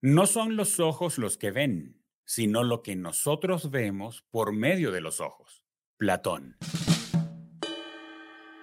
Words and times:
No 0.00 0.26
son 0.26 0.54
los 0.54 0.78
ojos 0.78 1.18
los 1.18 1.38
que 1.38 1.50
ven, 1.50 2.00
sino 2.24 2.62
lo 2.62 2.82
que 2.82 2.94
nosotros 2.94 3.72
vemos 3.72 4.22
por 4.30 4.52
medio 4.52 4.92
de 4.92 5.00
los 5.00 5.20
ojos. 5.20 5.64
Platón. 5.96 6.56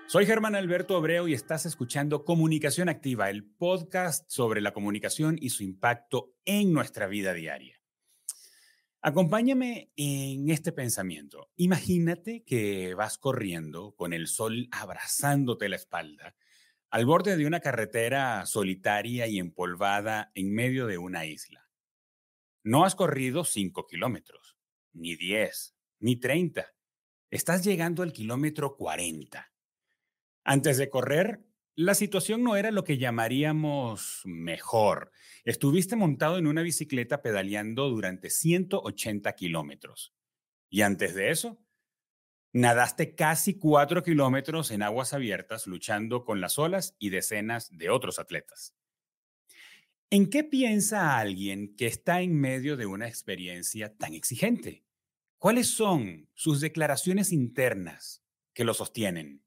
Soy 0.08 0.26
Germán 0.26 0.56
Alberto 0.56 0.96
Abreu 0.96 1.28
y 1.28 1.34
estás 1.34 1.66
escuchando 1.66 2.24
Comunicación 2.24 2.88
Activa, 2.88 3.30
el 3.30 3.44
podcast 3.44 4.24
sobre 4.30 4.62
la 4.62 4.72
comunicación 4.72 5.36
y 5.38 5.50
su 5.50 5.64
impacto 5.64 6.34
en 6.46 6.72
nuestra 6.72 7.06
vida 7.06 7.34
diaria. 7.34 7.82
Acompáñame 9.02 9.92
en 9.98 10.50
este 10.50 10.72
pensamiento. 10.72 11.52
Imagínate 11.58 12.46
que 12.46 12.94
vas 12.94 13.18
corriendo 13.18 13.94
con 13.98 14.14
el 14.14 14.28
sol 14.28 14.70
abrazándote 14.72 15.68
la 15.68 15.76
espalda 15.76 16.34
al 16.96 17.06
borde 17.06 17.36
de 17.36 17.46
una 17.46 17.60
carretera 17.60 18.46
solitaria 18.46 19.28
y 19.28 19.38
empolvada 19.38 20.32
en 20.34 20.54
medio 20.54 20.88
de 20.88 20.98
una 20.98 21.26
isla. 21.26 21.70
No 22.64 22.86
has 22.86 22.96
corrido 22.96 23.44
cinco 23.44 23.86
kilómetros, 23.86 24.56
ni 24.94 25.18
diez, 25.18 25.76
ni 26.00 26.16
treinta. 26.16 26.74
Estás 27.30 27.66
llegando 27.66 28.02
al 28.02 28.14
kilómetro 28.14 28.78
cuarenta. 28.78 29.52
Antes 30.46 30.78
de 30.78 30.90
correr, 30.90 31.46
la 31.76 31.96
situación 31.96 32.44
no 32.44 32.56
era 32.56 32.72
lo 32.72 32.86
que 32.86 32.98
llamaríamos 32.98 34.22
mejor. 34.24 35.12
Estuviste 35.44 35.98
montado 35.98 36.38
en 36.38 36.48
una 36.48 36.62
bicicleta 36.62 37.22
pedaleando 37.22 37.90
durante 37.90 38.30
180 38.30 39.34
kilómetros. 39.34 40.16
Y 40.70 40.80
antes 40.80 41.14
de 41.14 41.32
eso, 41.32 41.60
Nadaste 42.56 43.16
casi 43.16 43.60
cuatro 43.60 44.02
kilómetros 44.02 44.72
en 44.72 44.82
aguas 44.82 45.12
abiertas 45.12 45.68
luchando 45.68 46.24
con 46.24 46.40
las 46.40 46.58
olas 46.58 46.96
y 47.00 47.10
decenas 47.10 47.68
de 47.70 47.90
otros 47.90 48.18
atletas. 48.18 48.74
¿En 50.10 50.30
qué 50.30 50.46
piensa 50.46 51.18
alguien 51.18 51.76
que 51.76 51.86
está 51.86 52.22
en 52.22 52.40
medio 52.40 52.78
de 52.78 52.86
una 52.86 53.10
experiencia 53.10 53.94
tan 53.98 54.14
exigente? 54.14 54.86
¿Cuáles 55.38 55.68
son 55.68 56.30
sus 56.34 56.62
declaraciones 56.62 57.34
internas 57.34 58.24
que 58.54 58.64
lo 58.64 58.74
sostienen? 58.74 59.44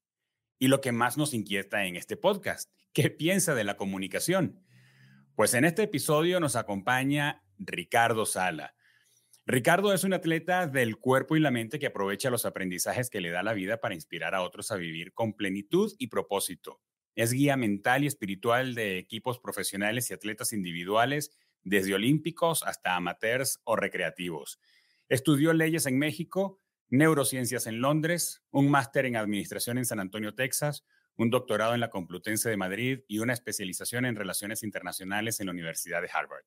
Y 0.58 0.68
lo 0.68 0.82
que 0.82 0.92
más 0.92 1.16
nos 1.16 1.32
inquieta 1.32 1.86
en 1.86 1.96
este 1.96 2.18
podcast, 2.18 2.70
¿qué 2.92 3.08
piensa 3.08 3.54
de 3.54 3.64
la 3.64 3.78
comunicación? 3.78 4.66
Pues 5.34 5.54
en 5.54 5.64
este 5.64 5.84
episodio 5.84 6.40
nos 6.40 6.56
acompaña 6.56 7.42
Ricardo 7.56 8.26
Sala, 8.26 8.74
Ricardo 9.50 9.94
es 9.94 10.04
un 10.04 10.12
atleta 10.12 10.66
del 10.66 10.98
cuerpo 10.98 11.34
y 11.34 11.40
la 11.40 11.50
mente 11.50 11.78
que 11.78 11.86
aprovecha 11.86 12.28
los 12.28 12.44
aprendizajes 12.44 13.08
que 13.08 13.22
le 13.22 13.30
da 13.30 13.42
la 13.42 13.54
vida 13.54 13.80
para 13.80 13.94
inspirar 13.94 14.34
a 14.34 14.42
otros 14.42 14.70
a 14.70 14.76
vivir 14.76 15.14
con 15.14 15.32
plenitud 15.32 15.90
y 15.96 16.08
propósito. 16.08 16.82
Es 17.14 17.32
guía 17.32 17.56
mental 17.56 18.04
y 18.04 18.08
espiritual 18.08 18.74
de 18.74 18.98
equipos 18.98 19.38
profesionales 19.38 20.10
y 20.10 20.12
atletas 20.12 20.52
individuales, 20.52 21.30
desde 21.62 21.94
olímpicos 21.94 22.62
hasta 22.62 22.94
amateurs 22.94 23.62
o 23.64 23.74
recreativos. 23.74 24.60
Estudió 25.08 25.54
leyes 25.54 25.86
en 25.86 25.98
México, 25.98 26.60
neurociencias 26.90 27.66
en 27.66 27.80
Londres, 27.80 28.42
un 28.50 28.70
máster 28.70 29.06
en 29.06 29.16
administración 29.16 29.78
en 29.78 29.86
San 29.86 29.98
Antonio, 29.98 30.34
Texas, 30.34 30.84
un 31.16 31.30
doctorado 31.30 31.72
en 31.72 31.80
la 31.80 31.88
Complutense 31.88 32.50
de 32.50 32.58
Madrid 32.58 33.00
y 33.08 33.20
una 33.20 33.32
especialización 33.32 34.04
en 34.04 34.14
relaciones 34.14 34.62
internacionales 34.62 35.40
en 35.40 35.46
la 35.46 35.52
Universidad 35.52 36.02
de 36.02 36.10
Harvard. 36.12 36.44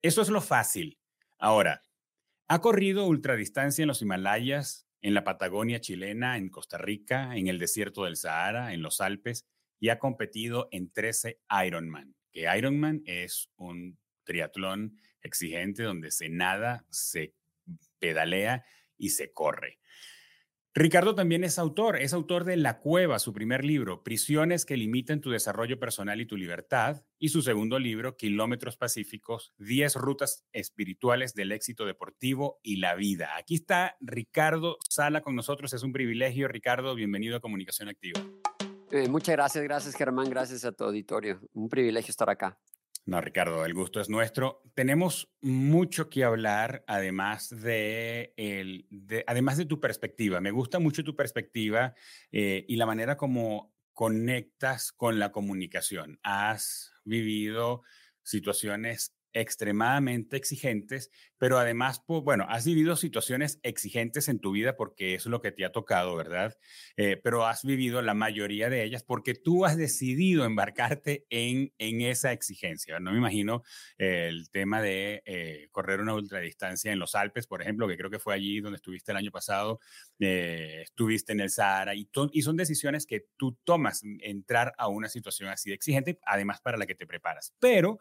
Eso 0.00 0.22
es 0.22 0.28
lo 0.28 0.40
fácil. 0.40 1.00
Ahora, 1.38 1.82
ha 2.48 2.60
corrido 2.60 3.06
ultradistancia 3.06 3.82
en 3.82 3.88
los 3.88 4.02
Himalayas, 4.02 4.86
en 5.02 5.14
la 5.14 5.24
Patagonia 5.24 5.80
chilena, 5.80 6.36
en 6.36 6.48
Costa 6.48 6.78
Rica, 6.78 7.36
en 7.36 7.48
el 7.48 7.58
desierto 7.58 8.04
del 8.04 8.16
Sahara, 8.16 8.72
en 8.72 8.82
los 8.82 9.00
Alpes 9.00 9.46
y 9.78 9.90
ha 9.90 9.98
competido 9.98 10.68
en 10.70 10.90
13 10.90 11.40
Ironman, 11.66 12.14
que 12.32 12.46
Ironman 12.56 13.02
es 13.04 13.50
un 13.56 13.98
triatlón 14.24 14.98
exigente 15.20 15.82
donde 15.82 16.10
se 16.10 16.28
nada, 16.28 16.86
se 16.90 17.34
pedalea 17.98 18.64
y 18.96 19.10
se 19.10 19.32
corre. 19.32 19.78
Ricardo 20.78 21.14
también 21.14 21.42
es 21.42 21.58
autor, 21.58 21.96
es 21.96 22.12
autor 22.12 22.44
de 22.44 22.58
La 22.58 22.80
Cueva, 22.80 23.18
su 23.18 23.32
primer 23.32 23.64
libro, 23.64 24.02
Prisiones 24.02 24.66
que 24.66 24.76
limitan 24.76 25.22
tu 25.22 25.30
desarrollo 25.30 25.80
personal 25.80 26.20
y 26.20 26.26
tu 26.26 26.36
libertad, 26.36 27.02
y 27.18 27.30
su 27.30 27.40
segundo 27.40 27.78
libro, 27.78 28.18
Kilómetros 28.18 28.76
Pacíficos, 28.76 29.54
10 29.56 29.94
rutas 29.94 30.44
espirituales 30.52 31.32
del 31.32 31.52
éxito 31.52 31.86
deportivo 31.86 32.60
y 32.62 32.76
la 32.76 32.94
vida. 32.94 33.30
Aquí 33.38 33.54
está 33.54 33.96
Ricardo 34.02 34.76
Sala 34.86 35.22
con 35.22 35.34
nosotros, 35.34 35.72
es 35.72 35.82
un 35.82 35.94
privilegio. 35.94 36.46
Ricardo, 36.46 36.94
bienvenido 36.94 37.38
a 37.38 37.40
Comunicación 37.40 37.88
Activa. 37.88 38.20
Eh, 38.90 39.08
muchas 39.08 39.34
gracias, 39.34 39.64
gracias 39.64 39.94
Germán, 39.94 40.28
gracias 40.28 40.66
a 40.66 40.72
tu 40.72 40.84
auditorio. 40.84 41.40
Un 41.54 41.70
privilegio 41.70 42.10
estar 42.10 42.28
acá. 42.28 42.58
No, 43.06 43.20
Ricardo, 43.20 43.64
el 43.64 43.72
gusto 43.72 44.00
es 44.00 44.08
nuestro. 44.08 44.62
Tenemos 44.74 45.30
mucho 45.40 46.10
que 46.10 46.24
hablar, 46.24 46.82
además 46.88 47.50
de, 47.50 48.34
el, 48.36 48.88
además 49.28 49.56
de 49.56 49.64
tu 49.64 49.80
perspectiva. 49.80 50.40
Me 50.40 50.50
gusta 50.50 50.80
mucho 50.80 51.04
tu 51.04 51.14
perspectiva 51.14 51.94
eh, 52.32 52.64
y 52.66 52.74
la 52.74 52.84
manera 52.84 53.16
como 53.16 53.72
conectas 53.92 54.90
con 54.90 55.20
la 55.20 55.30
comunicación. 55.30 56.18
Has 56.24 56.92
vivido 57.04 57.82
situaciones 58.24 59.15
extremadamente 59.40 60.36
exigentes, 60.36 61.10
pero 61.38 61.58
además, 61.58 62.02
pues, 62.06 62.22
bueno, 62.22 62.46
has 62.48 62.64
vivido 62.64 62.96
situaciones 62.96 63.60
exigentes 63.62 64.28
en 64.28 64.40
tu 64.40 64.52
vida 64.52 64.76
porque 64.76 65.14
es 65.14 65.26
lo 65.26 65.40
que 65.40 65.52
te 65.52 65.64
ha 65.64 65.72
tocado, 65.72 66.16
¿verdad? 66.16 66.56
Eh, 66.96 67.20
pero 67.22 67.46
has 67.46 67.62
vivido 67.62 68.00
la 68.02 68.14
mayoría 68.14 68.70
de 68.70 68.82
ellas 68.82 69.02
porque 69.02 69.34
tú 69.34 69.64
has 69.66 69.76
decidido 69.76 70.44
embarcarte 70.44 71.26
en, 71.28 71.72
en 71.78 72.00
esa 72.00 72.32
exigencia. 72.32 72.98
No 72.98 73.12
me 73.12 73.18
imagino 73.18 73.62
el 73.98 74.50
tema 74.50 74.80
de 74.80 75.22
eh, 75.26 75.68
correr 75.70 76.00
una 76.00 76.14
ultradistancia 76.14 76.92
en 76.92 76.98
los 76.98 77.14
Alpes, 77.14 77.46
por 77.46 77.60
ejemplo, 77.60 77.86
que 77.86 77.96
creo 77.96 78.10
que 78.10 78.18
fue 78.18 78.34
allí 78.34 78.60
donde 78.60 78.76
estuviste 78.76 79.12
el 79.12 79.18
año 79.18 79.30
pasado, 79.30 79.80
eh, 80.18 80.80
estuviste 80.82 81.32
en 81.32 81.40
el 81.40 81.50
Sahara, 81.50 81.94
y, 81.94 82.08
y 82.32 82.42
son 82.42 82.56
decisiones 82.56 83.06
que 83.06 83.26
tú 83.36 83.58
tomas, 83.64 84.02
entrar 84.20 84.72
a 84.78 84.88
una 84.88 85.08
situación 85.08 85.50
así 85.50 85.70
de 85.70 85.76
exigente, 85.76 86.18
además 86.24 86.60
para 86.60 86.78
la 86.78 86.86
que 86.86 86.94
te 86.94 87.06
preparas. 87.06 87.54
Pero 87.58 87.98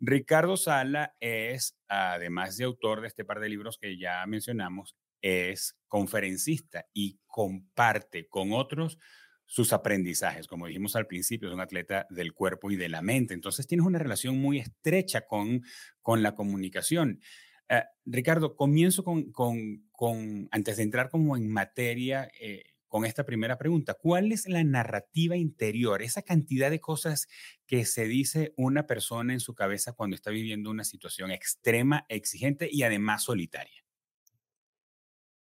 Ricardo 0.00 0.56
Sala 0.56 1.14
es, 1.20 1.76
además 1.88 2.56
de 2.56 2.64
autor 2.64 3.00
de 3.00 3.08
este 3.08 3.24
par 3.24 3.40
de 3.40 3.48
libros 3.48 3.78
que 3.78 3.98
ya 3.98 4.24
mencionamos, 4.26 4.96
es 5.20 5.76
conferencista 5.88 6.86
y 6.92 7.18
comparte 7.26 8.28
con 8.28 8.52
otros 8.52 8.98
sus 9.46 9.72
aprendizajes. 9.72 10.46
Como 10.46 10.66
dijimos 10.66 10.96
al 10.96 11.06
principio, 11.06 11.48
es 11.48 11.54
un 11.54 11.60
atleta 11.60 12.06
del 12.10 12.32
cuerpo 12.32 12.70
y 12.70 12.76
de 12.76 12.88
la 12.88 13.02
mente. 13.02 13.34
Entonces 13.34 13.66
tienes 13.66 13.86
una 13.86 13.98
relación 13.98 14.38
muy 14.38 14.58
estrecha 14.58 15.26
con, 15.26 15.62
con 16.02 16.22
la 16.22 16.34
comunicación. 16.34 17.20
Eh, 17.68 17.82
Ricardo, 18.04 18.56
comienzo 18.56 19.04
con, 19.04 19.32
con, 19.32 20.48
antes 20.50 20.76
de 20.76 20.82
entrar 20.82 21.08
como 21.08 21.36
en 21.36 21.50
materia, 21.50 22.30
eh, 22.38 22.73
con 22.94 23.04
esta 23.04 23.24
primera 23.24 23.58
pregunta. 23.58 23.94
¿Cuál 23.94 24.30
es 24.30 24.48
la 24.48 24.62
narrativa 24.62 25.34
interior, 25.34 26.00
esa 26.00 26.22
cantidad 26.22 26.70
de 26.70 26.80
cosas 26.80 27.26
que 27.66 27.84
se 27.86 28.04
dice 28.04 28.54
una 28.56 28.86
persona 28.86 29.32
en 29.32 29.40
su 29.40 29.52
cabeza 29.52 29.94
cuando 29.94 30.14
está 30.14 30.30
viviendo 30.30 30.70
una 30.70 30.84
situación 30.84 31.32
extrema, 31.32 32.06
exigente 32.08 32.68
y 32.70 32.84
además 32.84 33.24
solitaria? 33.24 33.84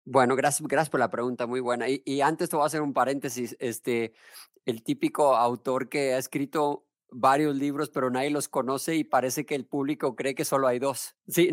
Bueno, 0.05 0.35
gracias, 0.35 0.67
gracias 0.67 0.91
por 0.91 0.99
la 0.99 1.09
pregunta, 1.09 1.47
muy 1.47 1.61
buena. 1.61 1.87
Y, 1.89 2.21
antes 2.21 2.51
te 2.51 2.57
voy 2.57 2.65
a 2.65 2.67
hacer 2.67 2.83
un 2.83 2.93
paréntesis. 2.93 3.57
Este, 3.61 4.13
el 4.65 4.83
típico 4.83 5.37
autor 5.37 5.89
que 5.89 6.15
ha 6.15 6.19
escrito 6.19 6.86
varios 7.11 7.57
libros, 7.57 7.91
pero 7.91 8.11
nadie 8.11 8.31
los 8.31 8.49
conoce 8.49 8.97
y 8.97 9.05
parece 9.05 9.47
que 9.47 9.55
el 9.55 9.65
público 9.67 10.17
cree 10.17 10.35
que 10.35 10.45
solo 10.45 10.67
hay 10.67 10.79
dos. 10.79 11.15
Sí, 11.29 11.51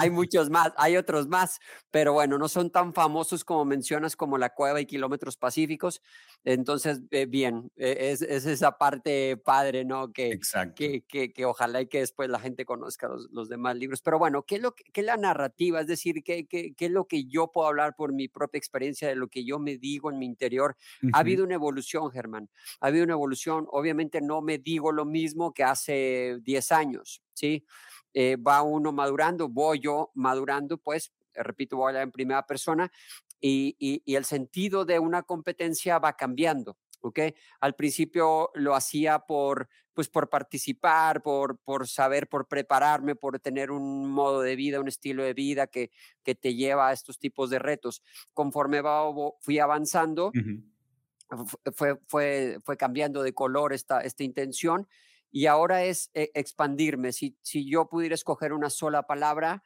hay 0.00 0.10
muchos 0.10 0.50
más, 0.50 0.72
hay 0.76 0.96
otros 0.96 1.28
más, 1.28 1.60
pero 1.92 2.12
bueno, 2.12 2.38
no 2.38 2.48
son 2.48 2.70
tan 2.70 2.92
famosos 2.92 3.44
como 3.44 3.64
mencionas 3.64 4.16
como 4.16 4.36
La 4.36 4.50
Cueva 4.50 4.80
y 4.80 4.86
Kilómetros 4.86 5.36
Pacíficos. 5.36 6.02
Entonces, 6.42 7.00
eh, 7.12 7.26
bien, 7.26 7.70
e, 7.76 8.10
es, 8.10 8.20
esa 8.20 8.76
parte 8.76 9.36
padre, 9.36 9.84
¿no? 9.84 10.12
Que, 10.12 10.38
que, 10.74 11.04
que, 11.06 11.32
que, 11.32 11.44
ojalá 11.44 11.82
y 11.82 11.86
que 11.86 12.00
después 12.00 12.28
la 12.28 12.40
gente 12.40 12.64
conozca 12.64 13.08
los, 13.08 13.48
demás 13.48 13.76
libros. 13.76 14.02
Pero 14.02 14.18
bueno, 14.18 14.42
¿qué 14.42 14.56
es, 14.56 14.62
lo, 14.62 14.74
qué 14.74 15.00
es 15.00 15.06
la 15.06 15.16
narrativa? 15.16 15.80
Es 15.80 15.86
decir, 15.86 16.22
¿qué, 16.24 16.46
¿qué, 16.46 16.74
qué, 16.74 16.86
es 16.86 16.90
lo 16.90 17.06
que 17.06 17.24
yo 17.24 17.52
puedo 17.52 17.68
hablar 17.68 17.94
por 17.96 18.12
mi 18.12 18.28
propia 18.28 18.58
experiencia, 18.58 19.08
de 19.08 19.14
lo 19.14 19.28
que 19.28 19.44
yo 19.44 19.58
me 19.58 19.78
digo 19.78 20.10
en 20.10 20.18
mi 20.18 20.26
interior? 20.26 20.76
Ha 21.12 21.20
habido 21.20 21.44
una 21.44 21.54
evolución, 21.54 22.10
Germán. 22.10 22.50
Ha 22.80 22.88
habido 22.88 23.04
una 23.04 23.14
evolución. 23.14 23.66
Obviamente 23.70 24.20
no 24.20 24.42
me 24.44 24.58
digo 24.58 24.92
lo 24.92 25.04
mismo 25.04 25.52
que 25.52 25.64
hace 25.64 26.38
10 26.42 26.72
años, 26.72 27.22
¿sí? 27.32 27.64
Eh, 28.12 28.36
va 28.36 28.62
uno 28.62 28.92
madurando, 28.92 29.48
voy 29.48 29.80
yo 29.80 30.12
madurando, 30.14 30.78
pues, 30.78 31.12
repito, 31.34 31.76
voy 31.76 31.86
a 31.86 31.88
hablar 31.88 32.02
en 32.04 32.12
primera 32.12 32.46
persona, 32.46 32.92
y, 33.40 34.02
el 34.06 34.24
sentido 34.24 34.84
de 34.84 34.98
una 34.98 35.22
competencia 35.22 35.98
va 35.98 36.16
cambiando. 36.16 36.78
¿ok? 37.00 37.20
Al 37.60 37.74
principio 37.74 38.50
lo 38.54 38.74
hacía 38.74 39.18
por, 39.18 39.68
pues 39.92 40.08
por 40.08 40.30
participar, 40.30 41.22
por, 41.22 41.58
por 41.58 41.86
saber, 41.86 42.28
por 42.28 42.48
prepararme, 42.48 43.14
por 43.14 43.38
tener 43.40 43.70
un 43.70 44.10
modo 44.10 44.40
de 44.40 44.56
vida, 44.56 44.80
un 44.80 44.88
estilo 44.88 45.22
de 45.22 45.34
vida 45.34 45.66
que, 45.66 45.90
que 46.22 46.34
te 46.34 46.54
lleva 46.54 46.88
a 46.88 46.92
estos 46.94 47.18
tipos 47.18 47.50
de 47.50 47.58
retos. 47.58 48.02
Conforme 48.32 48.80
va, 48.80 49.02
fui 49.40 49.58
avanzando, 49.58 50.32
fue, 51.74 51.98
fue, 52.06 52.58
fue 52.64 52.76
cambiando 52.76 53.22
de 53.22 53.34
color 53.34 53.72
esta, 53.72 54.00
esta 54.00 54.24
intención 54.24 54.88
y 55.30 55.46
ahora 55.46 55.84
es 55.84 56.10
eh, 56.14 56.30
expandirme. 56.34 57.12
Si, 57.12 57.36
si 57.42 57.68
yo 57.68 57.88
pudiera 57.88 58.14
escoger 58.14 58.52
una 58.52 58.70
sola 58.70 59.02
palabra, 59.04 59.64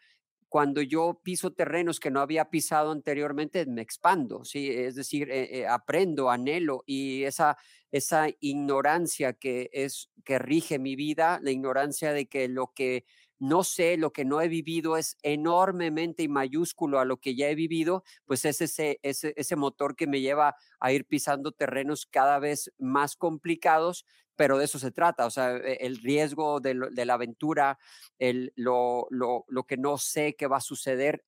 cuando 0.48 0.80
yo 0.80 1.20
piso 1.22 1.52
terrenos 1.52 2.00
que 2.00 2.10
no 2.10 2.20
había 2.20 2.48
pisado 2.48 2.90
anteriormente, 2.90 3.66
me 3.66 3.82
expando, 3.82 4.44
¿sí? 4.44 4.70
Es 4.70 4.94
decir, 4.94 5.30
eh, 5.30 5.58
eh, 5.58 5.66
aprendo, 5.66 6.30
anhelo 6.30 6.84
y 6.86 7.24
esa, 7.24 7.58
esa 7.92 8.28
ignorancia 8.40 9.34
que 9.34 9.68
es, 9.72 10.10
que 10.24 10.38
rige 10.38 10.78
mi 10.78 10.96
vida, 10.96 11.38
la 11.42 11.50
ignorancia 11.50 12.12
de 12.14 12.26
que 12.26 12.48
lo 12.48 12.72
que 12.74 13.04
no 13.38 13.64
sé, 13.64 13.96
lo 13.96 14.12
que 14.12 14.24
no 14.24 14.40
he 14.40 14.48
vivido 14.48 14.96
es 14.96 15.16
enormemente 15.22 16.22
y 16.22 16.28
mayúsculo 16.28 16.98
a 16.98 17.04
lo 17.04 17.18
que 17.18 17.34
ya 17.34 17.48
he 17.48 17.54
vivido, 17.54 18.04
pues 18.24 18.44
es 18.44 18.60
ese, 18.60 18.98
ese, 19.02 19.32
ese 19.36 19.56
motor 19.56 19.96
que 19.96 20.06
me 20.06 20.20
lleva 20.20 20.56
a 20.80 20.92
ir 20.92 21.04
pisando 21.04 21.52
terrenos 21.52 22.06
cada 22.06 22.38
vez 22.38 22.72
más 22.78 23.16
complicados, 23.16 24.04
pero 24.36 24.58
de 24.58 24.66
eso 24.66 24.78
se 24.78 24.92
trata, 24.92 25.26
o 25.26 25.30
sea, 25.30 25.56
e, 25.56 25.78
el 25.80 25.98
riesgo 25.98 26.60
de, 26.60 26.74
la 26.74 27.14
aventura, 27.14 27.78
el, 28.18 28.52
lo, 28.56 29.06
lo, 29.10 29.44
lo, 29.48 29.64
que 29.64 29.76
no 29.76 29.98
sé 29.98 30.34
qué 30.36 30.46
va 30.46 30.58
a 30.58 30.60
suceder. 30.60 31.24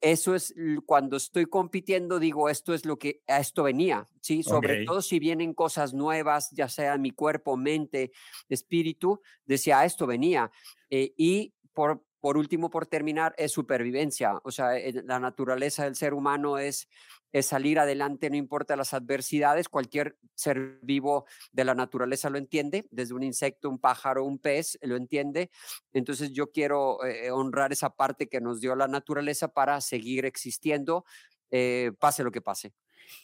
Eso 0.00 0.34
es 0.34 0.54
cuando 0.86 1.16
estoy 1.16 1.46
compitiendo, 1.46 2.18
digo, 2.18 2.48
esto 2.48 2.72
es 2.72 2.86
lo 2.86 2.98
que 2.98 3.22
a 3.26 3.40
esto 3.40 3.64
venía, 3.64 4.06
¿sí? 4.20 4.42
Sobre 4.44 4.84
todo 4.84 5.02
si 5.02 5.18
vienen 5.18 5.54
cosas 5.54 5.92
nuevas, 5.92 6.50
ya 6.52 6.68
sea 6.68 6.96
mi 6.98 7.10
cuerpo, 7.10 7.56
mente, 7.56 8.12
espíritu, 8.48 9.20
decía, 9.44 9.80
a 9.80 9.84
esto 9.84 10.06
venía. 10.06 10.52
Eh, 10.88 11.12
y 11.16 11.52
por, 11.72 12.04
por 12.20 12.36
último, 12.36 12.70
por 12.70 12.86
terminar, 12.86 13.34
es 13.38 13.52
supervivencia. 13.52 14.40
O 14.42 14.50
sea, 14.50 14.72
la 15.04 15.20
naturaleza 15.20 15.84
del 15.84 15.94
ser 15.94 16.14
humano 16.14 16.58
es, 16.58 16.88
es 17.32 17.46
salir 17.46 17.78
adelante, 17.78 18.30
no 18.30 18.36
importa 18.36 18.76
las 18.76 18.94
adversidades. 18.94 19.68
Cualquier 19.68 20.16
ser 20.34 20.78
vivo 20.82 21.26
de 21.52 21.64
la 21.64 21.74
naturaleza 21.74 22.30
lo 22.30 22.38
entiende, 22.38 22.86
desde 22.90 23.14
un 23.14 23.22
insecto, 23.22 23.68
un 23.68 23.78
pájaro, 23.78 24.24
un 24.24 24.38
pez, 24.38 24.78
lo 24.82 24.96
entiende. 24.96 25.50
Entonces 25.92 26.32
yo 26.32 26.50
quiero 26.50 27.04
eh, 27.04 27.30
honrar 27.30 27.72
esa 27.72 27.90
parte 27.90 28.28
que 28.28 28.40
nos 28.40 28.60
dio 28.60 28.74
la 28.74 28.88
naturaleza 28.88 29.48
para 29.48 29.80
seguir 29.80 30.24
existiendo, 30.24 31.04
eh, 31.50 31.92
pase 31.98 32.24
lo 32.24 32.30
que 32.30 32.40
pase. 32.40 32.72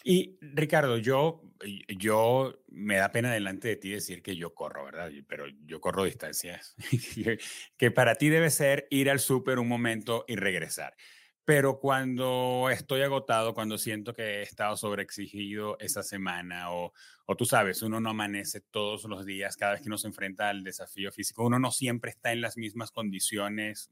Y 0.03 0.39
Ricardo, 0.41 0.99
yo, 0.99 1.43
yo 1.89 2.63
me 2.69 2.97
da 2.97 3.13
pena 3.13 3.33
delante 3.33 3.69
de 3.69 3.77
ti 3.77 3.91
decir 3.91 4.23
que 4.23 4.37
yo 4.37 4.55
corro, 4.55 4.85
¿verdad? 4.85 5.11
Pero 5.29 5.47
yo 5.67 5.81
corro 5.81 6.05
distancias, 6.05 6.75
que 7.77 7.91
para 7.91 8.15
ti 8.17 8.29
debe 8.29 8.51
ser 8.51 8.87
ir 8.91 9.11
al 9.11 9.21
súper 9.21 9.59
un 9.59 9.69
momento 9.69 10.25
y 10.29 10.37
regresar. 10.37 10.95
Pero 11.45 11.79
cuando 11.79 12.71
estoy 12.71 13.03
agotado, 13.03 13.53
cuando 13.53 13.77
siento 13.77 14.15
que 14.15 14.23
he 14.23 14.43
estado 14.43 14.77
sobreexigido 14.79 15.77
esa 15.79 16.03
semana 16.03 16.73
o, 16.73 16.95
o 17.27 17.37
tú 17.37 17.45
sabes, 17.45 17.83
uno 17.83 18.01
no 18.01 18.11
amanece 18.11 18.63
todos 18.63 19.05
los 19.05 19.27
días, 19.27 19.57
cada 19.57 19.73
vez 19.73 19.83
que 19.83 19.89
uno 19.89 19.99
se 19.99 20.07
enfrenta 20.07 20.49
al 20.49 20.65
desafío 20.65 21.13
físico, 21.13 21.45
uno 21.45 21.59
no 21.59 21.71
siempre 21.71 22.11
está 22.13 22.33
en 22.33 22.41
las 22.41 22.57
mismas 22.57 22.91
condiciones 22.91 23.91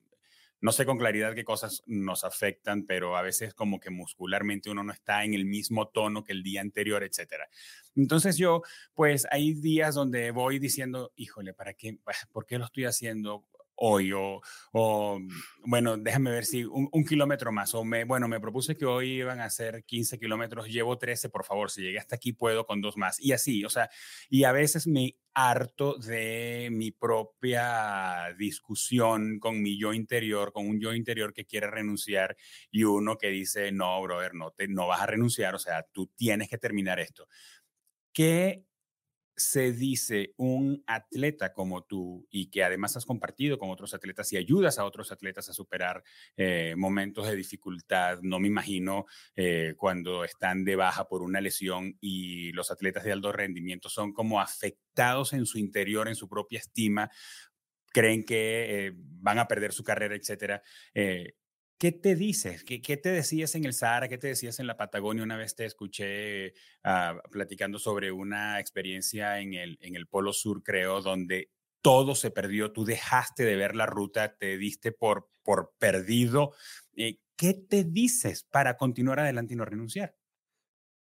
no 0.62 0.70
sé 0.70 0.87
con 0.87 0.97
claridad 0.97 1.35
qué 1.35 1.44
cosas 1.44 1.82
nos 1.87 2.23
afectan, 2.23 2.87
pero 2.87 3.17
a 3.17 3.23
veces 3.23 3.53
como 3.53 3.81
que 3.81 3.91
muscularmente 3.91 4.70
uno 4.70 4.85
no 4.85 4.93
está 4.93 5.25
en 5.25 5.35
el 5.35 5.44
mismo 5.44 5.88
tono 5.88 6.23
que 6.23 6.32
el 6.32 6.44
día 6.44 6.61
anterior, 6.61 7.03
etcétera. 7.03 7.49
Entonces 7.97 8.38
yo, 8.38 8.62
pues 8.94 9.26
hay 9.32 9.55
días 9.55 9.97
donde 9.97 10.31
voy 10.31 10.61
diciendo, 10.61 11.12
híjole, 11.17 11.53
¿para 11.53 11.75
qué? 11.75 11.99
¿Por 12.31 12.47
qué 12.47 12.59
lo 12.59 12.67
estoy 12.67 12.85
haciendo? 12.85 13.44
Hoy 13.77 14.13
o, 14.13 14.41
o, 14.73 15.19
bueno, 15.65 15.97
déjame 15.97 16.31
ver 16.31 16.45
si 16.45 16.65
un, 16.65 16.89
kilómetro 17.05 17.53
más 17.53 17.75
o 17.75 17.85
me, 17.85 18.05
bueno, 18.05 18.29
me 18.29 18.41
propuse 18.41 18.77
que 18.77 18.87
hoy 18.87 19.13
iban 19.21 19.41
a 19.41 19.51
ser 19.51 19.85
15 19.85 20.19
kilómetros, 20.19 20.69
llevo 20.69 20.99
13, 20.99 21.29
por 21.29 21.45
favor, 21.45 21.71
si 21.71 21.83
llegué 21.83 21.99
hasta 21.99 22.17
aquí 22.17 22.33
puedo 22.33 22.67
con 22.67 22.81
dos 22.81 22.97
más 22.97 23.21
y 23.21 23.33
así, 23.33 23.65
o 23.65 23.71
sea, 23.71 23.91
y 24.31 24.45
a 24.45 24.53
veces 24.53 24.87
me 24.87 25.17
harto 25.35 25.97
de 25.99 26.69
mi 26.71 26.91
propia 26.91 28.35
discusión 28.39 29.39
con 29.41 29.63
mi 29.63 29.79
yo 29.79 29.93
interior, 29.93 30.53
con 30.53 30.69
un 30.69 30.81
yo 30.81 30.93
interior 30.93 31.33
que 31.33 31.47
quiere 31.47 31.69
renunciar 31.69 32.37
y 32.71 32.85
uno 32.85 33.17
que 33.17 33.29
dice, 33.29 33.73
no, 33.73 34.01
brother, 34.03 34.35
no, 34.35 34.51
te, 34.51 34.69
no 34.69 34.87
vas 34.87 35.01
a 35.01 35.07
renunciar, 35.07 35.55
o 35.55 35.59
sea, 35.59 35.85
tú 35.93 36.11
tienes 36.15 36.49
que 36.49 36.59
terminar 36.59 37.01
esto. 37.01 37.27
¿Qué 38.13 38.65
se 39.37 39.73
dice 39.73 40.34
un 40.37 40.82
atleta 40.87 41.52
como 41.52 41.84
tú 41.84 42.26
y 42.31 42.50
que 42.50 42.64
además 42.64 42.96
has 42.96 43.06
compartido 43.06 43.58
con 43.58 43.70
otros 43.70 43.94
atletas 43.94 44.32
y 44.32 44.37
ayudas 44.37 44.79
a 44.79 44.84
otros 44.84 45.12
atletas 45.12 45.49
a 45.49 45.52
superar 45.55 46.02
eh, 46.37 46.75
momentos 46.76 47.26
de 47.26 47.37
dificultad? 47.37 48.20
No 48.23 48.38
me 48.38 48.49
imagino 48.49 49.06
eh, 49.37 49.75
cuando 49.76 50.25
están 50.25 50.64
de 50.64 50.76
baja 50.76 51.08
por 51.08 51.23
una 51.23 51.40
lesión 51.40 51.96
y 52.00 52.52
los 52.52 52.70
atletas 52.70 53.05
de 53.05 53.12
alto 53.12 53.32
rendimiento 53.32 53.88
son 53.88 54.12
como 54.12 54.40
afectados 54.40 55.32
en 55.32 55.46
su 55.46 55.58
interior, 55.58 56.08
en 56.08 56.17
su 56.17 56.28
propia 56.28 56.58
estima, 56.58 57.11
creen 57.93 58.25
que 58.25 58.87
eh, 58.87 58.93
van 58.96 59.38
a 59.38 59.49
perder 59.49 59.73
su 59.73 59.85
carrera, 59.85 60.14
etcétera. 60.14 60.62
¿Qué 61.82 61.90
te 61.90 62.14
dices? 62.14 62.62
¿Qué, 62.62 62.79
te 62.79 63.08
decías 63.08 63.56
en 63.56 63.64
el 63.64 63.73
Sahara? 63.73 64.06
¿Qué 64.06 64.17
te 64.17 64.29
decías 64.29 64.61
en 64.61 64.69
la 64.69 64.76
Patagonia? 64.76 65.25
Una 65.25 65.37
vez 65.37 65.56
te 65.56 65.64
escuché 65.64 66.55
ah, 66.84 67.20
platicando 67.29 67.81
sobre 67.81 68.12
una 68.12 68.61
experiencia 68.61 69.40
en 69.40 69.55
el, 69.55 70.06
Polo 70.06 70.32
Sur, 70.32 70.62
creo, 70.62 71.02
donde 71.02 71.50
todo 71.81 72.14
se 72.14 72.31
perdió. 72.31 72.70
Tú 72.70 72.84
dejaste 72.84 73.44
de 73.44 73.56
ver 73.56 73.75
la 73.75 73.87
ruta, 73.87 74.37
te 74.37 74.56
diste 74.58 74.93
por, 74.93 75.29
por 75.43 75.75
perdido. 75.76 76.52
Eh, 76.94 77.19
¿Qué 77.34 77.52
te 77.55 77.82
dices 77.82 78.44
para 78.44 78.76
continuar 78.76 79.19
adelante 79.19 79.55
y 79.55 79.56
no 79.56 79.64
renunciar? 79.64 80.14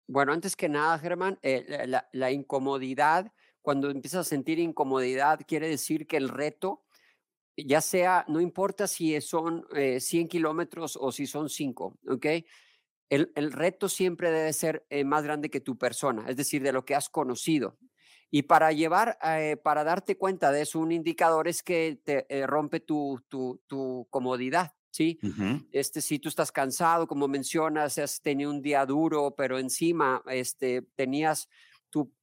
Bueno, 0.08 0.32
antes 0.32 0.56
que 0.56 0.68
nada, 0.68 0.98
Germán, 0.98 1.38
eh, 1.42 1.84
la, 1.86 2.08
la 2.12 2.32
incomodidad, 2.32 3.32
cuando 3.60 3.88
empiezas 3.88 4.26
a 4.26 4.28
sentir 4.28 4.58
incomodidad, 4.58 5.42
quiere 5.46 5.68
decir 5.68 6.08
que 6.08 6.16
el 6.16 6.28
reto 6.28 6.81
ya 7.56 7.80
sea, 7.80 8.24
no 8.28 8.40
importa 8.40 8.86
si 8.86 9.20
son 9.20 9.66
100 9.72 10.26
eh, 10.26 10.28
kilómetros 10.28 10.98
o 11.00 11.12
si 11.12 11.26
son 11.26 11.48
5, 11.48 11.98
¿ok? 12.08 12.26
El, 13.08 13.30
el, 13.34 13.52
reto 13.52 13.88
siempre 13.88 14.30
debe 14.30 14.52
ser 14.54 14.86
eh, 14.88 15.04
más 15.04 15.22
grande 15.22 15.50
que 15.50 15.60
tu 15.60 15.76
persona, 15.76 16.24
es 16.28 16.36
decir, 16.36 16.62
de 16.62 16.72
lo 16.72 16.84
que 16.84 16.94
has 16.94 17.10
conocido. 17.10 17.78
Y 18.30 18.44
para 18.44 18.72
llevar, 18.72 19.18
eh, 19.22 19.58
para 19.62 19.84
darte 19.84 20.16
cuenta 20.16 20.50
de 20.50 20.62
eso, 20.62 20.78
un 20.78 20.92
indicador 20.92 21.46
es 21.48 21.62
que 21.62 22.00
te 22.02 22.46
rompe 22.46 22.80
tu, 22.80 23.22
tu, 23.28 23.60
tu, 23.66 24.06
comodidad, 24.08 24.72
¿sí? 24.90 25.18
este, 25.72 26.00
si 26.00 26.18
tú 26.18 26.30
estás 26.30 26.50
cansado, 26.50 27.06
como 27.06 27.28
mencionas, 27.28 27.98
has 27.98 28.22
tenido 28.22 28.50
un 28.50 28.62
día 28.62 28.86
duro, 28.86 29.34
pero 29.36 29.58
encima 29.58 30.22
este, 30.28 30.80
tenías 30.94 31.50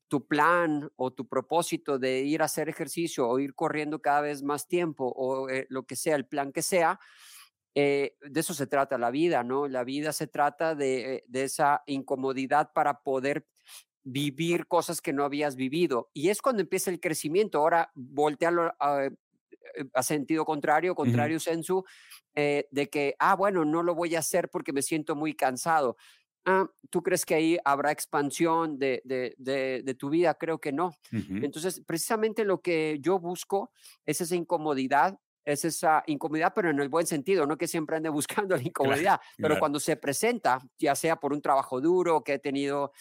tu 0.09 0.27
plan 0.27 0.91
o 0.97 1.11
tu 1.13 1.27
propósito 1.27 2.00
de 2.00 2.22
ir 2.22 2.41
a 2.41 2.45
hacer 2.45 2.67
ejercicio 2.67 3.29
o 3.29 3.39
ir 3.39 3.55
corriendo 3.55 4.01
cada 4.01 4.22
vez 4.22 4.43
más 4.43 4.67
tiempo 4.67 5.05
o 5.15 5.50
eh, 5.50 5.67
lo 5.69 5.84
que 5.86 5.95
sea, 5.95 6.15
el 6.15 6.27
plan 6.27 6.51
que 6.51 6.63
sea, 6.63 7.00
eh, 7.75 8.17
de 8.22 8.39
eso 8.39 8.53
se 8.53 8.67
trata 8.67 8.98
la 8.98 9.12
vida, 9.12 9.43
¿no? 9.43 9.67
La 9.67 9.84
vida 9.84 10.12
se 10.12 10.27
trata 10.27 10.75
de, 10.75 11.24
de 11.27 11.43
esa 11.43 11.84
incomodidad 11.86 12.72
para 12.74 13.01
poder 13.03 13.48
vivir 14.03 14.67
cosas 14.67 15.01
que 15.01 15.13
no 15.13 15.24
habías 15.24 15.55
vivido. 15.55 16.10
Y 16.13 16.29
es 16.29 16.41
cuando 16.41 16.62
empieza 16.63 16.89
el 16.91 17.00
crecimiento. 17.00 17.60
Ahora, 17.60 17.91
voltearlo 17.95 18.74
a, 18.79 19.05
eh, 19.05 19.12
a 19.93 20.03
sentido 20.03 20.45
contrario, 20.45 20.95
contrario 20.95 21.39
sensu, 21.39 21.86
de 22.36 22.89
que, 22.89 23.15
ah, 23.19 23.36
bueno, 23.36 23.65
no 23.65 23.84
lo 23.84 23.93
voy 23.95 24.15
a 24.15 24.19
hacer 24.19 24.50
porque 24.50 24.72
me 24.72 24.81
siento 24.81 25.13
muy 25.13 25.36
cansado. 25.36 25.98
Ah, 26.51 26.68
¿tú 26.89 27.03
crees 27.03 27.27
que 27.27 27.36
ahí 27.36 27.60
habrá 27.63 27.91
expansión 27.91 28.79
de, 28.79 29.03
de, 29.06 29.94
tu 29.94 30.10
vida? 30.10 30.34
Creo 30.34 30.58
que 30.58 30.72
no. 30.72 30.96
Entonces, 31.12 31.79
precisamente 31.86 32.44
lo 32.44 32.60
que 32.60 32.98
yo 33.01 33.20
busco 33.20 33.72
es 34.03 34.20
esa 34.20 34.36
incomodidad, 34.36 35.20
es 35.46 35.63
esa 35.63 36.01
incomodidad, 36.08 36.53
pero 36.56 36.72
en 36.72 36.79
el 36.79 36.89
buen 36.89 37.06
sentido, 37.06 37.46
no 37.46 37.56
que 37.56 37.68
siempre 37.68 37.98
ande 37.98 38.10
buscando 38.10 38.56
la 38.58 38.63
incomodidad, 38.63 39.22
pero 39.38 39.60
cuando 39.60 39.79
se 39.79 39.96
presenta, 39.96 40.58
ya 40.79 40.96
sea 40.96 41.18
por 41.18 41.34
un 41.34 41.41
trabajo 41.44 41.79
duro, 41.79 42.24
que 42.24 42.34
he 42.34 42.39
tenido 42.39 42.94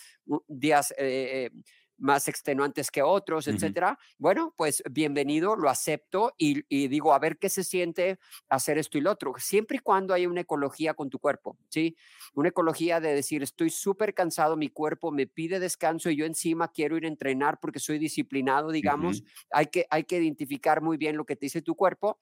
días 0.46 0.90
eh, 0.98 1.46
eh, 1.46 1.50
más 1.98 2.28
extenuantes 2.28 2.90
que 2.90 3.02
otros, 3.02 3.48
etcétera. 3.48 3.98
Bueno, 4.18 4.54
pues 4.56 4.82
bienvenido, 4.90 5.56
lo 5.56 5.68
acepto 5.68 6.32
y, 6.38 6.62
digo, 6.88 7.12
a 7.12 7.18
ver 7.18 7.38
qué 7.38 7.48
se 7.48 7.64
siente 7.64 8.18
hacer 8.48 8.78
esto 8.78 8.98
y 8.98 9.00
lo 9.00 9.10
otro, 9.10 9.34
siempre 9.38 9.78
y 9.78 9.80
cuando 9.80 10.14
haya 10.14 10.28
una 10.28 10.42
ecología 10.42 10.94
con 10.94 11.10
tu 11.10 11.18
cuerpo, 11.18 11.58
¿sí? 11.68 11.96
Una 12.34 12.50
ecología 12.50 13.00
de 13.00 13.14
decir, 13.14 13.42
estoy 13.42 13.70
súper 13.70 14.14
cansado, 14.14 14.56
mi 14.56 14.68
cuerpo 14.68 15.10
me 15.10 15.26
pide 15.26 15.58
descanso 15.60 16.10
y 16.10 16.16
yo 16.16 16.24
encima 16.24 16.72
quiero 16.72 16.96
ir 16.96 17.04
a 17.04 17.08
entrenar 17.08 17.58
porque 17.60 17.80
soy 17.80 17.98
disciplinado, 17.98 18.70
digamos. 18.70 19.24
hay, 19.50 19.66
que, 19.66 19.86
hay 19.90 20.04
que 20.04 20.18
identificar 20.18 20.80
muy 20.80 20.96
bien 20.96 21.16
lo 21.16 21.24
que 21.24 21.36
te 21.36 21.46
dice 21.46 21.62
tu 21.62 21.74
cuerpo 21.74 22.18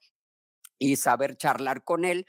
y 0.79 0.95
saber 0.95 1.37
charlar 1.37 1.83
con 1.83 2.05
él 2.05 2.25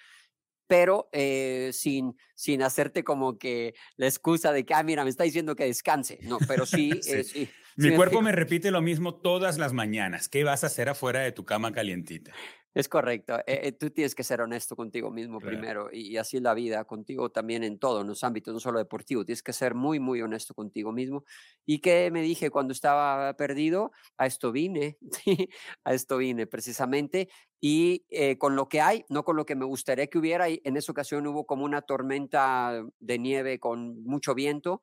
pero 0.69 1.09
eh, 1.13 1.71
sin, 1.73 2.17
sin 2.35 2.63
hacerte 2.63 3.03
como 3.03 3.39
que 3.39 3.75
la 3.97 4.07
excusa 4.07 4.53
de 4.53 4.65
que, 4.65 4.75
ah, 4.75 4.83
mira, 4.85 5.03
me 5.03 5.11
está 5.11 5.25
diciendo 5.25 5.57
que 5.57 5.65
descanse. 5.65 6.21
No, 6.23 6.39
pero 6.47 6.67
sí. 6.67 6.93
Eh, 7.09 7.49
Mi 7.77 7.97
cuerpo 7.97 8.23
me 8.23 8.33
repite 8.33 8.71
lo 8.71 8.83
mismo 8.83 9.15
todas 9.17 9.59
las 9.59 9.73
mañanas. 9.73 10.29
¿Qué 10.29 10.45
vas 10.45 10.63
a 10.63 10.69
hacer 10.69 10.89
afuera 10.89 11.21
de 11.21 11.33
tu 11.33 11.45
cama 11.45 11.73
calientita? 11.73 12.33
Es 12.79 12.89
correcto. 12.89 13.39
Eh, 13.41 13.61
eh, 13.65 13.73
tú 13.73 13.91
tienes 13.91 14.15
que 14.15 14.23
ser 14.23 14.41
honesto 14.41 14.77
contigo 14.77 15.11
mismo 15.11 15.41
primero 15.41 15.89
y, 15.93 16.17
así 16.17 16.37
es 16.37 16.43
la 16.45 16.55
vida, 16.55 16.85
contigo 16.85 17.29
también 17.31 17.65
en 17.65 17.79
todos 17.79 18.07
los 18.07 18.23
ámbitos, 18.23 18.55
no 18.55 18.61
solo 18.61 18.79
deportivo. 18.79 19.25
Tienes 19.25 19.43
que 19.43 19.53
ser 19.53 19.75
muy, 19.75 19.99
muy 19.99 20.23
honesto 20.23 20.55
contigo 20.55 20.93
mismo. 20.93 21.25
¿Y 21.67 21.81
qué 21.81 22.11
me 22.13 22.23
dije 22.23 22.51
cuando 22.51 22.73
estaba 22.73 23.35
perdido? 23.37 23.91
A 24.17 24.27
esto 24.27 24.53
vine, 24.53 24.97
a 25.85 25.93
esto 25.93 26.19
vine 26.19 26.47
precisamente. 26.47 27.29
Y 27.61 28.05
eh, 28.11 28.39
con 28.39 28.55
lo 28.57 28.69
que 28.69 28.81
hay, 28.81 29.05
no 29.09 29.25
con 29.25 29.37
lo 29.37 29.45
que 29.45 29.57
me 29.57 29.65
gustaría 29.65 30.07
que 30.07 30.19
hubiera. 30.19 30.49
Y 30.49 30.61
en 30.65 30.77
esa 30.77 30.93
ocasión 30.93 31.27
hubo 31.27 31.47
como 31.47 31.65
una 31.65 31.83
tormenta 31.83 32.83
de 33.01 33.19
nieve 33.19 33.59
con 33.59 34.03
mucho 34.05 34.35
viento. 34.35 34.83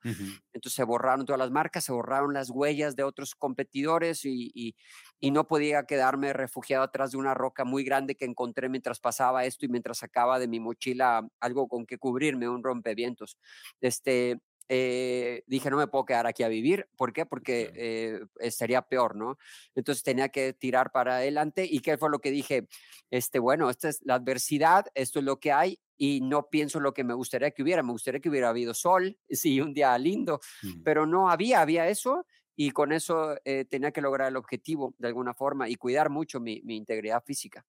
Entonces 0.52 0.74
se 0.76 0.84
borraron 0.84 1.26
todas 1.26 1.38
las 1.38 1.50
marcas, 1.50 1.84
se 1.84 1.92
borraron 1.92 2.34
las 2.34 2.50
huellas 2.50 2.96
de 2.96 3.02
otros 3.02 3.34
competidores 3.34 4.24
y, 4.24 4.50
y, 4.54 4.76
y 5.20 5.30
no 5.30 5.46
podía 5.46 5.84
quedarme 5.84 6.32
refugiado 6.32 6.84
atrás 6.84 7.12
de 7.12 7.18
una 7.18 7.34
roca 7.34 7.64
muy 7.64 7.84
grande 7.84 8.14
que 8.16 8.24
encontré 8.24 8.68
mientras 8.68 9.00
pasaba 9.00 9.44
esto 9.44 9.66
y 9.66 9.68
mientras 9.68 9.98
sacaba 9.98 10.38
de 10.38 10.48
mi 10.48 10.60
mochila 10.60 11.26
algo 11.40 11.68
con 11.68 11.86
que 11.86 11.98
cubrirme, 11.98 12.48
un 12.48 12.62
rompevientos. 12.62 13.38
Este, 13.80 14.38
eh, 14.68 15.42
dije, 15.46 15.70
no 15.70 15.76
me 15.76 15.86
puedo 15.86 16.04
quedar 16.04 16.26
aquí 16.26 16.42
a 16.42 16.48
vivir. 16.48 16.88
¿Por 16.96 17.12
qué? 17.12 17.26
Porque 17.26 17.72
eh, 17.74 18.50
sería 18.50 18.82
peor, 18.82 19.16
¿no? 19.16 19.38
Entonces 19.74 20.02
tenía 20.02 20.28
que 20.28 20.52
tirar 20.52 20.92
para 20.92 21.16
adelante. 21.16 21.66
¿Y 21.68 21.80
qué 21.80 21.96
fue 21.98 22.10
lo 22.10 22.20
que 22.20 22.30
dije? 22.30 22.68
Este, 23.10 23.38
bueno, 23.38 23.70
esta 23.70 23.88
es 23.88 24.00
la 24.04 24.14
adversidad, 24.14 24.86
esto 24.94 25.20
es 25.20 25.24
lo 25.24 25.38
que 25.38 25.52
hay 25.52 25.78
y 25.96 26.20
no 26.20 26.48
pienso 26.48 26.80
lo 26.80 26.92
que 26.92 27.04
me 27.04 27.14
gustaría 27.14 27.50
que 27.50 27.62
hubiera. 27.62 27.82
Me 27.82 27.92
gustaría 27.92 28.20
que 28.20 28.28
hubiera 28.28 28.48
habido 28.48 28.74
sol, 28.74 29.18
sí, 29.30 29.60
un 29.60 29.74
día 29.74 29.96
lindo, 29.98 30.40
pero 30.84 31.06
no 31.06 31.30
había, 31.30 31.60
había 31.60 31.88
eso 31.88 32.26
y 32.56 32.70
con 32.70 32.92
eso 32.92 33.36
eh, 33.44 33.66
tenía 33.66 33.92
que 33.92 34.00
lograr 34.00 34.28
el 34.28 34.36
objetivo 34.36 34.94
de 34.98 35.08
alguna 35.08 35.34
forma 35.34 35.68
y 35.68 35.76
cuidar 35.76 36.08
mucho 36.08 36.40
mi, 36.40 36.62
integridad 36.66 37.22
física. 37.24 37.64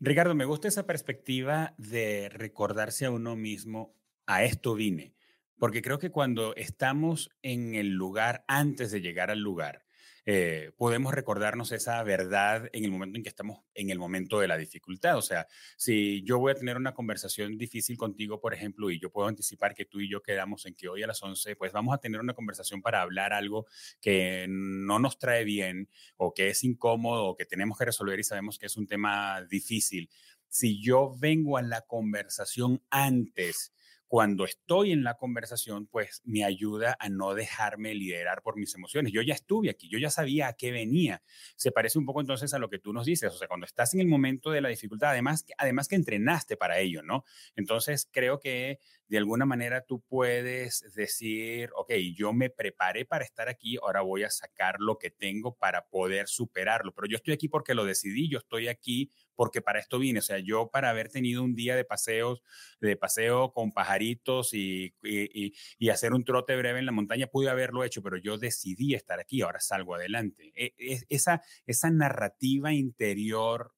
Ricardo, 0.00 0.34
me 0.34 0.46
gusta 0.46 0.68
esa 0.68 0.86
perspectiva 0.86 1.74
de 1.76 2.30
recordarse 2.30 3.04
a 3.04 3.10
uno 3.10 3.36
mismo, 3.36 3.94
a 4.26 4.42
esto 4.42 4.74
vine, 4.74 5.14
porque 5.58 5.82
creo 5.82 5.98
que 5.98 6.10
cuando 6.10 6.54
estamos 6.56 7.30
en 7.42 7.74
el 7.74 7.90
lugar 7.90 8.44
antes 8.48 8.90
de 8.90 9.00
llegar 9.00 9.30
al 9.30 9.40
lugar, 9.40 9.86
eh, 10.28 10.72
podemos 10.76 11.14
recordarnos 11.14 11.70
esa 11.70 12.02
verdad 12.02 12.68
en 12.72 12.84
el 12.84 12.90
momento 12.90 13.16
en 13.16 13.22
que 13.22 13.28
estamos 13.28 13.60
en 13.74 13.90
el 13.90 13.98
momento 14.00 14.40
de 14.40 14.48
la 14.48 14.56
dificultad. 14.56 15.16
O 15.16 15.22
sea, 15.22 15.46
si 15.76 16.24
yo 16.24 16.40
voy 16.40 16.50
a 16.50 16.56
tener 16.56 16.76
una 16.76 16.94
conversación 16.94 17.56
difícil 17.56 17.96
contigo, 17.96 18.40
por 18.40 18.52
ejemplo, 18.52 18.90
y 18.90 18.98
yo 18.98 19.12
puedo 19.12 19.28
anticipar 19.28 19.72
que 19.76 19.84
tú 19.84 20.00
y 20.00 20.10
yo 20.10 20.22
quedamos 20.22 20.66
en 20.66 20.74
que 20.74 20.88
hoy 20.88 21.04
a 21.04 21.06
las 21.06 21.22
11, 21.22 21.54
pues 21.54 21.70
vamos 21.70 21.94
a 21.94 21.98
tener 21.98 22.20
una 22.20 22.34
conversación 22.34 22.82
para 22.82 23.02
hablar 23.02 23.32
algo 23.32 23.66
que 24.00 24.46
no 24.48 24.98
nos 24.98 25.16
trae 25.16 25.44
bien 25.44 25.88
o 26.16 26.34
que 26.34 26.48
es 26.48 26.64
incómodo 26.64 27.26
o 27.26 27.36
que 27.36 27.46
tenemos 27.46 27.78
que 27.78 27.84
resolver 27.84 28.18
y 28.18 28.24
sabemos 28.24 28.58
que 28.58 28.66
es 28.66 28.76
un 28.76 28.88
tema 28.88 29.42
difícil. 29.48 30.10
Si 30.48 30.82
yo 30.82 31.14
vengo 31.16 31.56
a 31.56 31.62
la 31.62 31.82
conversación 31.82 32.82
antes 32.90 33.72
cuando 34.08 34.44
estoy 34.44 34.92
en 34.92 35.02
la 35.02 35.14
conversación, 35.14 35.86
pues 35.86 36.22
me 36.24 36.44
ayuda 36.44 36.96
a 37.00 37.08
no 37.08 37.34
dejarme 37.34 37.94
liderar 37.94 38.42
por 38.42 38.56
mis 38.56 38.74
emociones. 38.74 39.12
Yo 39.12 39.22
ya 39.22 39.34
estuve 39.34 39.70
aquí, 39.70 39.88
yo 39.88 39.98
ya 39.98 40.10
sabía 40.10 40.48
a 40.48 40.52
qué 40.52 40.70
venía. 40.70 41.22
Se 41.56 41.72
parece 41.72 41.98
un 41.98 42.06
poco 42.06 42.20
entonces 42.20 42.54
a 42.54 42.58
lo 42.58 42.70
que 42.70 42.78
tú 42.78 42.92
nos 42.92 43.06
dices, 43.06 43.32
o 43.32 43.36
sea, 43.36 43.48
cuando 43.48 43.66
estás 43.66 43.94
en 43.94 44.00
el 44.00 44.06
momento 44.06 44.50
de 44.50 44.60
la 44.60 44.68
dificultad, 44.68 45.10
además, 45.10 45.44
además 45.58 45.88
que 45.88 45.96
entrenaste 45.96 46.56
para 46.56 46.78
ello, 46.78 47.02
¿no? 47.02 47.24
Entonces 47.56 48.08
creo 48.12 48.38
que 48.38 48.78
de 49.08 49.18
alguna 49.18 49.46
manera 49.46 49.84
tú 49.84 50.00
puedes 50.00 50.92
decir, 50.94 51.70
ok, 51.76 51.92
yo 52.14 52.32
me 52.32 52.50
preparé 52.50 53.04
para 53.04 53.24
estar 53.24 53.48
aquí, 53.48 53.76
ahora 53.76 54.00
voy 54.00 54.24
a 54.24 54.30
sacar 54.30 54.76
lo 54.80 54.98
que 54.98 55.10
tengo 55.10 55.54
para 55.56 55.86
poder 55.88 56.28
superarlo, 56.28 56.92
pero 56.92 57.06
yo 57.06 57.16
estoy 57.16 57.34
aquí 57.34 57.48
porque 57.48 57.74
lo 57.74 57.84
decidí, 57.84 58.28
yo 58.28 58.38
estoy 58.38 58.68
aquí 58.68 59.10
porque 59.36 59.60
para 59.60 59.78
esto 59.78 59.98
vine, 59.98 60.18
o 60.18 60.22
sea, 60.22 60.38
yo 60.38 60.70
para 60.70 60.90
haber 60.90 61.08
tenido 61.10 61.42
un 61.42 61.54
día 61.54 61.76
de 61.76 61.84
paseos, 61.84 62.42
de 62.80 62.96
paseo 62.96 63.52
con 63.52 63.72
pajaritos 63.72 64.54
y, 64.54 64.94
y, 65.02 65.88
hacer 65.90 66.12
un 66.14 66.24
trote 66.24 66.56
breve 66.56 66.80
en 66.80 66.86
la 66.86 66.92
montaña, 66.92 67.28
pude 67.28 67.48
haberlo 67.48 67.84
hecho, 67.84 68.02
pero 68.02 68.16
yo 68.16 68.38
decidí 68.38 68.94
estar 68.94 69.20
aquí, 69.20 69.42
ahora 69.42 69.60
salgo 69.60 69.94
adelante. 69.94 70.52
E, 70.56 70.74
esa, 71.08 71.42
esa 71.66 71.90
narrativa 71.90 72.72
interior 72.72 73.75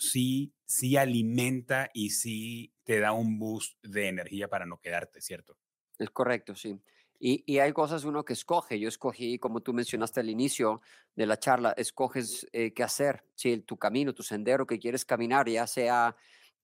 sí, 0.00 0.52
sí 0.64 0.96
alimenta 0.96 1.90
y 1.94 2.10
sí 2.10 2.72
te 2.84 2.98
da 2.98 3.12
un 3.12 3.38
boost 3.38 3.78
de 3.84 4.08
energía 4.08 4.48
para 4.48 4.66
no 4.66 4.80
quedarte, 4.80 5.20
¿cierto? 5.20 5.56
Es 5.98 6.10
correcto, 6.10 6.54
sí. 6.54 6.80
Y, 7.22 7.58
hay 7.58 7.72
cosas 7.74 8.04
uno 8.04 8.24
que 8.24 8.32
escoge. 8.32 8.80
Yo 8.80 8.88
escogí, 8.88 9.38
como 9.38 9.60
tú 9.60 9.74
mencionaste 9.74 10.20
al 10.20 10.30
inicio 10.30 10.80
de 11.14 11.26
la 11.26 11.38
charla, 11.38 11.72
escoges 11.76 12.48
eh, 12.52 12.72
qué 12.72 12.82
hacer, 12.82 13.22
si 13.34 13.58
tu 13.58 13.76
camino, 13.76 14.14
tu 14.14 14.22
sendero 14.22 14.66
que 14.66 14.78
quieres 14.78 15.04
caminar, 15.04 15.46
ya 15.46 15.66
sea 15.66 16.16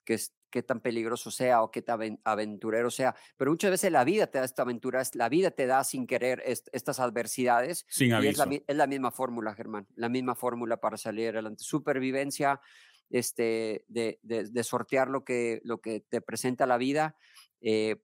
que 0.02 0.18
qué 0.48 0.62
tan 0.62 0.80
peligroso 0.80 1.30
sea 1.30 1.62
o 1.62 1.70
qué 1.70 1.82
tan 1.82 2.18
aventurero 2.24 2.90
sea. 2.90 3.14
Pero 3.36 3.50
muchas 3.50 3.70
veces 3.70 3.92
la 3.92 4.04
vida 4.04 4.28
te 4.28 4.38
da 4.38 4.46
esta 4.46 4.62
aventura, 4.62 5.02
la 5.12 5.28
vida 5.28 5.50
te 5.50 5.66
da 5.66 5.84
sin 5.84 6.06
querer 6.06 6.42
estas 6.46 7.00
adversidades. 7.00 7.84
Sin 7.90 8.10
y 8.22 8.28
es 8.28 8.38
la, 8.38 8.48
es 8.66 8.76
la 8.76 8.86
misma 8.86 9.10
fórmula, 9.10 9.54
Germán, 9.54 9.86
la 9.94 10.08
misma 10.08 10.34
fórmula 10.34 10.78
para 10.78 10.96
salir 10.96 11.28
adelante. 11.30 11.62
Supervivencia, 11.62 12.62
este, 13.10 13.84
de, 13.88 14.18
de, 14.22 14.64
sortear 14.64 15.08
lo 15.08 15.24
que, 15.24 15.60
lo 15.64 15.80
que 15.80 16.00
te 16.00 16.20
presenta 16.20 16.66
la 16.66 16.78
vida, 16.78 17.16
eh, 17.60 17.96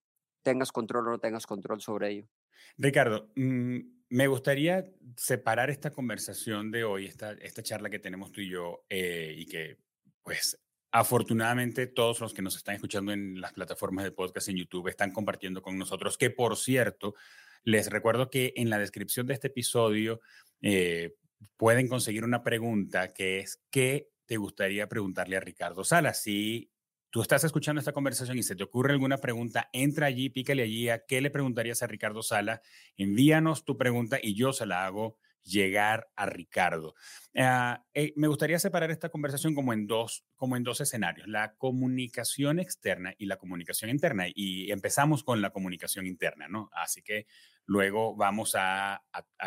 tengas 0.43 0.73
control 0.73 1.09
o 1.09 1.11
no 1.13 1.19
tengas 1.19 1.47
control 1.47 1.81
sobre 1.81 2.11
ello. 2.11 2.29
Ricardo, 2.79 3.31
mm, 3.37 3.79
me 4.11 4.27
gustaría 4.27 4.87
separar 5.17 5.71
esta 5.71 5.91
conversación 5.91 6.71
de 6.71 6.85
hoy, 6.85 7.07
esta, 7.07 7.33
esta 7.33 7.63
charla 7.63 7.91
que 7.91 7.99
tenemos 7.99 8.31
tú 8.33 8.41
y 8.41 8.51
yo, 8.51 8.85
eh, 8.89 9.35
y 9.37 9.47
que, 9.47 9.79
pues, 10.23 10.59
afortunadamente 10.93 11.87
todos 11.87 12.21
los 12.21 12.35
que 12.35 12.43
nos 12.43 12.57
están 12.57 12.75
escuchando 12.75 13.13
en 13.13 13.41
las 13.41 13.55
plataformas 13.55 14.05
de 14.05 14.13
podcast 14.13 14.49
en 14.49 14.57
YouTube 14.57 14.89
están 14.89 15.11
compartiendo 15.11 15.63
con 15.63 15.79
nosotros, 15.79 16.19
que 16.19 16.29
por 16.31 16.57
cierto, 16.57 17.15
les 17.65 17.91
recuerdo 17.91 18.29
que 18.29 18.53
en 18.57 18.69
la 18.69 18.79
descripción 18.79 19.27
de 19.27 19.35
este 19.35 19.49
episodio 19.49 20.21
eh, 20.61 21.15
pueden 21.57 21.89
conseguir 21.89 22.25
una 22.25 22.43
pregunta 22.43 23.15
que 23.15 23.41
es, 23.41 23.63
¿qué 23.71 24.12
te 24.27 24.37
gustaría 24.37 24.89
preguntarle 24.89 25.37
a 25.37 25.41
Ricardo 25.41 25.85
Sala? 25.85 26.15
Si 26.15 26.71
tú 27.11 27.23
estás 27.23 27.45
escuchando 27.45 27.79
esta 27.79 27.93
conversación 27.93 28.39
y 28.39 28.43
se 28.43 28.57
te 28.57 28.65
ocurre 28.65 28.93
alguna 28.93 29.19
pregunta, 29.19 29.69
entra 29.73 30.07
allí, 30.07 30.31
pícale 30.31 30.63
allí 30.63 30.89
a 30.89 31.05
qué 31.05 31.21
le 31.21 31.31
preguntarías 31.31 31.83
a 31.83 31.87
Ricardo 31.87 32.23
Sala, 32.23 32.63
envíanos 32.97 33.65
tu 33.65 33.77
pregunta 33.77 34.19
y 34.23 34.35
yo 34.35 34.53
se 34.53 34.67
la 34.67 34.87
hago 34.87 35.19
llegar 35.45 36.09
a 36.17 36.27
Ricardo. 36.27 36.95
Ah, 37.37 37.85
eh, 37.95 38.13
me 38.17 38.29
gustaría 38.29 38.59
separar 38.59 38.91
esta 38.91 39.09
conversación 39.09 39.55
como 39.55 39.73
en, 39.73 39.87
dos, 39.87 40.25
como 40.37 40.57
en 40.57 40.63
dos 40.63 40.81
escenarios, 40.81 41.29
la 41.29 41.55
comunicación 41.57 42.61
externa 42.61 43.15
y 43.19 43.27
la 43.27 43.37
comunicación 43.37 43.91
interna. 43.91 44.27
Y 44.33 44.71
empezamos 44.71 45.25
con 45.25 45.43
la 45.43 45.51
comunicación 45.51 46.07
interna, 46.07 46.49
¿no? 46.49 46.71
Así 46.73 47.03
que 47.03 47.27
luego 47.67 48.17
vamos 48.17 48.55
a, 48.57 49.03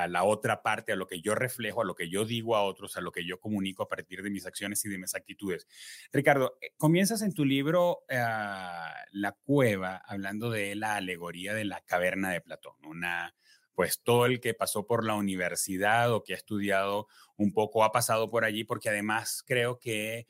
la 0.08 0.24
otra 0.24 0.62
parte, 0.62 0.92
a 0.92 0.96
lo 0.96 1.08
que 1.08 1.22
yo 1.22 1.36
reflejo, 1.36 1.82
a 1.82 1.86
lo 1.86 1.96
que 1.96 2.10
yo 2.10 2.26
digo 2.26 2.56
a 2.56 2.64
otros, 2.64 2.98
a 2.98 3.02
lo 3.02 3.12
que 3.12 3.26
yo 3.26 3.40
comunico 3.40 3.84
a 3.84 3.90
partir 3.90 4.24
de 4.24 4.30
mis 4.30 4.46
acciones 4.46 4.84
y 4.86 4.90
de 4.90 4.98
mis 4.98 5.16
actitudes. 5.16 5.68
Ricardo, 6.12 6.58
eh, 6.62 6.72
comienzas 6.78 7.22
en 7.22 7.34
tu 7.34 7.46
libro 7.46 8.04
ah, 8.10 8.94
La 9.12 9.34
cueva, 9.34 10.02
hablando 10.06 10.50
de 10.50 10.76
la 10.76 10.96
alegoría 10.96 11.54
de 11.54 11.66
la 11.66 11.82
caverna 11.82 12.32
de 12.32 12.42
Platón, 12.42 12.76
una 12.84 13.36
pues 13.76 14.02
todo 14.02 14.26
el 14.26 14.40
que 14.40 14.54
pasó 14.54 14.88
por 14.88 15.06
la 15.06 15.16
universidad 15.16 16.12
o 16.14 16.24
que 16.24 16.34
ha 16.34 16.38
estudiado 16.38 17.08
un 17.36 17.52
poco 17.52 17.84
ha 17.84 17.92
pasado 17.92 18.30
por 18.30 18.46
allí, 18.46 18.64
porque 18.64 18.90
además 18.90 19.44
creo 19.46 19.80
que, 19.80 20.28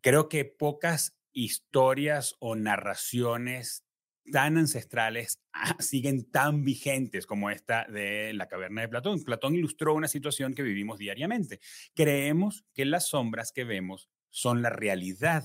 creo 0.00 0.28
que 0.28 0.46
pocas 0.46 1.16
historias 1.32 2.34
o 2.40 2.56
narraciones 2.56 3.85
tan 4.32 4.58
ancestrales 4.58 5.40
ah, 5.52 5.76
siguen 5.78 6.30
tan 6.30 6.64
vigentes 6.64 7.26
como 7.26 7.50
esta 7.50 7.86
de 7.88 8.32
la 8.32 8.48
caverna 8.48 8.82
de 8.82 8.88
Platón. 8.88 9.22
Platón 9.24 9.54
ilustró 9.54 9.94
una 9.94 10.08
situación 10.08 10.54
que 10.54 10.62
vivimos 10.62 10.98
diariamente. 10.98 11.60
Creemos 11.94 12.64
que 12.74 12.84
las 12.84 13.08
sombras 13.08 13.52
que 13.52 13.64
vemos 13.64 14.08
son 14.30 14.62
la 14.62 14.70
realidad 14.70 15.44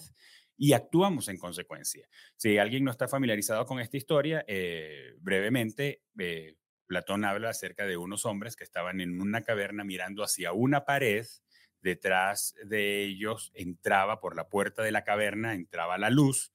y 0.58 0.74
actuamos 0.74 1.28
en 1.28 1.38
consecuencia. 1.38 2.08
Si 2.36 2.58
alguien 2.58 2.84
no 2.84 2.92
está 2.92 3.08
familiarizado 3.08 3.66
con 3.66 3.80
esta 3.80 3.98
historia, 3.98 4.46
eh, 4.48 5.16
brevemente, 5.20 6.04
eh, 6.20 6.56
Platón 6.86 7.24
habla 7.26 7.50
acerca 7.50 7.86
de 7.86 7.98
unos 7.98 8.26
hombres 8.26 8.56
que 8.56 8.66
estaban 8.66 9.00
en 9.00 9.22
una 9.22 9.42
caverna 9.42 9.84
mirando 9.84 10.24
hacia 10.24 10.52
una 10.52 10.84
pared. 10.84 11.26
Detrás 11.82 12.54
de 12.66 13.02
ellos 13.02 13.52
entraba 13.56 14.20
por 14.20 14.36
la 14.36 14.50
puerta 14.50 14.84
de 14.84 14.92
la 14.92 15.04
caverna, 15.04 15.56
entraba 15.56 15.98
la 15.98 16.10
luz 16.10 16.52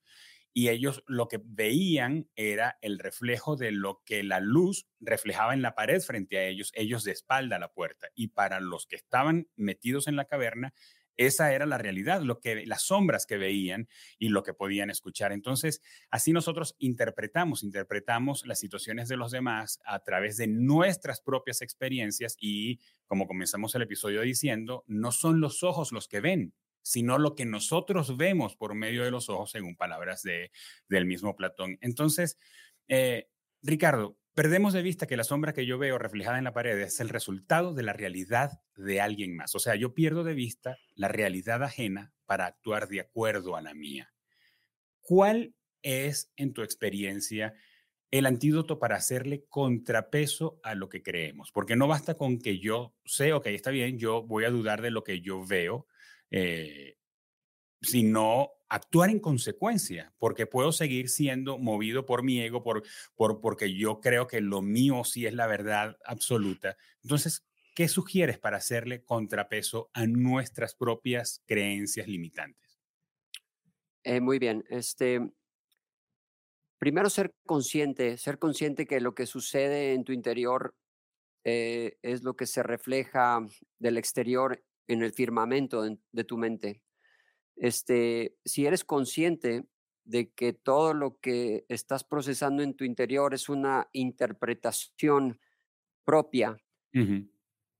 y 0.56 0.70
ellos 0.70 1.04
lo 1.06 1.28
que 1.28 1.38
veían 1.44 2.30
era 2.34 2.78
el 2.80 2.98
reflejo 2.98 3.56
de 3.56 3.72
lo 3.72 4.00
que 4.06 4.22
la 4.22 4.40
luz 4.40 4.86
reflejaba 5.00 5.52
en 5.52 5.60
la 5.60 5.74
pared 5.74 6.00
frente 6.00 6.38
a 6.38 6.46
ellos, 6.46 6.72
ellos 6.74 7.04
de 7.04 7.12
espalda 7.12 7.56
a 7.56 7.58
la 7.58 7.74
puerta. 7.74 8.08
Y 8.14 8.28
para 8.28 8.58
los 8.60 8.86
que 8.86 8.96
estaban 8.96 9.48
metidos 9.54 10.08
en 10.08 10.16
la 10.16 10.24
caverna, 10.24 10.72
esa 11.18 11.52
era 11.52 11.66
la 11.66 11.76
realidad, 11.76 12.22
lo 12.22 12.40
que 12.40 12.64
las 12.64 12.86
sombras 12.86 13.26
que 13.26 13.36
veían 13.36 13.86
y 14.18 14.30
lo 14.30 14.42
que 14.42 14.54
podían 14.54 14.88
escuchar. 14.88 15.30
Entonces, 15.32 15.82
así 16.10 16.32
nosotros 16.32 16.74
interpretamos, 16.78 17.62
interpretamos 17.62 18.46
las 18.46 18.58
situaciones 18.58 19.08
de 19.08 19.18
los 19.18 19.32
demás 19.32 19.78
a 19.84 19.98
través 19.98 20.38
de 20.38 20.46
nuestras 20.46 21.20
propias 21.20 21.60
experiencias 21.60 22.34
y 22.40 22.80
como 23.04 23.26
comenzamos 23.26 23.74
el 23.74 23.82
episodio 23.82 24.22
diciendo, 24.22 24.84
no 24.86 25.12
son 25.12 25.38
los 25.38 25.62
ojos 25.62 25.92
los 25.92 26.08
que 26.08 26.20
ven, 26.20 26.54
sino 26.86 27.18
lo 27.18 27.34
que 27.34 27.44
nosotros 27.46 28.16
vemos 28.16 28.54
por 28.54 28.76
medio 28.76 29.02
de 29.02 29.10
los 29.10 29.28
ojos, 29.28 29.50
según 29.50 29.74
palabras 29.74 30.22
de, 30.22 30.52
del 30.88 31.04
mismo 31.04 31.34
Platón. 31.34 31.78
Entonces, 31.80 32.38
eh, 32.86 33.28
Ricardo, 33.60 34.16
perdemos 34.34 34.72
de 34.72 34.82
vista 34.82 35.08
que 35.08 35.16
la 35.16 35.24
sombra 35.24 35.52
que 35.52 35.66
yo 35.66 35.78
veo 35.78 35.98
reflejada 35.98 36.38
en 36.38 36.44
la 36.44 36.52
pared 36.52 36.78
es 36.78 37.00
el 37.00 37.08
resultado 37.08 37.74
de 37.74 37.82
la 37.82 37.92
realidad 37.92 38.60
de 38.76 39.00
alguien 39.00 39.34
más. 39.34 39.56
O 39.56 39.58
sea, 39.58 39.74
yo 39.74 39.94
pierdo 39.94 40.22
de 40.22 40.34
vista 40.34 40.78
la 40.94 41.08
realidad 41.08 41.64
ajena 41.64 42.12
para 42.24 42.46
actuar 42.46 42.86
de 42.86 43.00
acuerdo 43.00 43.56
a 43.56 43.62
la 43.62 43.74
mía. 43.74 44.14
¿Cuál 45.00 45.56
es, 45.82 46.32
en 46.36 46.52
tu 46.52 46.62
experiencia, 46.62 47.54
el 48.12 48.26
antídoto 48.26 48.78
para 48.78 48.94
hacerle 48.94 49.44
contrapeso 49.48 50.60
a 50.62 50.76
lo 50.76 50.88
que 50.88 51.02
creemos? 51.02 51.50
Porque 51.50 51.74
no 51.74 51.88
basta 51.88 52.14
con 52.14 52.38
que 52.38 52.60
yo 52.60 52.94
sé, 53.04 53.32
ok, 53.32 53.46
está 53.46 53.72
bien, 53.72 53.98
yo 53.98 54.22
voy 54.22 54.44
a 54.44 54.50
dudar 54.50 54.82
de 54.82 54.92
lo 54.92 55.02
que 55.02 55.20
yo 55.20 55.44
veo, 55.44 55.88
eh, 56.30 56.96
sino 57.80 58.50
actuar 58.68 59.10
en 59.10 59.20
consecuencia, 59.20 60.12
porque 60.18 60.46
puedo 60.46 60.72
seguir 60.72 61.08
siendo 61.08 61.58
movido 61.58 62.04
por 62.04 62.22
mi 62.22 62.40
ego, 62.40 62.62
por, 62.62 62.82
por, 63.14 63.40
porque 63.40 63.74
yo 63.74 64.00
creo 64.00 64.26
que 64.26 64.40
lo 64.40 64.62
mío 64.62 65.04
sí 65.04 65.26
es 65.26 65.34
la 65.34 65.46
verdad 65.46 65.96
absoluta. 66.04 66.76
Entonces, 67.02 67.46
¿qué 67.74 67.88
sugieres 67.88 68.38
para 68.38 68.56
hacerle 68.56 69.04
contrapeso 69.04 69.90
a 69.92 70.06
nuestras 70.06 70.74
propias 70.74 71.42
creencias 71.46 72.08
limitantes? 72.08 72.80
Eh, 74.02 74.20
muy 74.20 74.38
bien. 74.38 74.64
Este, 74.68 75.20
primero, 76.78 77.10
ser 77.10 77.34
consciente, 77.44 78.18
ser 78.18 78.38
consciente 78.38 78.86
que 78.86 79.00
lo 79.00 79.14
que 79.14 79.26
sucede 79.26 79.94
en 79.94 80.04
tu 80.04 80.12
interior 80.12 80.74
eh, 81.44 81.98
es 82.02 82.24
lo 82.24 82.34
que 82.34 82.46
se 82.46 82.64
refleja 82.64 83.46
del 83.78 83.98
exterior 83.98 84.64
en 84.88 85.02
el 85.02 85.12
firmamento 85.12 85.82
de 86.12 86.24
tu 86.24 86.36
mente. 86.36 86.82
Este, 87.56 88.36
si 88.44 88.66
eres 88.66 88.84
consciente 88.84 89.64
de 90.04 90.30
que 90.30 90.52
todo 90.52 90.94
lo 90.94 91.18
que 91.18 91.64
estás 91.68 92.04
procesando 92.04 92.62
en 92.62 92.74
tu 92.74 92.84
interior 92.84 93.34
es 93.34 93.48
una 93.48 93.88
interpretación 93.92 95.40
propia 96.04 96.56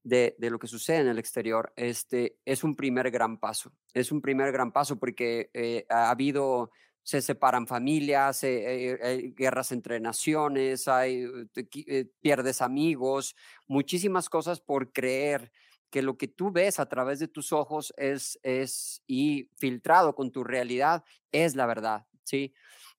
de, 0.03 0.35
lo 0.39 0.59
que 0.59 0.67
sucede 0.67 0.99
en 0.99 1.09
el 1.09 1.19
exterior, 1.19 1.73
este, 1.77 2.39
es 2.45 2.65
un 2.65 2.77
primer 2.77 3.11
gran 3.11 3.39
paso. 3.39 3.73
Es 3.95 4.13
un 4.13 4.21
primer 4.21 4.53
gran 4.53 4.73
paso 4.73 4.99
porque 4.99 5.51
eh, 5.55 5.87
ha 5.89 6.11
habido, 6.11 6.71
se 7.03 7.23
separan 7.23 7.67
familias, 7.67 8.43
eh, 8.45 8.99
hay 9.03 9.31
guerras 9.33 9.73
entre 9.73 10.01
naciones, 10.01 10.89
hay, 10.89 11.27
eh, 11.55 12.07
pierdes 12.21 12.61
amigos, 12.61 13.37
muchísimas 13.67 14.29
cosas 14.29 14.61
por 14.61 14.93
creer 14.93 15.51
que 15.91 16.03
lo 16.03 16.17
que 16.17 16.29
tú 16.29 16.51
ves 16.51 16.81
a 16.81 16.89
través 16.89 17.19
de 17.19 17.29
tus 17.29 17.53
ojos 17.53 17.95
es, 17.97 18.39
es 18.43 19.03
y 19.07 19.51
filtrado 19.57 20.15
con 20.15 20.31
tu 20.31 20.45
realidad 20.45 21.05
es 21.33 21.55
la 21.55 21.67
verdad, 21.67 22.07
¿sí? 22.25 22.55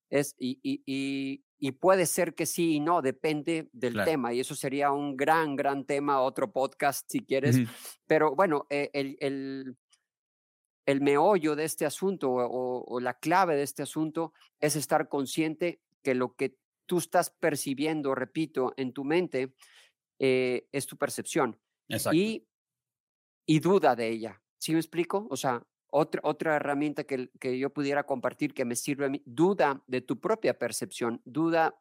Es, 0.10 0.36
y, 0.40 0.60
y, 0.64 1.44
y, 1.60 1.72
puede 1.74 2.06
ser 2.06 2.34
que 2.34 2.46
sí 2.46 2.76
y 2.76 2.80
no, 2.80 3.02
depende 3.02 3.70
del 3.74 4.04
tema, 4.06 4.34
y 4.34 4.40
eso 4.40 4.56
sería 4.56 4.92
un 4.92 5.18
gran, 5.18 5.58
gran 5.58 5.86
tema, 5.86 6.22
otro 6.22 6.52
podcast 6.52 7.06
si 7.12 7.26
quieres, 7.26 7.58
pero 8.08 8.34
bueno, 8.34 8.68
eh, 8.70 8.90
el, 8.94 9.18
el, 9.20 9.78
el, 10.86 11.02
meollo 11.02 11.58
de 11.58 11.66
este 11.66 11.86
asunto 11.86 12.32
o, 12.32 12.86
o, 12.86 13.00
la 13.02 13.16
clave 13.16 13.58
de 13.58 13.64
este 13.64 13.84
asunto 13.84 14.32
es 14.62 14.78
estar 14.78 15.10
consciente 15.10 15.82
que 16.04 16.16
lo 16.16 16.36
que 16.36 16.56
tú 16.86 17.00
estás 17.00 17.30
percibiendo, 17.30 18.16
repito, 18.16 18.74
en 18.78 18.94
tu 18.94 19.04
mente, 19.04 19.54
eh, 20.20 20.68
es 20.72 20.88
tu 20.88 20.98
percepción. 20.98 21.60
Exacto. 21.90 22.16
Y 22.18 22.48
y 23.48 23.60
duda 23.60 23.96
de 23.96 24.10
ella. 24.10 24.44
¿Sí 24.60 24.74
me 24.74 24.80
explico? 24.80 25.26
O 25.32 25.38
sea, 25.38 25.66
otra, 25.90 26.22
otra 26.24 26.58
herramienta 26.58 27.06
que, 27.06 27.32
que 27.40 27.58
yo 27.58 27.72
pudiera 27.72 28.04
compartir 28.04 28.54
que 28.54 28.66
me 28.66 28.76
sirve 28.76 29.06
a 29.06 29.10
mí, 29.10 29.24
duda 29.26 29.84
de 29.88 30.02
tu 30.02 30.20
propia 30.20 30.60
percepción, 30.60 31.22
duda 31.26 31.80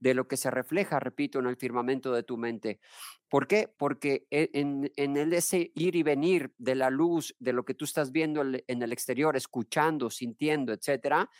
de 0.00 0.12
lo 0.12 0.28
que 0.28 0.36
se 0.36 0.50
refleja, 0.50 0.98
repito, 1.00 1.38
en 1.38 1.46
el 1.46 1.56
firmamento 1.56 2.12
de 2.12 2.24
tu 2.24 2.36
mente. 2.36 2.80
¿Por 3.28 3.46
qué? 3.46 3.72
Porque 3.78 4.26
e, 4.30 4.50
en, 4.52 4.92
en 4.96 5.16
el 5.16 5.32
ese 5.32 5.72
ir 5.74 5.96
y 5.96 6.02
venir 6.02 6.52
de 6.58 6.74
la 6.74 6.90
luz, 6.90 7.34
de 7.38 7.52
lo 7.52 7.64
que 7.64 7.74
tú 7.74 7.84
estás 7.84 8.10
viendo 8.12 8.42
en 8.42 8.82
el 8.82 8.92
exterior, 8.92 9.36
escuchando, 9.36 10.10
sintiendo, 10.10 10.72
etcétera, 10.72 11.30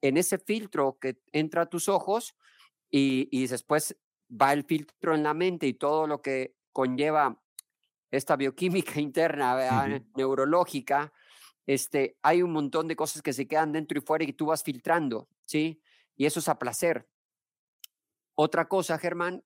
en 0.00 0.16
ese 0.16 0.38
filtro 0.38 0.98
que 1.00 1.20
entra 1.32 1.62
a 1.62 1.66
tus 1.66 1.88
ojos 1.88 2.34
y, 2.90 3.28
y 3.30 3.46
después 3.46 3.96
va 4.30 4.52
el 4.52 4.64
filtro 4.64 5.14
en 5.14 5.22
la 5.22 5.34
mente 5.34 5.66
y 5.66 5.74
todo 5.74 6.06
lo 6.06 6.22
que 6.22 6.56
conlleva 6.72 7.40
esta 8.10 8.36
bioquímica 8.36 9.00
interna, 9.00 10.02
neurológica, 10.16 11.12
este, 11.66 12.16
hay 12.22 12.42
un 12.42 12.52
montón 12.52 12.88
de 12.88 12.96
cosas 12.96 13.20
que 13.20 13.32
se 13.32 13.46
quedan 13.46 13.72
dentro 13.72 13.98
y 13.98 14.00
fuera 14.00 14.24
y 14.24 14.32
tú 14.32 14.46
vas 14.46 14.62
filtrando, 14.62 15.28
¿sí? 15.44 15.82
Y 16.16 16.24
eso 16.24 16.40
es 16.40 16.48
a 16.48 16.58
placer. 16.58 17.06
Otra 18.34 18.68
cosa, 18.68 18.98
Germán, 18.98 19.44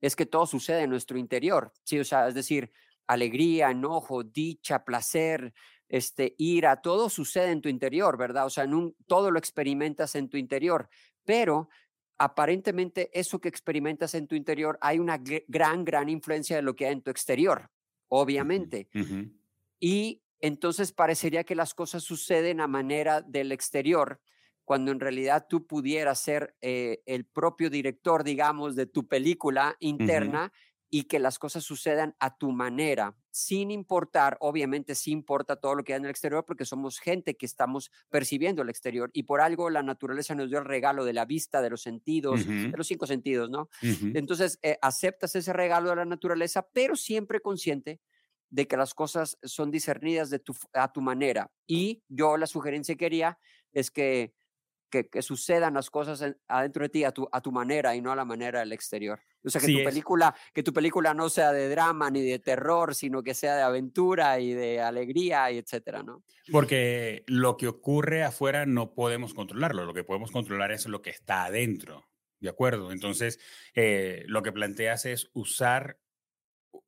es 0.00 0.14
que 0.14 0.26
todo 0.26 0.46
sucede 0.46 0.82
en 0.82 0.90
nuestro 0.90 1.16
interior, 1.16 1.72
¿sí? 1.82 1.98
O 1.98 2.04
sea, 2.04 2.28
es 2.28 2.34
decir, 2.34 2.72
alegría, 3.06 3.70
enojo, 3.70 4.22
dicha, 4.22 4.84
placer, 4.84 5.54
este, 5.88 6.34
ira, 6.38 6.82
todo 6.82 7.08
sucede 7.08 7.52
en 7.52 7.60
tu 7.60 7.68
interior, 7.68 8.18
¿verdad? 8.18 8.46
O 8.46 8.50
sea, 8.50 8.64
en 8.64 8.94
todo 9.06 9.30
lo 9.30 9.38
experimentas 9.38 10.14
en 10.14 10.28
tu 10.28 10.36
interior, 10.36 10.88
pero 11.24 11.68
aparentemente 12.18 13.10
eso 13.18 13.40
que 13.40 13.48
experimentas 13.48 14.14
en 14.14 14.26
tu 14.26 14.34
interior 14.34 14.78
hay 14.80 14.98
una 14.98 15.18
gran, 15.18 15.84
gran 15.84 16.08
influencia 16.08 16.56
de 16.56 16.62
lo 16.62 16.74
que 16.74 16.86
hay 16.86 16.92
en 16.92 17.02
tu 17.02 17.10
exterior, 17.10 17.70
obviamente. 18.08 18.88
Y 19.80 20.22
entonces 20.40 20.92
parecería 20.92 21.44
que 21.44 21.54
las 21.54 21.74
cosas 21.74 22.02
suceden 22.02 22.60
a 22.60 22.66
manera 22.66 23.22
del 23.22 23.52
exterior, 23.52 24.20
cuando 24.64 24.90
en 24.90 25.00
realidad 25.00 25.46
tú 25.48 25.66
pudieras 25.66 26.20
ser 26.20 26.56
eh, 26.60 27.02
el 27.06 27.24
propio 27.24 27.70
director, 27.70 28.24
digamos, 28.24 28.74
de 28.74 28.86
tu 28.86 29.06
película 29.06 29.76
interna 29.80 30.52
y 30.90 31.04
que 31.04 31.18
las 31.18 31.38
cosas 31.38 31.64
sucedan 31.64 32.14
a 32.20 32.36
tu 32.36 32.52
manera, 32.52 33.16
sin 33.30 33.70
importar, 33.70 34.36
obviamente 34.40 34.94
sí 34.94 35.10
importa 35.10 35.56
todo 35.56 35.74
lo 35.74 35.84
que 35.84 35.92
hay 35.92 35.98
en 35.98 36.04
el 36.04 36.10
exterior, 36.10 36.44
porque 36.46 36.64
somos 36.64 36.98
gente 36.98 37.36
que 37.36 37.46
estamos 37.46 37.90
percibiendo 38.08 38.62
el 38.62 38.70
exterior 38.70 39.10
y 39.12 39.24
por 39.24 39.40
algo 39.40 39.68
la 39.68 39.82
naturaleza 39.82 40.34
nos 40.34 40.48
dio 40.48 40.58
el 40.58 40.64
regalo 40.64 41.04
de 41.04 41.12
la 41.12 41.24
vista, 41.24 41.60
de 41.60 41.70
los 41.70 41.82
sentidos, 41.82 42.46
de 42.46 42.72
los 42.76 42.86
cinco 42.86 43.06
sentidos, 43.06 43.50
¿no? 43.50 43.68
Entonces, 43.82 44.58
eh, 44.62 44.78
aceptas 44.80 45.34
ese 45.34 45.52
regalo 45.52 45.90
de 45.90 45.96
la 45.96 46.04
naturaleza, 46.04 46.66
pero 46.72 46.96
siempre 46.96 47.40
consciente 47.40 48.00
de 48.48 48.68
que 48.68 48.76
las 48.76 48.94
cosas 48.94 49.38
son 49.42 49.70
discernidas 49.70 50.30
de 50.30 50.38
tu, 50.38 50.54
a 50.72 50.92
tu 50.92 51.00
manera. 51.00 51.50
Y 51.66 52.04
yo 52.08 52.36
la 52.36 52.46
sugerencia 52.46 52.94
que 52.94 53.06
quería 53.06 53.38
es 53.72 53.90
que 53.90 54.34
que, 54.90 55.22
sucedan 55.22 55.74
las 55.74 55.90
cosas 55.90 56.24
adentro 56.48 56.82
de 56.84 56.88
ti 56.88 57.04
a 57.04 57.12
tu, 57.12 57.28
a 57.30 57.40
tu 57.40 57.52
manera 57.52 57.94
y 57.94 58.00
no 58.00 58.12
a 58.12 58.16
la 58.16 58.24
manera 58.24 58.60
del 58.60 58.72
exterior. 58.72 59.20
O 59.44 59.50
sea, 59.50 59.60
que, 59.60 59.68
tu 59.68 59.84
película, 59.84 60.34
que 60.52 60.62
tu 60.62 60.72
película 60.72 61.14
no 61.14 61.28
sea 61.28 61.52
de 61.52 61.68
drama 61.68 62.10
ni 62.10 62.22
de 62.22 62.38
terror, 62.38 62.94
sino 62.94 63.22
que 63.22 63.34
sea 63.34 63.56
de 63.56 63.62
aventura 63.62 64.40
y 64.40 64.52
de 64.52 64.80
alegría 64.80 65.50
y 65.52 65.58
etcétera, 65.58 66.02
¿no? 66.02 66.24
Porque 66.50 67.24
lo 67.26 67.56
que 67.56 67.68
ocurre 67.68 68.24
afuera 68.24 68.66
no 68.66 68.94
podemos 68.94 69.34
controlarlo, 69.34 69.84
lo 69.84 69.94
que 69.94 70.04
podemos 70.04 70.30
controlar 70.30 70.72
es 70.72 70.86
lo 70.86 71.02
que 71.02 71.10
está 71.10 71.44
adentro, 71.44 72.08
¿de 72.40 72.48
acuerdo? 72.48 72.92
Entonces, 72.92 73.38
eh, 73.74 74.24
lo 74.26 74.42
que 74.42 74.52
planteas 74.52 75.06
es 75.06 75.30
usar 75.32 75.98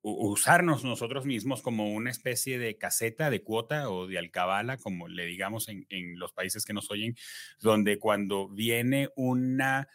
usarnos 0.02 0.84
nosotros 0.84 1.24
mismos 1.26 1.62
como 1.62 1.92
una 1.92 2.10
especie 2.10 2.58
de 2.58 2.76
caseta, 2.76 3.30
de 3.30 3.42
cuota 3.42 3.90
o 3.90 4.06
de 4.06 4.18
alcabala, 4.18 4.76
como 4.76 5.08
le 5.08 5.26
digamos 5.26 5.68
en, 5.68 5.86
los 6.18 6.32
países 6.32 6.64
que 6.64 6.72
nos 6.72 6.90
oyen, 6.90 7.16
donde 7.60 7.98
cuando 7.98 8.48
viene 8.48 9.10
una... 9.16 9.88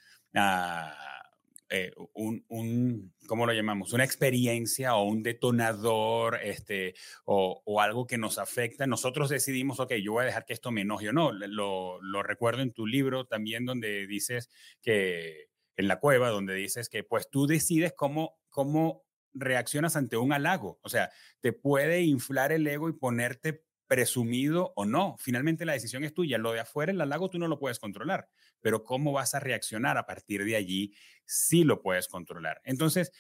Eh, 1.70 1.92
un, 2.14 2.46
un, 2.50 3.14
¿cómo 3.26 3.48
lo 3.48 3.54
llamamos? 3.54 3.94
Una 3.94 4.04
experiencia 4.04 4.96
o 4.96 5.06
un 5.06 5.24
detonador 5.24 6.40
este, 6.44 6.94
o, 7.26 7.64
o, 7.66 7.82
algo 7.82 8.06
que 8.06 8.20
nos 8.20 8.38
afecta, 8.38 8.86
nosotros 8.86 9.30
decidimos, 9.30 9.80
ok, 9.80 9.94
yo 9.94 10.12
voy 10.12 10.22
a 10.22 10.28
dejar 10.28 10.46
que 10.46 10.54
esto 10.54 10.70
me 10.70 10.82
enoje 10.82 11.10
o 11.10 11.14
no. 11.14 11.32
Lo, 11.32 12.00
lo 12.00 12.22
recuerdo 12.22 12.62
en 12.62 12.74
tu 12.74 12.86
libro 12.86 13.26
también 13.26 13.66
donde 13.66 14.06
dices 14.06 14.52
que, 14.84 15.48
en 15.76 15.88
la 15.88 16.00
cueva, 16.00 16.30
donde 16.30 16.54
dices 16.54 16.90
que 16.90 17.04
pues 17.04 17.30
tú 17.30 17.48
decides 17.48 17.94
cómo, 17.96 18.38
cómo 18.50 19.04
reaccionas 19.34 19.96
ante 19.96 20.18
un 20.18 20.34
halago. 20.34 20.80
O 20.82 20.90
sea, 20.90 21.12
te 21.42 21.54
puede 21.54 22.02
inflar 22.02 22.52
el 22.52 22.68
ego 22.68 22.90
y 22.90 22.94
ponerte 22.94 23.64
presumido 23.88 24.74
o 24.76 24.86
no. 24.86 25.16
Finalmente 25.20 25.66
la 25.66 25.74
decisión 25.74 26.04
es 26.04 26.14
tuya. 26.14 26.38
Lo 26.38 26.52
de 26.52 26.62
afuera, 26.62 26.92
el 26.92 27.02
halago, 27.02 27.30
tú 27.30 27.38
no 27.38 27.48
lo 27.48 27.60
puedes 27.60 27.80
controlar. 27.80 28.28
Pero 28.62 28.84
cómo 28.84 29.12
vas 29.12 29.36
a 29.36 29.40
reaccionar 29.40 29.98
a 29.98 30.06
partir 30.06 30.44
de 30.46 30.56
allí, 30.56 30.96
sí 31.26 31.64
lo 31.64 31.82
puedes 31.82 32.08
controlar. 32.08 32.62
Entonces, 32.64 33.12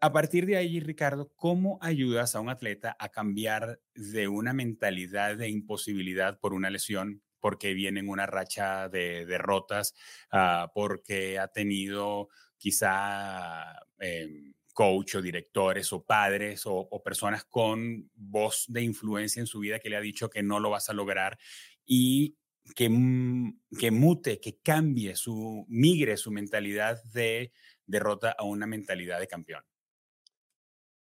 a 0.00 0.12
partir 0.12 0.46
de 0.46 0.56
allí, 0.56 0.80
Ricardo, 0.80 1.32
¿cómo 1.34 1.78
ayudas 1.80 2.34
a 2.34 2.40
un 2.40 2.50
atleta 2.50 2.96
a 2.98 3.08
cambiar 3.08 3.80
de 3.94 4.28
una 4.28 4.52
mentalidad 4.52 5.36
de 5.36 5.48
imposibilidad 5.48 6.38
por 6.38 6.52
una 6.52 6.70
lesión, 6.70 7.22
porque 7.40 7.74
viene 7.74 8.00
en 8.00 8.08
una 8.08 8.26
racha 8.26 8.88
de 8.88 9.24
derrotas, 9.26 9.94
ah, 10.30 10.70
porque 10.74 11.38
ha 11.38 11.48
tenido 11.48 12.28
quizá... 12.58 13.80
Em, 13.98 14.54
coach 14.74 15.14
o 15.14 15.22
directores 15.22 15.92
o 15.92 16.04
padres 16.04 16.62
o, 16.66 17.02
personas 17.02 17.44
con 17.44 18.10
voz 18.14 18.66
de 18.68 18.82
influencia 18.82 19.40
en 19.40 19.46
su 19.46 19.60
vida 19.60 19.78
que 19.78 19.88
le 19.88 19.96
ha 19.96 20.00
dicho 20.00 20.28
que 20.28 20.42
no 20.42 20.60
lo 20.60 20.70
vas 20.70 20.90
a 20.90 20.92
lograr 20.92 21.38
y 21.86 22.36
que, 22.74 22.90
que 23.78 23.90
mute, 23.90 24.40
que 24.40 24.58
cambie 24.58 25.16
su, 25.16 25.64
migre 25.68 26.16
su 26.16 26.30
mentalidad 26.30 27.02
de 27.04 27.52
derrota 27.86 28.34
a 28.36 28.44
una 28.44 28.66
mentalidad 28.66 29.20
de 29.20 29.26
campeón. 29.26 29.62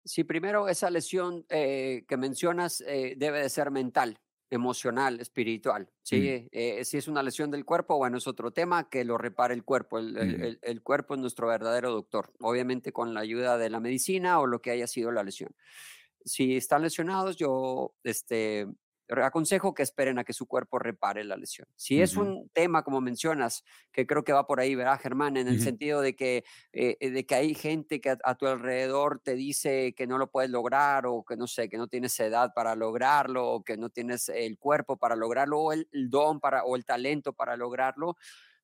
Sí, 0.04 0.22
primero 0.22 0.68
esa 0.68 0.90
lesión 0.90 1.46
eh, 1.48 2.04
que 2.06 2.16
mencionas 2.18 2.82
eh, 2.82 3.14
debe 3.16 3.40
de 3.40 3.48
ser 3.48 3.70
mental 3.70 4.20
emocional, 4.54 5.20
espiritual. 5.20 5.88
¿sí? 6.02 6.48
Eh, 6.52 6.84
si 6.84 6.96
es 6.96 7.08
una 7.08 7.22
lesión 7.22 7.50
del 7.50 7.64
cuerpo, 7.64 7.96
bueno, 7.96 8.18
es 8.18 8.26
otro 8.26 8.50
tema 8.50 8.88
que 8.88 9.04
lo 9.04 9.18
repare 9.18 9.54
el 9.54 9.64
cuerpo. 9.64 9.98
El, 9.98 10.58
el, 10.60 10.82
cuerpo 10.82 11.14
es 11.14 11.20
nuestro 11.20 11.48
verdadero 11.48 11.90
doctor, 11.90 12.32
obviamente 12.40 12.92
con 12.92 13.14
la 13.14 13.20
ayuda 13.20 13.58
de 13.58 13.70
la 13.70 13.80
medicina 13.80 14.40
o 14.40 14.46
lo 14.46 14.60
que 14.60 14.70
haya 14.70 14.86
sido 14.86 15.10
la 15.12 15.22
lesión. 15.22 15.54
Si 16.24 16.56
están 16.56 16.82
lesionados, 16.82 17.36
yo 17.36 17.94
este, 18.02 18.66
aconsejo 19.08 19.74
que 19.74 19.82
esperen 19.82 20.18
a 20.18 20.24
que 20.24 20.32
su 20.32 20.46
cuerpo 20.46 20.78
repare 20.78 21.24
la 21.24 21.36
lesión. 21.36 21.68
Si 21.76 22.00
es 22.00 22.16
un 22.16 22.48
tema, 22.50 22.82
como 22.82 23.00
mencionas, 23.00 23.64
que 23.92 24.06
creo 24.06 24.24
que 24.24 24.32
va 24.32 24.46
por 24.46 24.60
ahí, 24.60 24.74
¿verdad, 24.74 25.00
Germán? 25.00 25.36
En 25.36 25.48
el 25.48 25.60
sentido 25.60 26.00
de 26.00 26.16
que, 26.16 26.44
eh, 26.72 27.10
de 27.10 27.26
que 27.26 27.34
hay 27.34 27.54
gente 27.54 28.00
que 28.00 28.16
a, 28.22 28.34
tu 28.34 28.46
alrededor 28.46 29.20
te 29.22 29.34
dice 29.34 29.94
que 29.94 30.06
no 30.06 30.18
lo 30.18 30.30
puedes 30.30 30.50
lograr 30.50 31.06
o 31.06 31.24
que 31.24 31.36
no 31.36 31.46
sé, 31.46 31.68
que 31.68 31.76
no 31.76 31.88
tienes 31.88 32.18
edad 32.20 32.52
para 32.54 32.74
lograrlo 32.74 33.46
o 33.46 33.62
que 33.62 33.76
no 33.76 33.90
tienes 33.90 34.28
el 34.28 34.58
cuerpo 34.58 34.96
para 34.96 35.16
lograrlo 35.16 35.60
o 35.60 35.72
el, 35.72 35.86
don 35.92 36.40
para, 36.40 36.64
o 36.64 36.76
el 36.76 36.84
talento 36.84 37.32
para 37.32 37.56
lograrlo, 37.56 38.16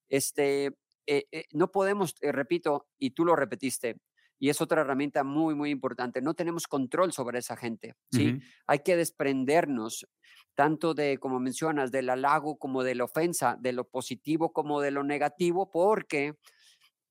este, 0.08 0.66
eh, 1.06 1.26
eh, 1.32 1.44
no 1.52 1.70
podemos, 1.70 2.14
repito, 2.20 2.88
y 2.98 3.10
tú 3.10 3.24
lo 3.24 3.36
repetiste, 3.36 3.96
y 4.40 4.48
es 4.48 4.60
otra 4.62 4.80
herramienta 4.80 5.22
muy, 5.22 5.54
muy 5.54 5.70
importante. 5.70 6.22
No 6.22 6.32
tenemos 6.32 6.66
control 6.66 7.12
sobre 7.12 7.38
esa 7.38 7.56
gente, 7.56 7.94
¿sí? 8.10 8.40
Hay 8.66 8.78
que 8.78 8.96
desprendernos 8.96 10.08
tanto 10.54 10.94
de, 10.94 11.18
como 11.18 11.38
mencionas, 11.38 11.92
del 11.92 12.08
halago 12.08 12.58
como 12.58 12.82
de 12.82 12.94
la 12.94 13.04
ofensa, 13.04 13.56
de 13.60 13.74
lo 13.74 13.84
positivo 13.84 14.52
como 14.52 14.80
de 14.80 14.92
lo 14.92 15.04
negativo, 15.04 15.70
porque 15.70 16.36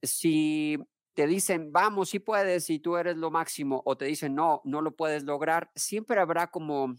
si 0.01 0.79
te 1.13 1.27
dicen, 1.27 1.71
vamos, 1.71 2.09
sí 2.09 2.19
puedes 2.19 2.67
y 2.71 2.79
tú 2.79 2.97
eres 2.97 3.15
lo 3.15 3.29
máximo, 3.29 3.83
o 3.85 3.95
te 3.95 4.05
dicen, 4.05 4.33
no, 4.33 4.61
no 4.65 4.81
lo 4.81 4.95
puedes 4.95 5.23
lograr, 5.23 5.69
siempre 5.75 6.19
habrá 6.19 6.47
como, 6.47 6.95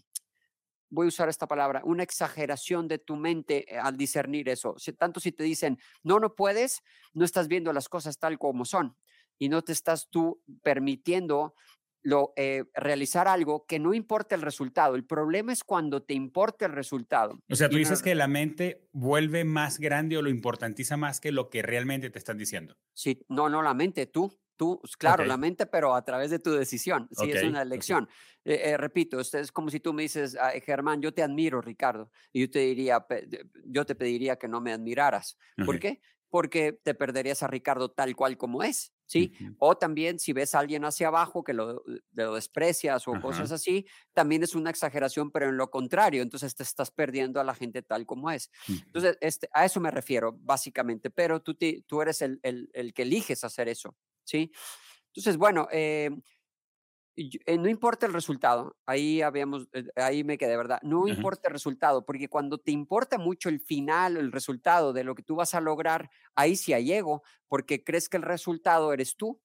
voy 0.89 1.07
a 1.07 1.09
usar 1.09 1.27
esta 1.27 1.47
palabra, 1.47 1.81
una 1.83 2.03
exageración 2.03 2.87
de 2.87 2.99
tu 2.99 3.17
mente 3.17 3.73
eh, 3.73 3.77
al 3.77 3.97
discernir 3.97 4.47
eso. 4.47 4.75
tanto 4.97 5.19
si 5.19 5.33
te 5.33 5.43
dicen, 5.43 5.77
no, 6.03 6.19
no 6.21 6.35
puedes, 6.35 6.81
no 7.13 7.25
estás 7.25 7.49
viendo 7.49 7.73
las 7.73 7.89
cosas 7.89 8.17
tal 8.17 8.39
como 8.39 8.63
son 8.63 8.95
y 9.41 9.49
no 9.49 9.63
te 9.63 9.71
estás 9.71 10.07
tú 10.11 10.39
permitiendo 10.61 11.55
lo, 12.03 12.31
eh, 12.35 12.65
realizar 12.75 13.27
algo 13.27 13.65
que 13.65 13.79
no 13.79 13.95
importa 13.95 14.35
el 14.35 14.43
resultado. 14.43 14.93
El 14.93 15.03
problema 15.03 15.51
es 15.51 15.63
cuando 15.63 16.03
te 16.03 16.13
importa 16.13 16.67
el 16.67 16.73
resultado. 16.73 17.39
O 17.49 17.55
sea, 17.55 17.67
tú 17.67 17.77
dices 17.77 18.03
que 18.03 18.13
la 18.13 18.27
mente 18.27 18.87
vuelve 18.91 19.43
más 19.43 19.79
grande 19.79 20.15
o 20.15 20.21
lo 20.21 20.29
importantiza 20.29 20.95
más 20.95 21.19
que 21.19 21.31
lo 21.31 21.49
que 21.49 21.63
realmente 21.63 22.11
te 22.11 22.19
están 22.19 22.37
diciendo. 22.37 22.77
Sí, 22.93 23.25
no, 23.29 23.49
no 23.49 23.63
la 23.63 23.73
mente, 23.73 24.05
tú. 24.05 24.31
Tú, 24.57 24.79
claro, 24.99 25.25
la 25.25 25.37
mente, 25.37 25.65
pero 25.65 25.95
a 25.95 26.05
través 26.05 26.29
de 26.29 26.37
tu 26.37 26.51
decisión. 26.51 27.09
Sí, 27.11 27.31
es 27.31 27.41
una 27.41 27.63
elección. 27.63 28.07
Eh, 28.45 28.61
eh, 28.65 28.77
repito, 28.77 29.19
es 29.19 29.51
como 29.51 29.71
si 29.71 29.79
tú 29.79 29.91
me 29.91 30.03
dices, 30.03 30.37
Germán, 30.63 31.01
yo 31.01 31.11
te 31.15 31.23
admiro, 31.23 31.61
Ricardo, 31.61 32.11
y 32.31 32.41
yo 32.41 32.51
te 32.51 32.59
diría, 32.59 33.03
yo 33.65 33.87
te 33.87 33.95
pediría 33.95 34.35
que 34.35 34.47
no 34.47 34.61
me 34.61 34.71
admiraras. 34.71 35.35
¿Por 35.65 35.79
qué? 35.79 35.99
Porque 36.29 36.79
te 36.83 36.93
perderías 36.93 37.41
a 37.41 37.47
Ricardo 37.47 37.89
tal 37.89 38.15
cual 38.15 38.37
como 38.37 38.61
es. 38.61 38.93
¿Sí? 39.11 39.33
O 39.59 39.75
también 39.75 40.19
si 40.19 40.31
ves 40.31 40.55
a 40.55 40.59
alguien 40.59 40.85
hacia 40.85 41.09
abajo 41.09 41.43
que 41.43 41.51
lo, 41.51 41.83
lo 42.13 42.33
desprecias 42.33 43.09
o 43.09 43.19
cosas 43.19 43.51
así, 43.51 43.85
también 44.13 44.41
es 44.41 44.55
una 44.55 44.69
exageración, 44.69 45.31
pero 45.31 45.49
en 45.49 45.57
lo 45.57 45.69
contrario, 45.69 46.21
entonces 46.21 46.55
te 46.55 46.63
estás 46.63 46.91
perdiendo 46.91 47.41
a 47.41 47.43
la 47.43 47.53
gente 47.53 47.81
tal 47.81 48.05
como 48.05 48.31
es. 48.31 48.49
Entonces, 48.69 49.17
este, 49.19 49.49
a 49.51 49.65
eso 49.65 49.81
me 49.81 49.91
refiero, 49.91 50.37
básicamente, 50.39 51.09
pero 51.09 51.41
tú, 51.41 51.57
tú 51.85 52.01
eres 52.01 52.21
el, 52.21 52.39
el, 52.41 52.69
el, 52.71 52.93
que 52.93 53.01
eliges 53.01 53.43
hacer 53.43 53.67
eso, 53.67 53.97
¿sí? 54.23 54.49
Entonces, 55.07 55.35
bueno, 55.35 55.67
eh, 55.73 56.09
eh, 57.45 57.57
no 57.57 57.69
importa 57.69 58.05
el 58.05 58.13
resultado, 58.13 58.77
ahí 58.85 59.21
habíamos, 59.21 59.67
eh, 59.73 59.85
ahí 59.95 60.23
me 60.23 60.37
quedé, 60.37 60.57
¿verdad? 60.57 60.79
No 60.83 61.07
importa 61.07 61.47
el 61.47 61.53
resultado, 61.53 62.05
porque 62.05 62.27
cuando 62.29 62.57
te 62.57 62.71
importa 62.71 63.17
mucho 63.17 63.49
el 63.49 63.59
final, 63.59 64.17
el 64.17 64.31
resultado 64.31 64.93
de 64.93 65.03
lo 65.03 65.15
que 65.15 65.23
tú 65.23 65.35
vas 65.35 65.53
a 65.53 65.61
lograr, 65.61 66.09
ahí 66.35 66.55
sí 66.55 66.73
hay 66.73 66.91
ego, 66.93 67.23
porque 67.47 67.83
crees 67.83 68.09
que 68.09 68.17
el 68.17 68.23
resultado 68.23 68.93
eres 68.93 69.17
tú 69.17 69.39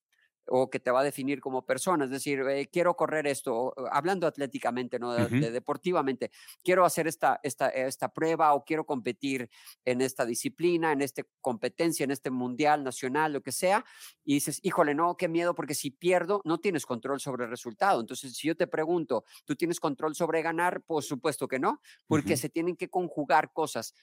o 0.49 0.71
que 0.71 0.81
te 0.81 0.91
va 0.91 1.01
a 1.01 1.05
definir 1.05 1.41
como 1.41 1.65
persona. 1.65 2.05
Es 2.05 2.11
decir, 2.11 2.41
eh, 2.41 2.69
quiero 2.71 2.95
correr 2.95 3.27
esto, 3.27 3.75
hablando 3.91 4.27
atléticamente, 4.27 4.99
no 4.99 5.13
deportivamente, 5.15 6.31
quiero 6.63 6.85
hacer 6.85 7.07
esta, 7.07 7.41
esta, 7.43 7.69
esta 7.69 8.13
prueba 8.13 8.55
o 8.55 8.65
quiero 8.65 8.85
competir 8.85 9.51
en 9.85 10.01
esta 10.01 10.25
disciplina, 10.25 10.93
en 10.93 11.03
esta 11.03 11.23
competencia, 11.41 12.05
en 12.05 12.11
este 12.11 12.31
mundial 12.31 12.85
nacional, 12.85 13.33
lo 13.33 13.43
que 13.43 13.53
sea. 13.53 13.85
Y 14.25 14.35
dices, 14.35 14.61
híjole, 14.63 14.95
no, 14.95 15.17
qué 15.17 15.29
miedo, 15.29 15.55
porque 15.55 15.75
si 15.75 15.91
pierdo, 15.91 16.43
no 16.45 16.59
tienes 16.59 16.87
control 16.87 17.21
sobre 17.21 17.45
el 17.45 17.51
resultado. 17.51 18.01
Entonces, 18.01 18.35
si 18.37 18.49
yo 18.49 18.57
te 18.57 18.67
pregunto, 18.67 19.25
¿tú 19.45 19.57
tienes 19.57 19.81
control 19.81 20.15
sobre 20.15 20.43
ganar? 20.43 20.83
Por 20.83 21.03
supuesto 21.03 21.49
que 21.49 21.59
no, 21.59 21.81
porque 22.07 22.37
se 22.37 22.49
tienen 22.49 22.77
que 22.77 22.89
conjugar 22.89 23.53
cosas 23.53 23.95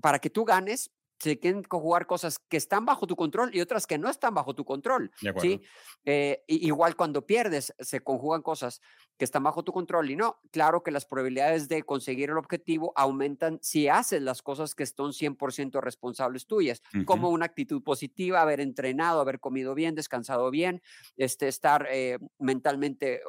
para 0.00 0.18
que 0.18 0.30
tú 0.30 0.44
ganes, 0.44 0.90
se 1.18 1.38
quieren 1.38 1.62
conjugar 1.62 2.06
cosas 2.06 2.38
que 2.38 2.56
están 2.56 2.84
bajo 2.86 3.06
tu 3.06 3.16
control 3.16 3.54
y 3.54 3.60
otras 3.60 3.86
que 3.86 3.98
no 3.98 4.08
están 4.08 4.34
bajo 4.34 4.54
tu 4.54 4.64
control. 4.64 5.10
¿sí? 5.40 5.60
Eh, 6.04 6.44
igual 6.46 6.96
cuando 6.96 7.26
pierdes, 7.26 7.74
se 7.78 8.00
conjugan 8.00 8.42
cosas 8.42 8.80
que 9.16 9.24
están 9.24 9.42
bajo 9.42 9.64
tu 9.64 9.72
control 9.72 10.10
y 10.10 10.16
no. 10.16 10.38
Claro 10.52 10.82
que 10.82 10.92
las 10.92 11.04
probabilidades 11.04 11.68
de 11.68 11.82
conseguir 11.82 12.30
el 12.30 12.38
objetivo 12.38 12.92
aumentan 12.94 13.58
si 13.62 13.88
haces 13.88 14.22
las 14.22 14.42
cosas 14.42 14.74
que 14.74 14.86
son 14.86 15.12
100% 15.12 15.80
responsables 15.80 16.46
tuyas, 16.46 16.82
como 17.04 17.30
una 17.30 17.46
actitud 17.46 17.82
positiva, 17.82 18.40
haber 18.40 18.60
entrenado, 18.60 19.20
haber 19.20 19.40
comido 19.40 19.74
bien, 19.74 19.96
descansado 19.96 20.50
bien, 20.50 20.82
este, 21.16 21.48
estar 21.48 21.88
eh, 21.90 22.18
mentalmente 22.38 23.22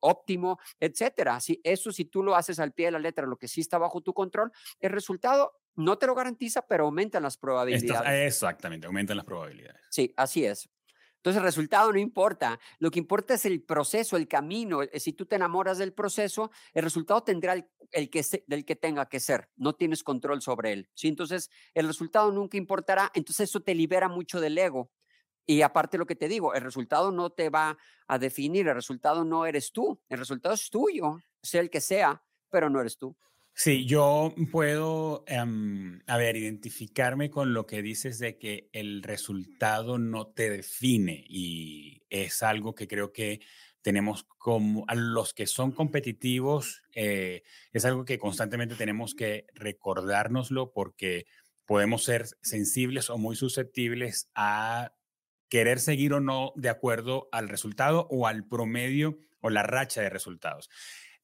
óptimo, 0.00 0.58
etcétera. 0.80 1.38
¿sí? 1.40 1.60
Eso 1.62 1.92
si 1.92 2.06
tú 2.06 2.24
lo 2.24 2.34
haces 2.34 2.58
al 2.58 2.72
pie 2.72 2.86
de 2.86 2.92
la 2.92 2.98
letra, 2.98 3.26
lo 3.26 3.36
que 3.36 3.48
sí 3.48 3.60
está 3.60 3.78
bajo 3.78 4.00
tu 4.00 4.12
control, 4.12 4.50
el 4.80 4.90
resultado 4.90 5.52
no 5.76 5.98
te 5.98 6.06
lo 6.06 6.14
garantiza, 6.14 6.62
pero 6.66 6.84
aumentan 6.84 7.22
las 7.22 7.36
probabilidades. 7.36 8.26
exactamente, 8.26 8.86
aumentan 8.86 9.16
las 9.16 9.26
probabilidades. 9.26 9.80
Sí, 9.90 10.12
así 10.16 10.44
es. 10.44 10.68
Entonces 11.26 11.40
el 11.40 11.44
resultado 11.44 11.92
no 11.92 11.98
importa, 11.98 12.60
lo 12.78 12.88
que 12.88 13.00
importa 13.00 13.34
es 13.34 13.44
el 13.46 13.60
proceso, 13.60 14.16
el 14.16 14.28
camino. 14.28 14.82
Eh, 14.82 15.00
si 15.00 15.12
tú 15.12 15.26
te 15.26 15.34
enamoras 15.34 15.76
del 15.76 15.92
proceso, 15.92 16.52
el 16.72 16.84
resultado 16.84 17.24
tendrá 17.24 17.54
el, 17.90 18.10
que 18.10 18.24
del 18.46 18.64
que 18.64 18.76
tenga 18.76 19.08
que 19.08 19.18
ser, 19.18 19.50
no 19.56 19.74
tienes 19.74 20.04
control 20.04 20.40
sobre 20.40 20.72
él. 20.72 20.88
¿sí? 20.94 21.08
Entonces 21.08 21.50
el 21.74 21.88
resultado 21.88 22.30
nunca 22.30 22.56
importará, 22.56 23.10
entonces 23.12 23.48
eso 23.48 23.60
te 23.60 23.74
libera 23.74 24.08
mucho 24.08 24.40
del 24.40 24.56
ego. 24.56 24.92
Y 25.46 25.62
aparte 25.62 25.98
lo 25.98 26.06
que 26.06 26.14
te 26.14 26.28
digo, 26.28 26.54
el 26.54 26.62
resultado 26.62 27.10
no 27.10 27.30
te 27.30 27.50
va 27.50 27.76
a 28.06 28.18
definir, 28.20 28.68
el 28.68 28.74
resultado 28.76 29.24
no 29.24 29.46
eres 29.46 29.72
tú, 29.72 30.00
el 30.08 30.18
resultado 30.18 30.54
es 30.54 30.70
tuyo, 30.70 31.18
sea 31.42 31.60
el 31.60 31.70
que 31.70 31.80
sea, 31.80 32.22
pero 32.50 32.70
no 32.70 32.80
eres 32.80 32.98
tú. 32.98 33.16
Sí, 33.58 33.86
yo 33.86 34.34
puedo, 34.52 35.24
em, 35.26 36.00
a 36.06 36.18
ver, 36.18 36.36
identificarme 36.36 37.30
con 37.30 37.54
lo 37.54 37.66
que 37.66 37.80
dices 37.80 38.18
de 38.18 38.36
que 38.36 38.68
el 38.74 39.02
resultado 39.02 39.96
no 39.96 40.26
te 40.26 40.50
define 40.50 41.24
y 41.26 42.02
es 42.10 42.42
algo 42.42 42.74
que 42.74 42.86
creo 42.86 43.14
que 43.14 43.40
tenemos 43.80 44.24
como 44.36 44.84
a 44.88 44.94
los 44.94 45.32
que 45.32 45.46
son 45.46 45.72
competitivos, 45.72 46.82
eh, 46.94 47.44
es 47.72 47.86
algo 47.86 48.04
que 48.04 48.18
constantemente 48.18 48.74
tenemos 48.74 49.14
que 49.14 49.46
recordárnoslo 49.54 50.72
porque 50.72 51.24
podemos 51.64 52.04
ser 52.04 52.26
sensibles 52.42 53.08
o 53.08 53.16
muy 53.16 53.36
susceptibles 53.36 54.28
a 54.34 54.92
querer 55.48 55.80
seguir 55.80 56.12
o 56.12 56.20
no 56.20 56.52
de 56.56 56.68
acuerdo 56.68 57.30
al 57.32 57.48
resultado 57.48 58.06
o 58.10 58.26
al 58.26 58.46
promedio 58.46 59.16
o 59.40 59.48
la 59.48 59.62
racha 59.62 60.02
de 60.02 60.10
resultados. 60.10 60.68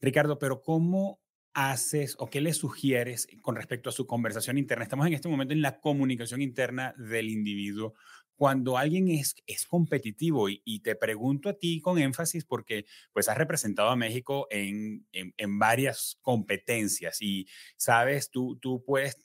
Ricardo, 0.01 0.39
pero 0.39 0.63
¿cómo 0.63 1.22
haces 1.55 2.17
o 2.19 2.29
qué 2.29 2.41
le 2.41 2.53
sugieres 2.55 3.29
con 3.41 3.57
respecto 3.57 3.91
a 3.91 3.93
su 3.93 4.07
conversación 4.07 4.59
interna? 4.59 4.85
Estamos 4.85 5.07
en 5.07 5.15
este 5.15 5.29
momento 5.29 5.55
en 5.55 5.63
la 5.63 5.81
comunicación 5.81 6.43
interna 6.43 6.95
del 6.97 7.29
individuo 7.29 7.95
cuando 8.37 8.77
alguien 8.79 9.09
es, 9.09 9.37
es 9.47 9.67
competitivo 9.67 10.49
y, 10.49 10.81
te 10.83 10.97
pregunto 10.97 11.49
a 11.49 11.55
ti 11.55 11.81
con 11.81 11.99
énfasis 11.99 12.45
porque 12.45 12.87
pues 13.13 13.29
has 13.29 13.39
representado 13.39 13.91
a 13.91 13.97
México 13.97 14.49
en, 14.51 15.07
en, 15.13 15.59
varias 15.59 16.19
competencias 16.23 17.23
y 17.23 17.47
sabes, 17.77 18.31
tú, 18.31 18.59
tú 18.61 18.83
puedes 18.85 19.25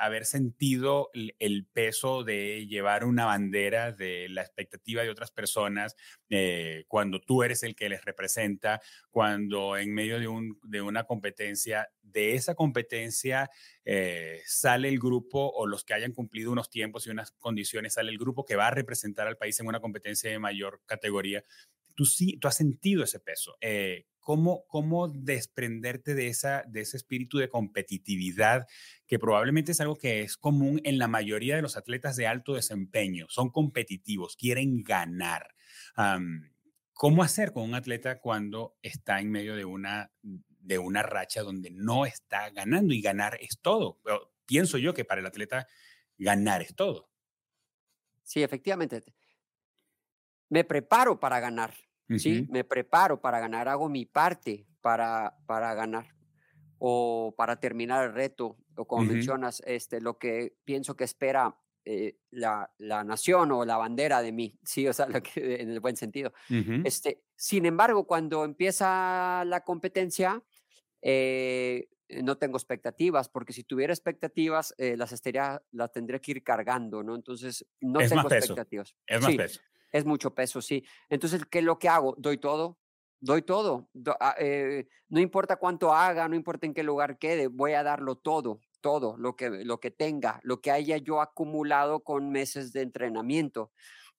haber 0.00 0.24
sentido 0.24 1.10
el, 1.12 1.66
peso 1.72 2.24
de 2.24 2.66
llevar 2.66 3.04
una 3.04 3.26
bandera 3.26 3.92
de 3.92 4.28
la 4.28 4.42
expectativa 4.42 5.02
de 5.02 5.10
otras 5.10 5.30
personas 5.30 5.94
eh, 6.28 6.84
cuando 6.88 7.20
tú 7.20 7.42
eres 7.42 7.62
el 7.62 7.76
que 7.76 7.88
les 7.88 8.04
representa, 8.04 8.80
cuando 9.10 9.76
en 9.76 9.94
medio 9.94 10.18
de, 10.18 10.28
un, 10.28 10.58
de 10.64 10.82
una 10.82 11.04
competencia 11.04 11.88
de 12.12 12.34
esa 12.34 12.54
competencia 12.54 13.50
eh, 13.84 14.40
sale 14.46 14.88
el 14.88 14.98
grupo 14.98 15.50
o 15.50 15.66
los 15.66 15.84
que 15.84 15.94
hayan 15.94 16.12
cumplido 16.12 16.52
unos 16.52 16.70
tiempos 16.70 17.06
y 17.06 17.10
unas 17.10 17.32
condiciones, 17.32 17.94
sale 17.94 18.10
el 18.10 18.18
grupo 18.18 18.44
que 18.44 18.56
va 18.56 18.68
a 18.68 18.70
representar 18.70 19.26
al 19.26 19.36
país 19.36 19.58
en 19.60 19.66
una 19.66 19.80
competencia 19.80 20.30
de 20.30 20.38
mayor 20.38 20.80
categoría. 20.86 21.44
Tú 21.94 22.04
sí, 22.04 22.38
tú 22.38 22.48
has 22.48 22.56
sentido 22.56 23.04
ese 23.04 23.20
peso. 23.20 23.56
Eh, 23.60 24.06
¿Cómo, 24.20 24.64
¿Cómo 24.68 25.08
desprenderte 25.08 26.14
de, 26.14 26.28
esa, 26.28 26.62
de 26.68 26.82
ese 26.82 26.96
espíritu 26.96 27.38
de 27.38 27.48
competitividad 27.48 28.66
que 29.06 29.18
probablemente 29.18 29.72
es 29.72 29.80
algo 29.80 29.96
que 29.96 30.20
es 30.20 30.36
común 30.36 30.80
en 30.84 30.98
la 30.98 31.08
mayoría 31.08 31.56
de 31.56 31.62
los 31.62 31.76
atletas 31.76 32.16
de 32.16 32.26
alto 32.26 32.54
desempeño? 32.54 33.26
Son 33.28 33.50
competitivos, 33.50 34.36
quieren 34.36 34.82
ganar. 34.82 35.48
¿Cómo 36.92 37.22
hacer 37.22 37.52
con 37.52 37.62
un 37.62 37.74
atleta 37.74 38.20
cuando 38.20 38.76
está 38.82 39.20
en 39.20 39.30
medio 39.30 39.56
de 39.56 39.64
una, 39.64 40.12
de 40.60 40.78
una 40.78 41.02
racha 41.02 41.42
donde 41.42 41.70
no 41.70 42.06
está 42.06 42.50
ganando 42.50 42.94
y 42.94 43.00
ganar 43.00 43.38
es 43.40 43.58
todo? 43.60 44.00
Pero 44.04 44.32
pienso 44.46 44.78
yo 44.78 44.94
que 44.94 45.04
para 45.04 45.20
el 45.20 45.26
atleta 45.26 45.66
ganar 46.18 46.62
es 46.62 46.74
todo. 46.74 47.10
Sí, 48.22 48.42
efectivamente. 48.42 49.02
Me 50.48 50.64
preparo 50.64 51.18
para 51.18 51.40
ganar, 51.40 51.74
¿sí? 52.16 52.46
Me 52.50 52.64
preparo 52.64 53.20
para 53.20 53.40
ganar, 53.40 53.68
hago 53.68 53.88
mi 53.88 54.04
parte 54.06 54.66
para, 54.80 55.36
para 55.46 55.74
ganar 55.74 56.14
o 56.78 57.34
para 57.36 57.60
terminar 57.60 58.04
el 58.06 58.14
reto, 58.14 58.56
o 58.74 58.86
como 58.86 59.04
mencionas, 59.04 59.62
este, 59.66 60.00
lo 60.00 60.18
que 60.18 60.56
pienso 60.64 60.96
que 60.96 61.04
espera 61.04 61.54
eh, 61.84 62.18
la, 62.30 62.70
la, 62.78 63.04
nación 63.04 63.52
o 63.52 63.64
la 63.64 63.76
bandera 63.76 64.22
de 64.22 64.32
mí, 64.32 64.58
sí, 64.64 64.88
o 64.88 64.92
sea, 64.92 65.06
lo 65.06 65.22
que, 65.22 65.60
en 65.60 65.70
el 65.70 65.80
buen 65.80 65.96
sentido. 65.96 66.32
este, 66.84 67.22
sin 67.36 67.66
embargo, 67.66 68.06
cuando 68.06 68.44
empieza 68.44 69.44
la 69.46 69.62
competencia, 69.62 70.42
eh, 71.02 71.88
no 72.22 72.36
tengo 72.38 72.56
expectativas, 72.56 73.28
porque 73.28 73.52
si 73.52 73.64
tuviera 73.64 73.92
expectativas, 73.92 74.74
eh, 74.78 74.96
las 74.96 75.12
estaría, 75.12 75.62
las 75.70 75.92
tendría 75.92 76.18
que 76.20 76.32
ir 76.32 76.42
cargando, 76.42 77.02
¿no? 77.02 77.14
Entonces, 77.14 77.64
no 77.80 78.00
tengo 78.00 78.30
expectativas. 78.30 78.96
Es 79.06 79.20
más 79.22 79.36
peso. 79.36 79.60
Es 79.92 80.04
mucho 80.04 80.34
peso, 80.34 80.60
sí. 80.62 80.84
Entonces, 81.08 81.44
¿qué 81.50 81.58
es 81.58 81.64
lo 81.64 81.78
que 81.78 81.88
hago? 81.88 82.14
Doy 82.16 82.38
todo, 82.38 82.78
doy 83.20 83.42
todo. 83.42 83.88
Ah, 84.20 84.36
no 85.08 85.20
importa 85.20 85.56
cuánto 85.56 85.92
haga, 85.92 86.28
no 86.28 86.36
importa 86.36 86.66
en 86.66 86.74
qué 86.74 86.82
lugar 86.82 87.18
quede, 87.18 87.48
voy 87.48 87.72
a 87.72 87.82
darlo 87.82 88.16
todo 88.16 88.60
todo 88.80 89.16
lo 89.16 89.36
que, 89.36 89.50
lo 89.50 89.80
que 89.80 89.90
tenga, 89.90 90.40
lo 90.42 90.60
que 90.60 90.70
haya 90.70 90.96
yo 90.96 91.20
acumulado 91.20 92.00
con 92.00 92.30
meses 92.30 92.72
de 92.72 92.82
entrenamiento. 92.82 93.72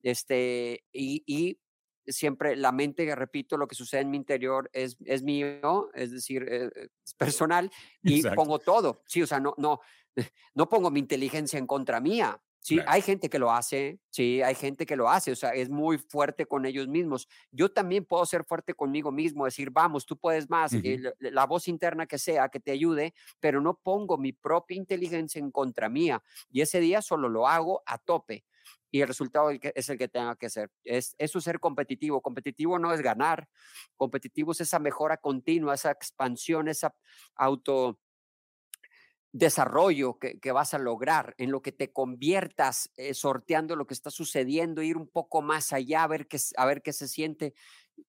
Este, 0.04 0.86
y, 0.92 1.60
siempre 2.08 2.56
la 2.56 2.72
mente, 2.72 3.16
repito, 3.16 3.58
lo 3.58 3.68
que 3.68 3.76
sucede 3.76 4.02
en 4.02 4.12
mi 4.12 4.18
interior 4.18 4.70
es, 4.74 4.98
es 5.06 5.24
mío, 5.24 5.90
es 5.94 6.12
decir, 6.12 6.46
eh, 6.50 6.70
es 7.06 7.14
personal, 7.14 7.72
y 8.04 8.24
pongo 8.36 8.60
todo. 8.60 9.04
Sí, 9.06 9.22
o 9.22 9.28
sea, 9.28 9.40
no, 9.40 9.54
no, 9.58 9.80
no 10.56 10.70
pongo 10.70 10.92
mi 10.92 11.00
inteligencia 11.00 11.58
en 11.60 11.68
contra 11.68 12.00
mía, 12.00 12.42
Sí, 12.64 12.78
hay 12.86 13.02
gente 13.02 13.28
que 13.28 13.40
lo 13.40 13.52
hace, 13.52 14.00
sí, 14.12 14.44
hay 14.44 14.54
gente 14.54 14.86
que 14.86 14.96
lo 14.96 15.10
hace, 15.10 15.32
o 15.32 15.36
sea, 15.36 15.50
es 15.50 15.68
muy 15.72 15.98
fuerte 15.98 16.46
con 16.46 16.68
ellos 16.68 16.88
mismos. 16.88 17.28
Yo 17.50 17.70
también 17.70 18.06
puedo 18.06 18.24
ser 18.28 18.44
fuerte 18.44 18.76
conmigo 18.76 19.12
mismo, 19.12 19.46
decir, 19.46 19.72
vamos, 19.72 20.06
tú 20.06 20.16
puedes 20.16 20.48
más, 20.48 20.72
la, 21.18 21.46
voz 21.48 21.68
interna 21.68 22.06
que 22.06 22.20
sea, 22.20 22.50
que 22.50 22.60
te 22.60 22.70
ayude, 22.70 23.16
pero 23.40 23.62
no 23.62 23.80
pongo 23.82 24.20
mi 24.20 24.32
propia 24.32 24.78
inteligencia 24.78 25.40
en 25.40 25.50
contra 25.50 25.90
mía. 25.90 26.22
Y 26.52 26.62
ese 26.62 26.80
día 26.80 27.02
solo 27.02 27.30
lo 27.30 27.48
hago 27.48 27.82
a 27.88 27.98
tope. 27.98 28.46
Y 28.92 29.02
el 29.02 29.08
resultado 29.08 29.52
es 29.52 29.90
el 29.90 29.98
que 29.98 30.10
tenga 30.10 30.36
que 30.36 30.50
ser. 30.50 30.70
Es, 30.84 31.16
eso 31.18 31.38
es 31.38 31.44
ser 31.46 31.60
competitivo. 31.60 32.22
Competitivo 32.22 32.78
no 32.78 32.94
es 32.94 33.02
ganar. 33.02 33.48
Competitivo 33.96 34.52
es 34.52 34.62
esa 34.62 34.80
mejora 34.80 35.18
continua, 35.18 35.74
esa 35.74 35.92
expansión, 35.92 36.68
esa 36.68 36.94
auto 37.36 37.98
desarrollo 39.34 40.20
que, 40.20 40.52
vas 40.52 40.74
a 40.74 40.80
lograr, 40.80 41.34
en 41.38 41.52
lo 41.52 41.62
que 41.62 41.72
te 41.72 41.92
conviertas 41.94 42.92
eh, 42.98 43.14
sorteando 43.14 43.76
lo 43.76 43.88
que 43.88 43.94
está 43.94 44.12
sucediendo, 44.12 44.82
ir 44.82 44.98
un 44.98 45.08
poco 45.08 45.42
más 45.42 45.72
allá, 45.72 46.04
a 46.04 46.08
ver 46.08 46.28
qué, 46.28 46.38
a 46.58 46.66
ver 46.66 46.82
qué 46.82 46.92
se 46.92 47.08
siente. 47.08 47.54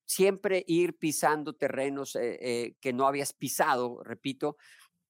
Siempre 0.04 0.64
ir 0.66 0.98
pisando 0.98 1.54
terrenos 1.54 2.16
eh, 2.16 2.38
eh, 2.40 2.74
que 2.80 2.92
no 2.92 3.06
habías 3.06 3.32
pisado, 3.32 4.02
repito, 4.02 4.56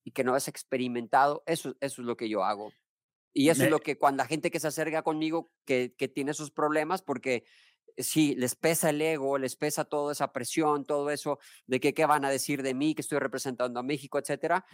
y 0.03 0.11
que 0.11 0.23
no 0.23 0.31
habías 0.31 0.49
experimentado. 0.49 1.43
Eso, 1.47 1.75
eso 1.79 2.01
es 2.01 2.05
lo 2.05 2.15
que 2.15 2.29
yo 2.29 2.43
hago. 2.43 2.71
Y 3.33 3.49
eso 3.49 3.63
es 3.63 3.71
lo 3.71 3.79
que 3.79 3.97
cuando 3.97 4.23
la 4.23 4.27
gente 4.27 4.51
que 4.51 4.59
se 4.59 4.67
acerca 4.67 5.01
conmigo, 5.01 5.51
que, 5.65 5.95
que 5.97 6.07
tiene 6.07 6.31
esos 6.31 6.51
problemas, 6.51 7.01
porque 7.01 7.45
sí, 7.97 8.35
les 8.35 8.55
pesa 8.55 8.89
el 8.89 9.01
ego, 9.01 9.37
les 9.37 9.55
pesa 9.55 9.85
toda 9.85 10.11
esa 10.11 10.31
presión, 10.31 10.85
todo 10.85 11.09
eso 11.09 11.39
de 11.65 11.79
que 11.79 11.93
qué 11.93 12.05
van 12.05 12.25
a 12.25 12.29
decir 12.29 12.63
de 12.63 12.73
mí, 12.73 12.95
que 12.95 13.01
estoy 13.01 13.19
representando 13.19 13.79
a 13.79 13.83
México, 13.83 14.19
etcétera. 14.19 14.65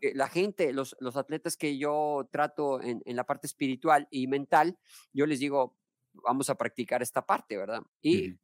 Eh, 0.00 0.12
la 0.14 0.28
gente, 0.28 0.72
los, 0.72 0.96
los 1.00 1.16
atletas 1.16 1.56
que 1.56 1.78
yo 1.78 2.28
trato 2.30 2.82
en, 2.82 3.02
en, 3.04 3.16
la 3.16 3.24
parte 3.24 3.46
espiritual 3.46 4.08
y 4.10 4.26
mental, 4.26 4.78
yo 5.12 5.26
les 5.26 5.40
digo, 5.40 5.76
vamos 6.12 6.50
a 6.50 6.54
practicar 6.56 7.02
esta 7.02 7.24
parte, 7.24 7.56
¿verdad? 7.56 7.82
Y 8.00 8.36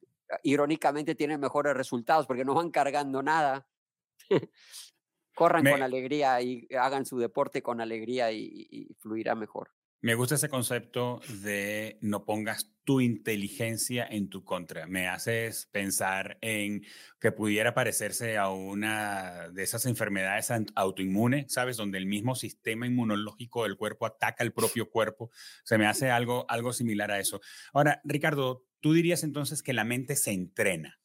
irónicamente 0.42 1.14
tienen 1.14 1.40
mejores 1.40 1.74
resultados 1.74 2.26
porque 2.26 2.44
no 2.44 2.54
van 2.54 2.70
cargando 2.70 3.22
nada. 3.22 3.66
Corran 5.38 5.64
con 5.64 5.82
alegría 5.82 6.40
y 6.42 6.66
hagan 6.78 7.06
su 7.06 7.18
deporte 7.18 7.62
con 7.62 7.80
alegría 7.80 8.32
y 8.32 8.88
fluirá 8.98 9.34
mejor. 9.34 9.70
Me 10.00 10.14
gusta 10.14 10.36
ese 10.36 10.48
concepto 10.48 11.20
de 11.42 11.98
no 12.02 12.24
pongas 12.24 12.70
tu 12.84 13.00
inteligencia 13.00 14.06
en 14.08 14.28
tu 14.28 14.44
contra. 14.44 14.86
Me 14.86 15.08
haces 15.08 15.66
pensar 15.72 16.38
en 16.40 16.84
que 17.18 17.32
pudiera 17.32 17.74
parecerse 17.74 18.38
a 18.38 18.48
una 18.48 19.48
de 19.48 19.64
esas 19.64 19.86
enfermedades 19.86 20.52
autoinmunes, 20.76 21.52
¿sabes? 21.52 21.76
Donde 21.76 21.98
el 21.98 22.06
mismo 22.06 22.36
sistema 22.36 22.86
inmunológico 22.86 23.64
del 23.64 23.76
cuerpo 23.76 24.06
ataca 24.06 24.44
al 24.44 24.52
propio 24.52 24.88
cuerpo. 24.88 25.32
Se 25.64 25.78
me 25.78 25.86
hace 25.86 26.10
algo, 26.10 26.46
algo 26.48 26.72
similar 26.72 27.10
a 27.10 27.18
eso. 27.18 27.40
Ahora, 27.72 28.00
Ricardo, 28.04 28.66
¿tú 28.78 28.92
dirías 28.92 29.24
entonces 29.24 29.64
que 29.64 29.72
la 29.72 29.82
mente 29.82 30.14
se 30.14 30.30
entrena? 30.30 31.00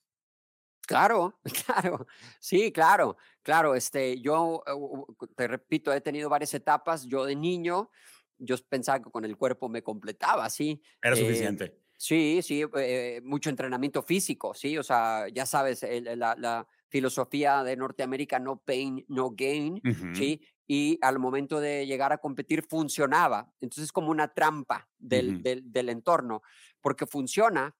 Claro, 0.85 1.39
claro, 1.65 2.07
sí, 2.39 2.71
claro, 2.71 3.17
claro. 3.41 3.75
Este, 3.75 4.19
yo 4.19 4.63
eh, 4.67 5.25
te 5.35 5.47
repito, 5.47 5.93
he 5.93 6.01
tenido 6.01 6.29
varias 6.29 6.53
etapas. 6.53 7.05
Yo 7.05 7.25
de 7.25 7.35
niño, 7.35 7.89
yo 8.37 8.55
pensaba 8.67 9.01
que 9.01 9.09
con 9.09 9.25
el 9.25 9.37
cuerpo 9.37 9.69
me 9.69 9.83
completaba, 9.83 10.49
¿sí? 10.49 10.81
Era 11.01 11.15
eh, 11.15 11.19
suficiente. 11.19 11.79
Sí, 11.97 12.41
sí, 12.41 12.63
eh, 12.77 13.21
mucho 13.23 13.49
entrenamiento 13.49 14.03
físico, 14.03 14.53
sí, 14.53 14.77
o 14.77 14.83
sea, 14.83 15.27
ya 15.29 15.45
sabes, 15.45 15.85
la, 16.17 16.67
filosofía 16.89 17.63
de 17.63 17.75
Norteamérica, 17.75 18.37
no 18.37 18.57
pain, 18.57 19.03
no 19.07 19.31
gain, 19.31 19.81
¿sí? 20.13 20.41
Y 20.67 20.99
al 21.01 21.17
momento 21.17 21.59
de 21.59 21.87
llegar 21.87 22.13
a 22.13 22.19
competir 22.19 22.61
funcionaba. 22.61 23.51
Entonces 23.61 23.85
es 23.85 23.91
como 23.91 24.11
una 24.11 24.27
trampa 24.31 24.87
del, 24.99 25.41
del, 25.41 25.71
del 25.71 25.89
entorno, 25.89 26.43
porque 26.81 27.07
funciona 27.07 27.75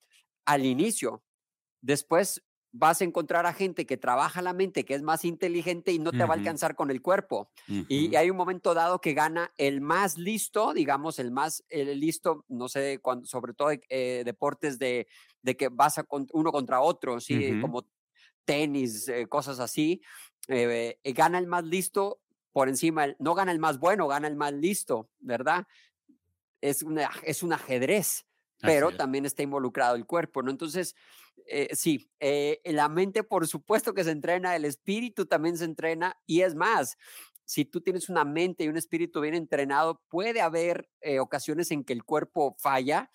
al 0.46 0.66
inicio. 0.66 1.24
Después 1.80 2.42
vas 2.74 3.02
a 3.02 3.04
encontrar 3.04 3.46
a 3.46 3.54
gente 3.54 3.86
que 3.86 3.98
trabaja 3.98 4.42
la 4.42 4.52
mente, 4.52 4.84
que 4.84 4.96
es 4.96 5.04
más 5.04 5.24
inteligente 5.26 5.92
y 5.92 6.00
no 6.00 6.12
te 6.12 6.26
va 6.26 6.34
a 6.34 6.38
alcanzar 6.38 6.76
con 6.76 6.90
el 6.90 7.02
cuerpo. 7.02 7.50
Y 7.68 8.16
hay 8.16 8.32
un 8.32 8.36
momento 8.36 8.74
dado 8.74 9.00
que 9.00 9.14
gana 9.14 9.54
el 9.58 9.80
más 9.80 10.18
listo, 10.18 10.74
digamos, 10.74 11.20
el 11.20 11.32
más 11.32 11.64
listo, 11.70 12.46
no 12.50 12.68
sé, 12.68 13.00
cuando, 13.00 13.28
sobre 13.28 13.54
todo 13.54 13.70
eh, 13.90 14.24
deportes 14.26 14.80
de, 14.80 15.08
de, 15.44 15.56
que 15.56 15.70
vas 15.70 16.00
a 16.00 16.06
uno 16.10 16.52
contra 16.52 16.82
otro, 16.82 17.20
¿sí? 17.20 17.62
como 17.62 17.86
tenis, 18.44 19.08
eh, 19.08 19.28
cosas 19.28 19.60
así. 19.60 20.02
Eh, 20.48 20.98
gana 21.16 21.38
el 21.38 21.46
más 21.46 21.64
listo 21.64 22.22
por 22.52 22.70
encima, 22.70 23.08
no 23.20 23.36
gana 23.36 23.52
el 23.52 23.60
más 23.60 23.78
bueno, 23.78 24.08
gana 24.08 24.28
el 24.28 24.36
más 24.36 24.52
listo, 24.52 25.10
¿verdad? 25.20 25.68
Es, 26.60 26.82
una, 26.82 27.12
es 27.24 27.44
un 27.44 27.54
ajedrez 27.54 28.26
pero 28.64 28.96
también 28.96 29.26
está 29.26 29.44
involucrado 29.44 29.96
el 29.96 30.06
cuerpo, 30.06 30.42
¿no? 30.42 30.50
Entonces, 30.50 30.96
eh, 31.48 31.70
sí, 31.74 32.10
eh, 32.20 32.62
la 32.66 32.90
mente 32.90 33.24
por 33.24 33.48
supuesto 33.48 33.94
que 33.94 34.04
se 34.04 34.12
entrena, 34.12 34.56
el 34.56 34.66
espíritu 34.66 35.26
también 35.26 35.58
se 35.58 35.66
entrena 35.66 36.18
y 36.26 36.42
es 36.42 36.56
más, 36.56 36.98
si 37.46 37.66
tú 37.66 37.82
tienes 37.82 38.10
una 38.10 38.24
mente 38.24 38.64
y 38.64 38.70
un 38.70 38.78
espíritu 38.78 39.20
bien 39.20 39.36
entrenado, 39.36 40.02
puede 40.08 40.42
haber 40.42 40.90
eh, 41.02 41.20
ocasiones 41.20 41.72
en 41.72 41.84
que 41.84 41.94
el 41.94 42.06
cuerpo 42.06 42.56
falla 42.58 43.12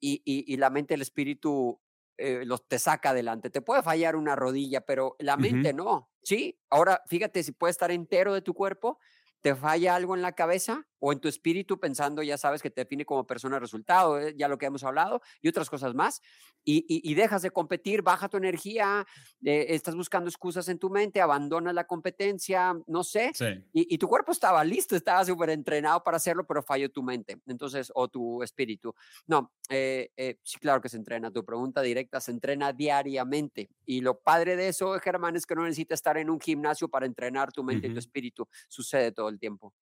y, 0.00 0.22
y, 0.24 0.56
la 0.58 0.70
mente, 0.70 0.94
el 0.94 1.02
espíritu 1.02 1.80
los 2.18 2.68
te 2.68 2.78
saca 2.78 3.10
adelante. 3.10 3.50
Te 3.50 3.60
puede 3.60 3.82
fallar 3.82 4.14
una 4.14 4.36
rodilla, 4.36 4.82
pero 4.82 5.16
la 5.18 5.36
mente 5.36 5.72
no. 5.72 6.10
Sí, 6.22 6.60
ahora 6.70 7.02
fíjate 7.06 7.42
si 7.42 7.52
puede 7.52 7.72
estar 7.72 7.90
entero 7.90 8.32
de 8.32 8.42
tu 8.42 8.54
cuerpo, 8.54 8.98
te 9.40 9.54
falla 9.54 9.94
algo 9.94 10.14
en 10.14 10.22
la 10.22 10.32
cabeza, 10.32 10.86
o 10.98 11.12
en 11.12 11.20
tu 11.20 11.28
espíritu 11.28 11.78
pensando, 11.78 12.22
ya 12.22 12.38
sabes, 12.38 12.62
que 12.62 12.70
te 12.70 12.82
define 12.82 13.04
como 13.04 13.26
persona 13.26 13.58
resultado, 13.58 14.18
eh, 14.18 14.34
ya 14.36 14.48
lo 14.48 14.58
que 14.58 14.66
hemos 14.66 14.84
hablado, 14.84 15.20
y 15.40 15.48
otras 15.48 15.68
cosas 15.70 15.94
más, 15.94 16.20
y, 16.64 17.14
dejas 17.14 17.42
de 17.42 17.50
competir, 17.50 18.02
baja 18.02 18.28
tu 18.28 18.36
energía, 18.36 19.06
eh, 19.44 19.66
estás 19.68 19.94
buscando 19.94 20.28
excusas 20.28 20.68
en 20.68 20.78
tu 20.78 20.90
mente, 20.90 21.20
abandonas 21.20 21.72
la 21.74 21.86
competencia, 21.86 22.74
no 22.86 23.04
sé, 23.04 23.32
y, 23.72 23.96
tu 23.98 24.08
cuerpo 24.08 24.32
estaba 24.32 24.64
listo, 24.64 24.96
estaba 24.96 25.24
súper 25.24 25.50
entrenado 25.50 26.02
para 26.02 26.16
hacerlo, 26.16 26.44
pero 26.46 26.62
falló 26.62 26.90
tu 26.90 27.02
mente, 27.02 27.40
entonces, 27.46 27.92
o 27.94 28.08
tu 28.08 28.42
espíritu. 28.42 28.94
No, 29.26 29.52
eh, 29.68 30.10
sí, 30.42 30.58
claro 30.58 30.80
que 30.80 30.88
se 30.88 30.96
entrena, 30.96 31.30
tu 31.30 31.44
pregunta 31.44 31.82
directa 31.82 32.20
se 32.20 32.32
entrena 32.32 32.72
diariamente, 32.72 33.70
y 33.84 34.00
lo 34.00 34.18
padre 34.18 34.56
de 34.56 34.68
eso, 34.68 34.98
Germán, 34.98 35.36
es 35.36 35.46
que 35.46 35.54
no 35.54 35.62
necesitas 35.62 35.98
estar 35.98 36.18
en 36.18 36.30
un 36.30 36.40
gimnasio 36.40 36.88
para 36.88 37.06
entrenar 37.06 37.52
tu 37.52 37.62
mente 37.62 37.86
y 37.86 37.92
tu 37.92 38.00
espíritu, 38.00 38.48
sucede 38.68 39.12
todo 39.12 39.28
el 39.28 39.38
tiempo. 39.38 39.72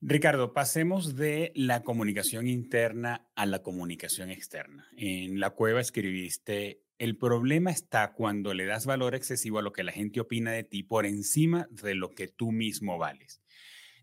Ricardo, 0.00 0.52
pasemos 0.52 1.16
de 1.16 1.50
la 1.56 1.82
comunicación 1.82 2.46
interna 2.46 3.28
a 3.34 3.46
la 3.46 3.62
comunicación 3.64 4.30
externa. 4.30 4.88
En 4.96 5.40
la 5.40 5.50
cueva 5.50 5.80
escribiste, 5.80 6.84
el 6.98 7.16
problema 7.16 7.72
está 7.72 8.12
cuando 8.12 8.54
le 8.54 8.64
das 8.64 8.86
valor 8.86 9.16
excesivo 9.16 9.58
a 9.58 9.62
lo 9.62 9.72
que 9.72 9.82
la 9.82 9.90
gente 9.90 10.20
opina 10.20 10.52
de 10.52 10.62
ti 10.62 10.84
por 10.84 11.04
encima 11.04 11.66
de 11.70 11.96
lo 11.96 12.10
que 12.10 12.28
tú 12.28 12.52
mismo 12.52 12.96
vales. 12.96 13.42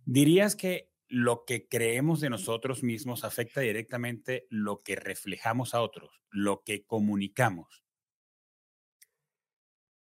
¿Dirías 0.04 0.58
que 0.58 0.92
lo 1.08 1.46
que 1.46 1.70
creemos 1.70 2.20
de 2.20 2.30
nosotros 2.30 2.84
mismos 2.84 3.24
afecta 3.24 3.62
directamente 3.62 4.48
lo 4.50 4.84
que 4.84 4.98
reflejamos 4.98 5.74
a 5.74 5.82
otros, 5.82 6.22
lo 6.30 6.62
que 6.66 6.86
comunicamos? 6.86 7.86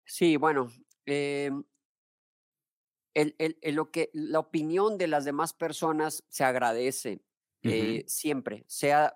Sí, 0.06 0.38
bueno, 0.38 0.71
eh, 1.06 1.51
el, 3.13 3.36
lo 3.74 3.91
que, 3.91 4.10
la 4.13 4.39
opinión 4.39 4.97
de 4.97 5.08
las 5.08 5.26
demás 5.26 5.54
personas 5.54 6.24
se 6.30 6.43
agradece 6.43 7.21
eh, 7.63 8.04
siempre, 8.08 8.63
sea 8.67 9.15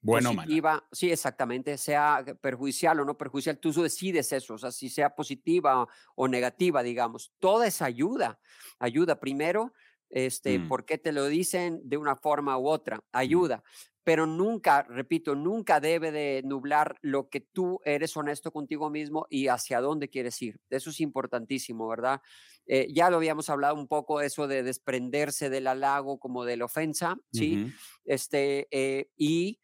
bueno, 0.00 0.34
positiva, 0.34 0.86
sí, 0.90 1.12
exactamente, 1.12 1.78
sea 1.78 2.24
perjudicial 2.40 3.00
o 3.00 3.04
no 3.04 3.16
perjudicial, 3.16 3.58
tú 3.58 3.72
decides 3.72 4.32
eso, 4.32 4.54
o 4.54 4.58
sea, 4.58 4.72
si 4.72 4.88
sea 4.88 5.14
positiva 5.14 5.86
o 6.16 6.28
negativa, 6.28 6.82
digamos, 6.82 7.32
toda 7.38 7.66
esa 7.66 7.84
ayuda, 7.84 8.40
ayuda 8.78 9.20
primero, 9.20 9.72
este, 10.10 10.58
mm. 10.58 10.68
¿por 10.68 10.84
qué 10.84 10.98
te 10.98 11.12
lo 11.12 11.26
dicen 11.26 11.80
de 11.84 11.96
una 11.96 12.16
forma 12.16 12.58
u 12.58 12.68
otra? 12.68 12.96
Mm. 12.96 13.00
Ayuda 13.12 13.64
pero 14.04 14.26
nunca, 14.26 14.82
repito, 14.82 15.34
nunca 15.34 15.80
debe 15.80 16.10
de 16.10 16.42
nublar 16.44 16.96
lo 17.02 17.28
que 17.28 17.40
tú 17.40 17.80
eres 17.84 18.16
honesto 18.16 18.50
contigo 18.50 18.90
mismo 18.90 19.26
y 19.30 19.46
hacia 19.48 19.80
dónde 19.80 20.08
quieres 20.08 20.40
ir. 20.42 20.60
Eso 20.70 20.90
es 20.90 21.00
importantísimo, 21.00 21.86
¿verdad? 21.86 22.20
Eh, 22.66 22.88
ya 22.92 23.10
lo 23.10 23.16
habíamos 23.16 23.48
hablado 23.50 23.74
un 23.74 23.88
poco, 23.88 24.20
eso 24.20 24.46
de 24.46 24.62
desprenderse 24.62 25.50
del 25.50 25.66
halago 25.66 26.18
como 26.18 26.44
de 26.44 26.56
la 26.56 26.64
ofensa, 26.66 27.16
¿sí? 27.32 27.72
este, 28.04 28.68
eh, 28.70 29.10
y 29.16 29.60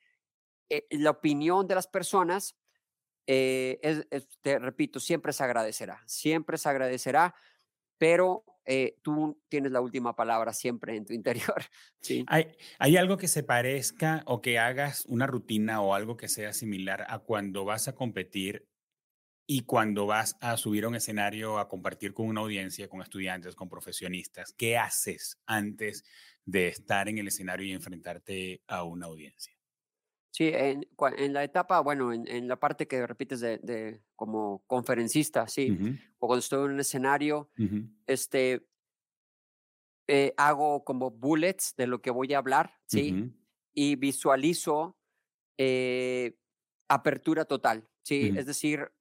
eh, 0.68 0.86
la 0.90 1.10
opinión 1.10 1.66
de 1.66 1.76
las 1.76 1.86
personas, 1.86 2.56
te 3.24 4.58
repito, 4.58 5.00
siempre 5.00 5.32
se 5.32 5.44
agradecerá, 5.44 6.02
siempre 6.06 6.56
se 6.58 6.68
agradecerá, 6.68 7.34
pero 7.98 8.44
tú 9.02 9.40
tienes 9.48 9.72
la 9.72 9.80
última 9.80 10.14
palabra 10.14 10.52
siempre 10.52 10.96
en 10.96 11.06
tu 11.06 11.12
interior. 11.12 11.62
¿sí? 12.00 12.24
¿Hay, 12.26 12.56
¿Hay 12.78 12.96
algo 12.96 13.16
que 13.16 13.28
se 13.28 13.42
parezca 13.42 14.22
o 14.26 14.40
que 14.40 14.58
hagas 14.58 15.04
una 15.06 15.26
rutina 15.26 15.80
o 15.80 15.94
algo 15.94 16.16
que 16.16 16.28
sea 16.28 16.52
similar 16.52 17.06
a 17.08 17.18
cuando 17.18 17.64
vas 17.64 17.88
a 17.88 17.94
competir 17.94 18.66
y 19.50 19.62
cuando 19.62 20.04
vas 20.06 20.36
a 20.42 20.58
subir 20.58 20.84
a 20.84 20.88
un 20.88 20.94
escenario 20.94 21.58
a 21.58 21.68
compartir 21.68 22.12
con 22.12 22.26
una 22.26 22.42
audiencia, 22.42 22.86
con 22.86 23.00
estudiantes, 23.00 23.56
con 23.56 23.70
profesionistas? 23.70 24.52
¿Qué 24.52 24.76
haces 24.76 25.40
antes 25.46 26.04
de 26.44 26.68
estar 26.68 27.08
en 27.08 27.16
el 27.16 27.28
escenario 27.28 27.66
y 27.66 27.72
enfrentarte 27.72 28.62
a 28.66 28.84
una 28.84 29.06
audiencia? 29.06 29.54
Sí, 30.30 30.50
en, 30.52 30.86
en, 31.16 31.32
la 31.32 31.44
etapa, 31.44 31.80
bueno, 31.80 32.12
en, 32.12 32.28
en, 32.28 32.46
la 32.46 32.60
parte 32.60 32.86
que 32.86 33.06
repites 33.06 33.40
de, 33.40 33.56
de 33.58 34.02
como 34.14 34.62
conferencista, 34.66 35.48
sí, 35.48 35.76
o 36.18 36.26
cuando 36.26 36.40
estoy 36.40 36.66
en 36.66 36.72
un 36.72 36.80
escenario, 36.80 37.50
este, 38.06 38.68
eh, 40.06 40.34
hago 40.36 40.84
como 40.84 41.10
bullets 41.10 41.74
de 41.76 41.86
lo 41.86 42.02
que 42.02 42.10
voy 42.10 42.34
a 42.34 42.38
hablar, 42.38 42.74
sí, 42.86 43.32
y 43.72 43.96
visualizo 43.96 44.98
eh, 45.56 46.36
apertura 46.88 47.46
total, 47.46 47.88
sí, 48.02 48.32
es 48.36 48.44
decir, 48.46 48.92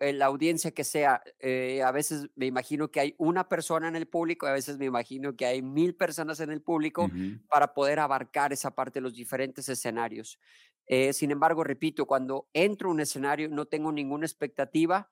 eh, 0.00 0.12
la 0.12 0.26
audiencia 0.26 0.70
que 0.72 0.84
sea, 0.84 1.22
eh, 1.40 1.82
a 1.82 1.90
veces 1.92 2.28
me 2.34 2.44
imagino 2.46 2.90
que 2.90 3.00
hay 3.00 3.14
una 3.16 3.48
persona 3.48 3.88
en 3.88 3.96
el 3.96 4.06
público, 4.06 4.46
a 4.46 4.52
veces 4.52 4.76
me 4.76 4.84
imagino 4.84 5.34
que 5.34 5.46
hay 5.46 5.62
mil 5.62 5.94
personas 5.94 6.40
en 6.40 6.50
el 6.50 6.60
público 6.60 7.10
para 7.48 7.72
poder 7.72 7.98
abarcar 7.98 8.52
esa 8.52 8.74
parte 8.74 8.98
de 8.98 9.02
los 9.02 9.14
diferentes 9.14 9.68
escenarios. 9.68 10.38
Eh, 10.86 11.14
sin 11.14 11.30
embargo, 11.30 11.64
repito, 11.64 12.06
cuando 12.06 12.48
entro 12.52 12.90
a 12.90 12.92
un 12.92 13.00
escenario 13.00 13.48
no 13.48 13.64
tengo 13.64 13.92
ninguna 13.92 14.26
expectativa 14.26 15.10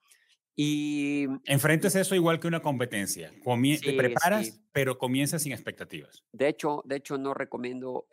y... 0.55 1.25
Enfrentes 1.45 1.95
eso 1.95 2.13
igual 2.13 2.39
que 2.39 2.47
una 2.47 2.61
competencia. 2.61 3.31
te 3.81 3.93
preparas, 3.93 4.61
pero 4.71 4.99
comienzas 4.99 5.41
sin 5.41 5.53
expectativas. 5.53 6.23
De 6.33 6.49
hecho, 6.49 6.83
de 6.85 6.97
hecho 6.97 7.17
no 7.17 7.33
recomiendo 7.33 8.07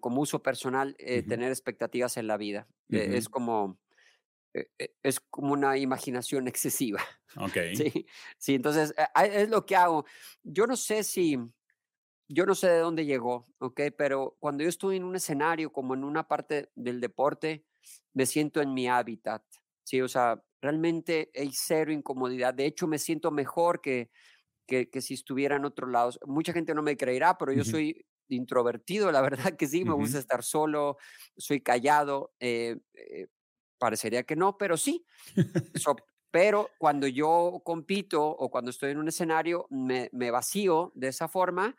como 0.00 0.22
uso 0.22 0.42
personal 0.42 0.96
tener 0.96 1.50
expectativas 1.50 2.16
en 2.16 2.26
la 2.26 2.36
vida. 2.36 2.66
es 2.88 3.28
como 3.28 3.78
es 4.52 5.20
como 5.20 5.52
una 5.52 5.76
imaginación 5.78 6.48
excesiva. 6.48 7.00
Ok. 7.36 7.56
Sí, 7.72 8.06
sí 8.36 8.56
entonces 8.56 8.92
es 9.14 9.48
lo 9.48 9.64
que 9.64 9.76
hago. 9.76 10.04
Yo 10.42 10.66
no 10.66 10.76
sé 10.76 11.04
si, 11.04 11.38
yo 12.28 12.46
no 12.46 12.54
sé 12.54 12.68
de 12.68 12.78
dónde 12.78 13.04
llegó, 13.06 13.48
¿ok? 13.58 13.80
Pero 13.98 14.36
cuando 14.38 14.62
yo 14.62 14.68
estoy 14.68 14.96
en 14.96 15.04
un 15.04 15.16
escenario, 15.16 15.72
como 15.72 15.94
en 15.94 16.04
una 16.04 16.28
parte 16.28 16.70
del 16.74 17.00
deporte, 17.00 17.66
me 18.14 18.26
siento 18.26 18.60
en 18.60 18.74
mi 18.74 18.88
hábitat, 18.88 19.44
¿sí? 19.84 20.00
O 20.00 20.08
sea, 20.08 20.42
realmente 20.60 21.30
hay 21.34 21.50
cero 21.52 21.92
incomodidad. 21.92 22.54
De 22.54 22.66
hecho, 22.66 22.86
me 22.86 22.98
siento 22.98 23.30
mejor 23.32 23.80
que, 23.80 24.10
que, 24.66 24.90
que 24.90 25.00
si 25.02 25.14
estuviera 25.14 25.56
en 25.56 25.64
otro 25.64 25.88
lado. 25.88 26.12
Mucha 26.26 26.52
gente 26.52 26.74
no 26.74 26.82
me 26.82 26.96
creerá, 26.96 27.38
pero 27.38 27.52
yo 27.52 27.64
soy 27.64 28.06
introvertido, 28.28 29.12
la 29.12 29.22
verdad 29.52 29.56
que 29.56 29.66
sí, 29.66 29.84
me 29.84 29.94
gusta 29.94 30.18
estar 30.18 30.42
solo, 30.44 30.96
soy 31.36 31.60
callado, 31.62 32.34
eh, 32.40 32.76
eh, 32.94 33.28
Parecería 33.80 34.24
que 34.24 34.36
no, 34.36 34.58
pero 34.58 34.76
sí. 34.76 35.04
pero 36.30 36.70
cuando 36.78 37.06
yo 37.06 37.62
compito 37.64 38.22
o 38.22 38.50
cuando 38.50 38.70
estoy 38.70 38.92
en 38.92 38.98
un 38.98 39.08
escenario, 39.08 39.66
me, 39.70 40.10
vacío 40.30 40.92
de 40.94 41.08
esa 41.08 41.28
forma 41.28 41.74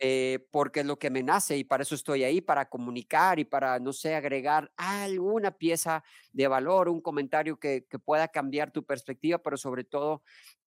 eh, 0.00 0.48
porque 0.50 0.80
es 0.80 0.86
lo 0.86 0.98
que 0.98 1.10
me 1.10 1.22
nace 1.22 1.58
y 1.58 1.64
para 1.64 1.82
eso 1.82 1.94
estoy 1.94 2.24
ahí, 2.24 2.40
para 2.40 2.68
comunicar 2.68 3.38
y 3.38 3.44
para, 3.44 3.78
no 3.78 3.92
sé, 3.92 4.14
agregar 4.14 4.72
alguna 4.78 5.52
pieza 5.52 6.02
de 6.32 6.48
valor, 6.48 6.88
un 6.88 7.02
comentario 7.02 7.58
que, 7.58 7.86
pueda 8.04 8.28
cambiar 8.28 8.70
tu 8.70 8.84
perspectiva, 8.84 9.38
pero 9.38 9.56
sobre 9.56 9.84
todo 9.84 10.22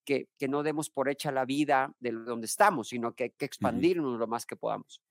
que, 0.05 0.29
que, 0.37 0.47
no 0.47 0.63
demos 0.63 0.89
por 0.89 1.09
hecha 1.09 1.31
la 1.31 1.45
vida 1.45 1.93
de 1.99 2.11
donde 2.11 2.45
estamos, 2.45 2.89
sino 2.89 3.13
que 3.15 3.25
hay 3.25 3.29
que 3.31 3.45
expandirnos 3.45 4.19
lo 4.19 4.27
más 4.27 4.45
que 4.45 4.55
podamos. 4.55 5.01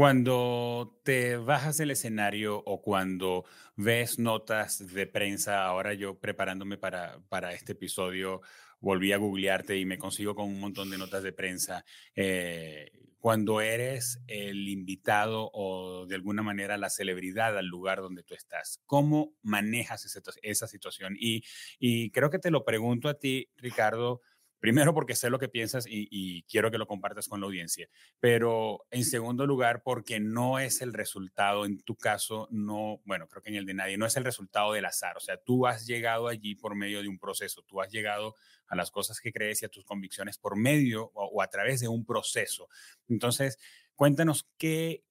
Cuando 0.00 0.98
te 1.04 1.36
bajas 1.36 1.76
del 1.76 1.90
escenario 1.90 2.62
o 2.64 2.80
cuando 2.80 3.44
ves 3.76 4.18
notas 4.18 4.94
de 4.94 5.06
prensa, 5.06 5.66
ahora 5.66 5.92
yo 5.92 6.18
preparándome 6.18 6.78
para, 6.78 7.20
para 7.28 7.52
este 7.52 7.72
episodio, 7.72 8.40
volví 8.80 9.12
a 9.12 9.18
googlearte 9.18 9.76
y 9.76 9.84
me 9.84 9.98
consigo 9.98 10.34
con 10.34 10.46
un 10.46 10.58
montón 10.58 10.88
de 10.88 10.96
notas 10.96 11.22
de 11.22 11.34
prensa. 11.34 11.84
Eh, 12.14 12.90
cuando 13.18 13.60
eres 13.60 14.22
el 14.26 14.70
invitado 14.70 15.50
o 15.52 16.06
de 16.06 16.14
alguna 16.14 16.42
manera 16.42 16.78
la 16.78 16.88
celebridad 16.88 17.58
al 17.58 17.66
lugar 17.66 18.00
donde 18.00 18.22
tú 18.22 18.32
estás, 18.32 18.80
¿cómo 18.86 19.34
manejas 19.42 20.06
esa, 20.06 20.22
esa 20.40 20.66
situación? 20.66 21.14
Y, 21.20 21.44
y 21.78 22.10
creo 22.10 22.30
que 22.30 22.38
te 22.38 22.50
lo 22.50 22.64
pregunto 22.64 23.10
a 23.10 23.18
ti, 23.18 23.50
Ricardo, 23.58 24.22
Primero 24.60 24.92
porque 24.92 25.16
sé 25.16 25.30
lo 25.30 25.38
que 25.38 25.48
piensas 25.48 25.86
y, 25.88 26.42
quiero 26.42 26.70
que 26.70 26.78
lo 26.78 26.86
compartas 26.86 27.28
con 27.28 27.40
la 27.40 27.46
audiencia, 27.46 27.88
pero 28.20 28.86
en 28.90 29.04
segundo 29.04 29.46
lugar 29.46 29.82
porque 29.82 30.20
no 30.20 30.58
es 30.58 30.82
el 30.82 30.92
resultado, 30.92 31.64
en 31.64 31.80
tu 31.80 31.96
caso, 31.96 32.46
no, 32.50 33.00
bueno, 33.04 33.26
creo 33.26 33.42
que 33.42 33.48
en 33.50 33.56
el 33.56 33.66
de 33.66 33.74
nadie, 33.74 33.96
no 33.96 34.06
es 34.06 34.16
el 34.16 34.24
resultado 34.24 34.72
del 34.72 34.84
azar, 34.84 35.16
o 35.16 35.20
sea, 35.20 35.38
tú 35.38 35.66
has 35.66 35.86
llegado 35.86 36.28
allí 36.28 36.54
por 36.54 36.74
medio 36.74 37.00
de 37.00 37.08
un 37.08 37.18
proceso, 37.18 37.62
tú 37.62 37.80
has 37.80 37.90
llegado 37.90 38.36
a 38.66 38.76
las 38.76 38.90
cosas 38.90 39.18
que 39.20 39.32
crees 39.32 39.62
y 39.62 39.64
a 39.64 39.70
tus 39.70 39.84
convicciones 39.84 40.38
por 40.38 40.56
medio 40.56 41.10
o 41.14 41.40
a 41.40 41.48
través 41.48 41.80
de 41.80 41.88
un 41.88 42.04
proceso. 42.04 42.68
Entonces, 43.08 43.58
cuéntanos 43.94 44.48
qué, 44.58 45.04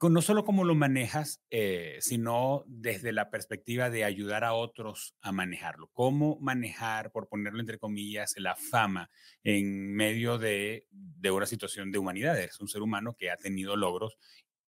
no 0.00 0.22
solo 0.22 0.44
cómo 0.44 0.64
lo 0.64 0.74
manejas, 0.74 1.42
eh, 1.50 1.98
sino 2.00 2.64
desde 2.66 3.12
la 3.12 3.30
perspectiva 3.30 3.90
de 3.90 4.04
ayudar 4.04 4.44
a 4.44 4.54
otros 4.54 5.16
a 5.20 5.32
manejarlo. 5.32 5.88
¿Cómo 5.92 6.38
manejar, 6.40 7.10
por 7.12 7.28
ponerlo 7.28 7.60
entre 7.60 7.78
comillas, 7.78 8.34
la 8.38 8.56
fama 8.56 9.10
en 9.42 9.94
medio 9.94 10.38
de, 10.38 10.86
una 11.30 11.46
situación 11.46 11.90
de 11.92 11.98
humanidad? 11.98 12.38
Es 12.40 12.60
un 12.60 12.68
ser 12.68 12.82
humano 12.82 13.14
que 13.14 13.30
ha 13.30 13.36
tenido 13.36 13.76
logros, 13.76 14.16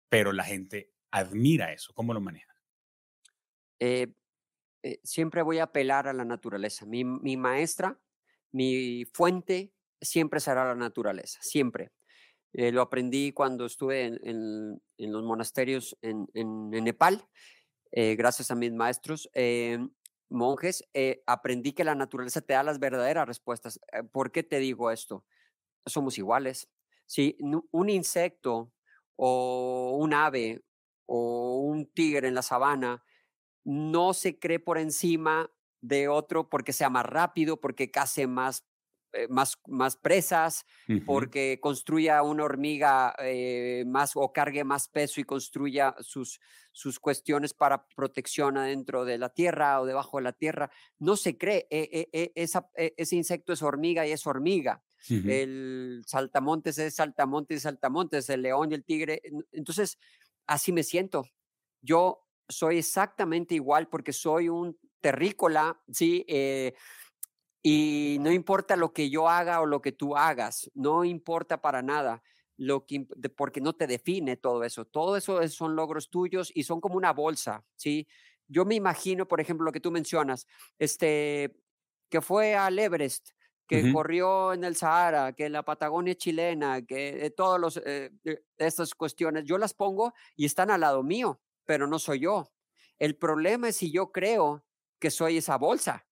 pero 0.09 0.33
la 0.33 0.43
gente 0.43 0.91
admira 1.11 1.73
eso. 1.73 1.93
¿Cómo 1.93 2.13
lo 2.13 2.21
manejas? 2.21 2.55
Eh, 3.79 4.13
eh, 4.83 4.99
siempre 5.03 5.41
voy 5.41 5.59
a 5.59 5.63
apelar 5.63 6.07
a 6.07 6.13
la 6.13 6.25
naturaleza. 6.25 6.85
Mi, 6.85 7.03
mi 7.03 7.37
maestra, 7.37 7.99
mi 8.51 9.05
fuente, 9.13 9.73
siempre 10.01 10.39
será 10.39 10.65
la 10.65 10.75
naturaleza, 10.75 11.39
siempre. 11.41 11.91
Eh, 12.53 12.71
lo 12.71 12.81
aprendí 12.81 13.31
cuando 13.31 13.65
estuve 13.65 14.05
en, 14.05 14.81
los 14.97 15.23
monasterios 15.23 15.97
en, 16.01 16.69
Nepal, 16.69 17.27
eh, 17.91 18.15
gracias 18.15 18.51
a 18.51 18.55
mis 18.55 18.71
maestros 18.71 19.29
monjes. 20.29 20.83
aprendí 21.25 21.73
que 21.73 21.83
la 21.83 21.95
naturaleza 21.95 22.41
te 22.41 22.53
da 22.53 22.63
las 22.63 22.79
verdaderas 22.79 23.27
respuestas. 23.27 23.79
¿Por 24.11 24.31
qué 24.31 24.43
te 24.43 24.59
digo 24.59 24.91
esto? 24.91 25.25
Somos 25.85 26.17
iguales. 26.17 26.69
Si 27.05 27.37
un 27.71 27.89
insecto 27.89 28.71
o 29.15 29.97
un 29.99 30.13
ave 30.13 30.63
o 31.05 31.57
un 31.59 31.85
tigre 31.85 32.27
en 32.27 32.35
la 32.35 32.41
sabana 32.41 33.03
no 33.63 34.13
se 34.13 34.39
cree 34.39 34.59
por 34.59 34.77
encima 34.77 35.51
de 35.81 36.07
otro 36.07 36.49
porque 36.49 36.73
sea 36.73 36.89
más 36.89 37.05
rápido, 37.05 37.59
porque 37.59 37.91
case 37.91 38.27
más, 38.27 38.65
eh, 39.13 39.27
más, 39.29 39.59
más 39.67 39.95
presas, 39.95 40.65
porque 41.05 41.59
construya 41.61 42.21
una 42.23 42.43
hormiga 42.43 43.15
eh, 43.19 43.83
más 43.87 44.11
o 44.15 44.33
cargue 44.33 44.63
más 44.63 44.87
peso 44.87 45.21
y 45.21 45.23
construya 45.23 45.95
sus, 45.99 46.39
sus 46.71 46.99
cuestiones 46.99 47.53
para 47.53 47.85
protección 47.95 48.57
adentro 48.57 49.05
de 49.05 49.17
la 49.17 49.29
tierra 49.29 49.79
o 49.79 49.85
debajo 49.85 50.17
de 50.17 50.23
la 50.23 50.33
tierra. 50.33 50.71
No 50.99 51.15
se 51.15 51.37
cree, 51.37 51.67
e, 51.69 52.09
e, 52.11 52.31
e, 52.35 52.93
ese 52.97 53.15
insecto 53.15 53.53
es 53.53 53.61
hormiga 53.61 54.05
y 54.07 54.11
es 54.11 54.25
hormiga. 54.25 54.83
El 55.09 56.01
saltamontes 56.07 56.77
es 56.77 56.95
saltamontes 56.95 57.57
y 57.57 57.59
saltamontes, 57.59 58.29
el 58.29 58.41
león 58.41 58.71
y 58.71 58.75
el 58.75 58.85
tigre. 58.85 59.21
Entonces, 59.51 59.97
así 60.47 60.71
me 60.71 60.83
siento. 60.83 61.25
Yo 61.81 62.25
soy 62.47 62.79
exactamente 62.79 63.55
igual 63.55 63.89
porque 63.89 64.13
soy 64.13 64.49
un 64.49 64.77
terrícola, 65.01 65.81
¿sí? 65.91 66.25
Eh, 66.27 66.73
y 67.63 68.17
no 68.19 68.31
importa 68.31 68.75
lo 68.75 68.93
que 68.93 69.09
yo 69.09 69.29
haga 69.29 69.61
o 69.61 69.65
lo 69.65 69.81
que 69.81 69.93
tú 69.93 70.17
hagas, 70.17 70.69
no 70.73 71.05
importa 71.05 71.61
para 71.61 71.81
nada, 71.81 72.21
lo 72.57 72.85
que, 72.85 73.07
porque 73.35 73.61
no 73.61 73.73
te 73.73 73.87
define 73.87 74.37
todo 74.37 74.63
eso. 74.63 74.85
Todo 74.85 75.17
eso 75.17 75.47
son 75.47 75.75
logros 75.75 76.09
tuyos 76.09 76.51
y 76.53 76.63
son 76.63 76.81
como 76.81 76.95
una 76.95 77.13
bolsa, 77.13 77.65
¿sí? 77.75 78.07
Yo 78.47 78.65
me 78.65 78.75
imagino, 78.75 79.27
por 79.27 79.39
ejemplo, 79.39 79.65
lo 79.65 79.71
que 79.71 79.79
tú 79.79 79.91
mencionas, 79.91 80.45
este, 80.77 81.55
que 82.09 82.21
fue 82.21 82.55
al 82.55 82.77
Everest, 82.77 83.29
que 83.65 83.91
corrió 83.91 84.53
en 84.53 84.65
el 84.65 84.75
Sahara, 84.75 85.33
que 85.33 85.45
en 85.45 85.53
la 85.53 85.63
Patagonia 85.63 86.15
chilena, 86.15 86.85
que 86.85 87.33
todas 87.35 87.59
los, 87.59 87.81
eh, 87.85 88.11
estas 88.57 88.93
cuestiones, 88.93 89.45
yo 89.45 89.57
las 89.57 89.73
pongo 89.73 90.13
y 90.35 90.45
están 90.45 90.69
al 90.69 90.81
lado 90.81 91.01
mío, 91.01 91.41
pero 91.65 91.87
no 91.87 91.97
soy 91.97 92.19
yo. 92.19 92.51
El 92.99 93.15
problema 93.17 93.69
es 93.69 93.77
si 93.77 93.91
yo 93.91 94.11
creo 94.11 94.63
que 94.99 95.09
soy 95.09 95.37
esa 95.37 95.57
bolsa. 95.57 96.05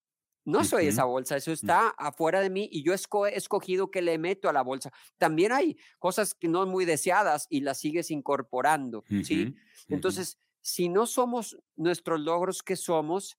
No 0.44 0.64
soy 0.64 0.88
esa 0.88 1.04
bolsa, 1.04 1.38
eso 1.38 1.52
mm. 1.52 1.54
está 1.54 1.90
afuera 1.90 2.42
de 2.42 2.50
mí 2.50 2.68
y 2.72 2.84
yo 2.84 2.94
he 2.94 3.36
escogido 3.36 3.92
que 3.92 4.02
le 4.02 4.18
meto 4.18 4.50
a 4.50 4.54
la 4.54 4.64
bolsa. 4.64 4.92
También 5.18 5.52
hay 5.52 5.78
cosas 6.00 6.34
que 6.34 6.48
no 6.48 6.66
muy 6.66 6.86
deseadas 6.86 7.46
y 7.50 7.62
las 7.62 7.80
sigues 7.80 8.10
incorporando, 8.10 9.04
¿sí? 9.24 9.56
Entonces, 9.88 10.40
si 10.62 10.90
no 10.90 11.06
somos 11.06 11.58
nuestros 11.76 12.20
logros 12.20 12.64
que 12.64 12.76
somos, 12.76 13.38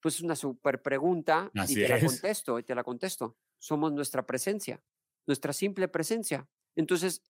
pues 0.00 0.16
es 0.16 0.20
una 0.20 0.36
super 0.36 0.82
pregunta 0.82 1.50
y 1.68 1.74
te 1.74 1.88
la 1.88 1.98
contesto, 1.98 2.58
y 2.58 2.62
te 2.62 2.74
la 2.74 2.84
contesto. 2.84 3.36
Somos 3.58 3.92
nuestra 3.92 4.24
presencia, 4.26 4.80
nuestra 5.26 5.52
simple 5.52 5.88
presencia. 5.88 6.48
Entonces, 6.76 7.22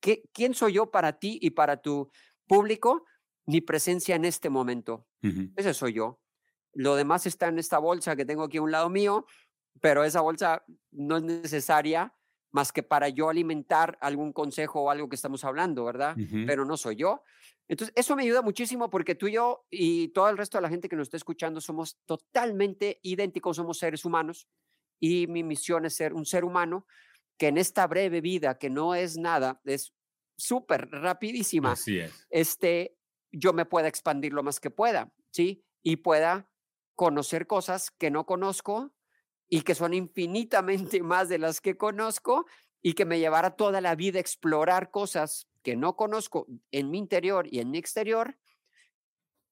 ¿qué, 0.00 0.22
¿quién 0.32 0.54
soy 0.54 0.74
yo 0.74 0.90
para 0.90 1.18
ti 1.18 1.38
y 1.42 1.50
para 1.50 1.82
tu 1.82 2.10
público? 2.46 3.04
Mi 3.44 3.60
presencia 3.60 4.14
en 4.14 4.24
este 4.24 4.48
momento. 4.48 5.06
Ese 5.56 5.74
soy 5.74 5.94
yo. 5.94 6.21
Lo 6.74 6.96
demás 6.96 7.26
está 7.26 7.48
en 7.48 7.58
esta 7.58 7.78
bolsa 7.78 8.16
que 8.16 8.24
tengo 8.24 8.44
aquí 8.44 8.58
a 8.58 8.62
un 8.62 8.70
lado 8.70 8.88
mío, 8.88 9.26
pero 9.80 10.04
esa 10.04 10.20
bolsa 10.20 10.64
no 10.90 11.16
es 11.16 11.22
necesaria 11.22 12.14
más 12.50 12.72
que 12.72 12.82
para 12.82 13.08
yo 13.08 13.30
alimentar 13.30 13.98
algún 14.00 14.32
consejo 14.32 14.82
o 14.82 14.90
algo 14.90 15.08
que 15.08 15.16
estamos 15.16 15.42
hablando, 15.44 15.84
¿verdad? 15.84 16.16
Pero 16.46 16.64
no 16.64 16.76
soy 16.76 16.96
yo. 16.96 17.22
Entonces, 17.66 17.94
eso 17.96 18.14
me 18.14 18.24
ayuda 18.24 18.42
muchísimo 18.42 18.90
porque 18.90 19.14
tú 19.14 19.28
y 19.28 19.32
yo 19.32 19.66
y 19.70 20.08
todo 20.08 20.28
el 20.28 20.36
resto 20.36 20.58
de 20.58 20.62
la 20.62 20.68
gente 20.68 20.88
que 20.88 20.96
nos 20.96 21.06
está 21.06 21.16
escuchando 21.16 21.60
somos 21.60 21.98
totalmente 22.04 23.00
idénticos, 23.02 23.56
somos 23.56 23.78
seres 23.78 24.04
humanos 24.04 24.48
y 25.00 25.26
mi 25.26 25.42
misión 25.42 25.86
es 25.86 25.94
ser 25.94 26.12
un 26.12 26.26
ser 26.26 26.44
humano 26.44 26.86
que 27.38 27.48
en 27.48 27.56
esta 27.56 27.86
breve 27.86 28.20
vida, 28.20 28.58
que 28.58 28.68
no 28.68 28.94
es 28.94 29.16
nada, 29.16 29.60
es 29.64 29.94
súper 30.36 30.90
rapidísima, 30.90 31.72
Así 31.72 31.98
es. 31.98 32.26
este, 32.28 32.98
yo 33.30 33.54
me 33.54 33.64
pueda 33.64 33.88
expandir 33.88 34.32
lo 34.34 34.42
más 34.42 34.60
que 34.60 34.70
pueda, 34.70 35.14
¿sí? 35.30 35.64
Y 35.82 35.96
pueda 35.96 36.51
conocer 36.94 37.46
cosas 37.46 37.90
que 37.90 38.10
no 38.10 38.26
conozco 38.26 38.92
y 39.48 39.62
que 39.62 39.74
son 39.74 39.94
infinitamente 39.94 41.02
más 41.02 41.28
de 41.28 41.38
las 41.38 41.60
que 41.60 41.76
conozco 41.76 42.46
y 42.82 42.94
que 42.94 43.04
me 43.04 43.18
llevará 43.18 43.56
toda 43.56 43.80
la 43.80 43.94
vida 43.94 44.18
a 44.18 44.20
explorar 44.20 44.90
cosas 44.90 45.48
que 45.62 45.76
no 45.76 45.96
conozco 45.96 46.46
en 46.70 46.90
mi 46.90 46.98
interior 46.98 47.46
y 47.50 47.60
en 47.60 47.70
mi 47.70 47.78
exterior, 47.78 48.36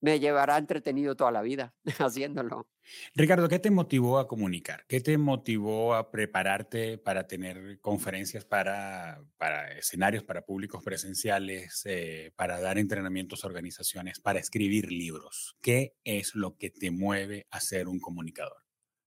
me 0.00 0.18
llevará 0.18 0.56
entretenido 0.58 1.14
toda 1.14 1.30
la 1.30 1.42
vida 1.42 1.74
haciéndolo. 1.98 2.68
Ricardo, 3.14 3.48
¿qué 3.48 3.58
te 3.58 3.70
motivó 3.70 4.18
a 4.18 4.26
comunicar? 4.26 4.84
¿Qué 4.88 5.00
te 5.00 5.16
motivó 5.18 5.94
a 5.94 6.10
prepararte 6.10 6.98
para 6.98 7.26
tener 7.26 7.78
conferencias 7.80 8.44
para, 8.44 9.22
para 9.36 9.72
escenarios, 9.72 10.24
para 10.24 10.44
públicos 10.44 10.82
presenciales, 10.82 11.82
eh, 11.84 12.32
para 12.36 12.60
dar 12.60 12.78
entrenamientos 12.78 13.44
a 13.44 13.48
organizaciones, 13.48 14.20
para 14.20 14.40
escribir 14.40 14.90
libros? 14.90 15.56
¿Qué 15.60 15.94
es 16.04 16.34
lo 16.34 16.56
que 16.56 16.70
te 16.70 16.90
mueve 16.90 17.46
a 17.50 17.60
ser 17.60 17.86
un 17.86 18.00
comunicador? 18.00 18.64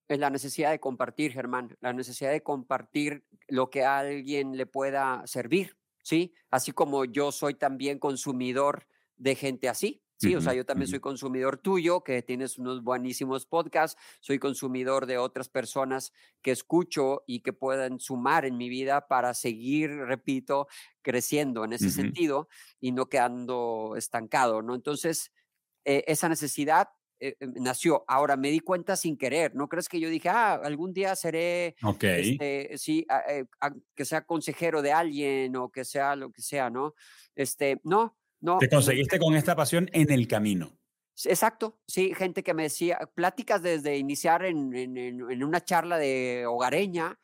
Es 0.08 0.20
la 0.20 0.30
necesidad 0.30 0.72
de 0.72 0.80
compartir, 0.80 1.32
Germán, 1.32 1.76
la 1.82 1.94
necesidad 1.94 2.32
de 2.32 2.44
compartir 2.44 3.26
lo 3.48 3.70
que 3.70 3.84
a 3.84 4.00
alguien 4.00 4.58
le 4.58 4.66
pueda 4.66 5.24
servir, 5.26 5.78
¿sí? 6.04 6.34
Así 6.52 6.72
como 6.72 7.06
yo 7.06 7.32
soy 7.32 7.56
también 7.56 8.00
consumidor 8.00 8.86
de 9.16 9.36
gente 9.36 9.70
así, 9.70 10.03
Sí, 10.24 10.36
o 10.36 10.42
sea, 10.42 10.54
yo 10.54 10.66
también 10.66 10.88
soy 10.88 11.02
consumidor 11.02 11.58
tuyo, 11.58 12.02
que 12.02 12.22
tienes 12.22 12.58
unos 12.58 12.82
buenísimos 12.82 13.46
podcasts, 13.46 14.02
soy 14.22 14.40
consumidor 14.40 15.06
de 15.06 15.18
otras 15.18 15.50
personas 15.50 16.14
que 16.42 16.52
escucho 16.52 17.24
y 17.28 17.42
que 17.42 17.52
puedan 17.52 18.00
sumar 18.00 18.46
en 18.46 18.56
mi 18.58 18.70
vida 18.70 19.08
para 19.10 19.34
seguir, 19.34 19.90
repito, 19.92 20.68
creciendo 21.02 21.66
en 21.66 21.74
ese 21.74 21.90
sentido 21.90 22.48
y 22.80 22.94
no 22.94 23.08
quedando 23.10 23.96
estancado, 23.98 24.62
¿no? 24.62 24.76
Entonces, 24.76 25.34
eh, 25.84 26.06
esa 26.08 26.30
necesidad 26.30 26.88
eh, 27.20 27.36
eh, 27.40 27.48
nació. 27.56 28.06
Ahora 28.08 28.38
me 28.38 28.50
di 28.50 28.62
cuenta 28.62 28.96
sin 28.96 29.18
querer. 29.18 29.56
¿No 29.56 29.68
crees 29.68 29.90
que 29.90 30.00
yo 30.00 30.10
dije, 30.10 30.30
ah, 30.30 30.54
algún 30.56 30.94
día 30.94 31.18
seré, 31.18 31.76
este, 32.16 32.78
sí, 32.78 33.06
que 33.94 34.06
sea 34.06 34.26
consejero 34.26 34.82
de 34.82 34.94
alguien 34.94 35.56
o 35.58 35.70
que 35.70 35.84
sea 35.84 36.16
lo 36.16 36.32
que 36.32 36.42
sea, 36.42 36.70
¿no? 36.70 36.94
Este, 37.36 37.82
no, 37.84 38.18
no. 38.44 38.58
Te 38.58 38.70
conseguiste 38.70 39.18
con 39.18 39.36
esta 39.36 39.56
pasión 39.56 39.90
en 39.94 40.12
el 40.12 40.28
camino. 40.28 40.78
Exacto, 41.26 41.80
sí, 41.88 42.14
gente 42.16 42.44
que 42.44 42.56
me 42.56 42.64
decía, 42.64 42.98
pláticas 43.14 43.62
desde 43.62 43.98
iniciar 43.98 44.44
en, 44.46 44.76
en, 44.76 45.44
una 45.44 45.64
charla 45.64 46.00
de 46.00 46.46
hogareña, 46.48 47.20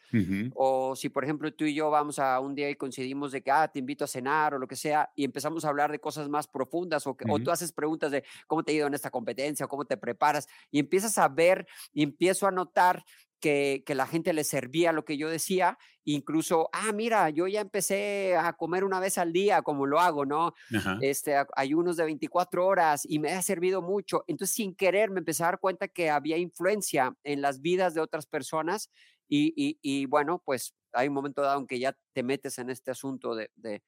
o 0.53 0.95
si 0.95 1.09
por 1.09 1.23
ejemplo 1.23 1.51
tú 1.53 1.65
y 1.65 1.73
yo 1.73 1.89
vamos 1.89 2.19
a 2.19 2.39
un 2.39 2.53
día 2.53 2.69
y 2.69 2.75
coincidimos 2.75 3.31
de 3.31 3.41
que, 3.41 3.49
ah, 3.49 3.67
te 3.67 3.79
invito 3.79 4.05
a 4.05 4.07
cenar 4.07 4.53
o 4.53 4.59
lo 4.59 4.67
que 4.67 4.75
sea, 4.75 5.11
y 5.15 5.25
empezamos 5.25 5.65
a 5.65 5.69
hablar 5.69 5.91
de 5.91 5.99
cosas 5.99 6.29
más 6.29 6.47
profundas, 6.47 7.05
o, 7.07 7.17
o 7.29 7.39
tú 7.39 7.49
haces 7.49 7.71
preguntas 7.71 8.11
de 8.11 8.23
cómo 8.45 8.63
te 8.63 8.71
ha 8.71 8.75
ido 8.75 8.87
en 8.87 8.93
esta 8.93 9.09
competencia, 9.09 9.65
o 9.65 9.69
cómo 9.69 9.85
te 9.85 9.97
preparas, 9.97 10.47
y 10.69 10.77
empiezas 10.77 11.17
a 11.17 11.27
ver, 11.27 11.67
y 11.91 12.03
empiezo 12.03 12.45
a 12.45 12.51
notar 12.51 13.03
que, 13.39 13.83
la 13.87 14.07
gente 14.07 14.33
le 14.33 14.43
servía 14.43 14.91
lo 14.91 15.05
que 15.05 15.17
yo 15.17 15.29
decía, 15.29 15.77
incluso, 16.03 16.69
ah, 16.73 16.91
mira, 16.91 17.29
yo 17.29 17.47
ya 17.47 17.61
empecé 17.61 18.35
a 18.35 18.53
comer 18.53 18.83
una 18.83 18.99
vez 18.99 19.17
al 19.17 19.33
día, 19.33 19.61
como 19.61 19.85
lo 19.85 19.99
hago, 19.99 20.25
¿no? 20.25 20.53
Este, 21.01 21.35
hay 21.55 21.73
unos 21.73 21.97
de 21.97 22.05
24 22.05 22.65
horas 22.65 23.05
y 23.07 23.19
me 23.19 23.31
ha 23.31 23.41
servido 23.41 23.81
mucho. 23.81 24.23
Entonces, 24.27 24.55
sin 24.55 24.75
querer, 24.75 25.09
me 25.09 25.19
empecé 25.19 25.43
a 25.43 25.47
dar 25.47 25.59
cuenta 25.59 25.87
que 25.87 26.09
había 26.09 26.37
influencia 26.37 27.15
en 27.23 27.41
las 27.41 27.61
vidas 27.61 27.93
de 27.93 28.01
otras 28.01 28.25
personas 28.25 28.89
y, 29.27 30.05
bueno, 30.07 30.41
pues 30.45 30.75
hay 30.93 31.07
un 31.07 31.13
momento 31.13 31.41
dado 31.41 31.59
en 31.59 31.67
que 31.67 31.79
ya 31.79 31.95
te 32.13 32.23
metes 32.23 32.57
en 32.57 32.69
este 32.69 32.91
asunto 32.91 33.35
de, 33.35 33.51
de, 33.55 33.81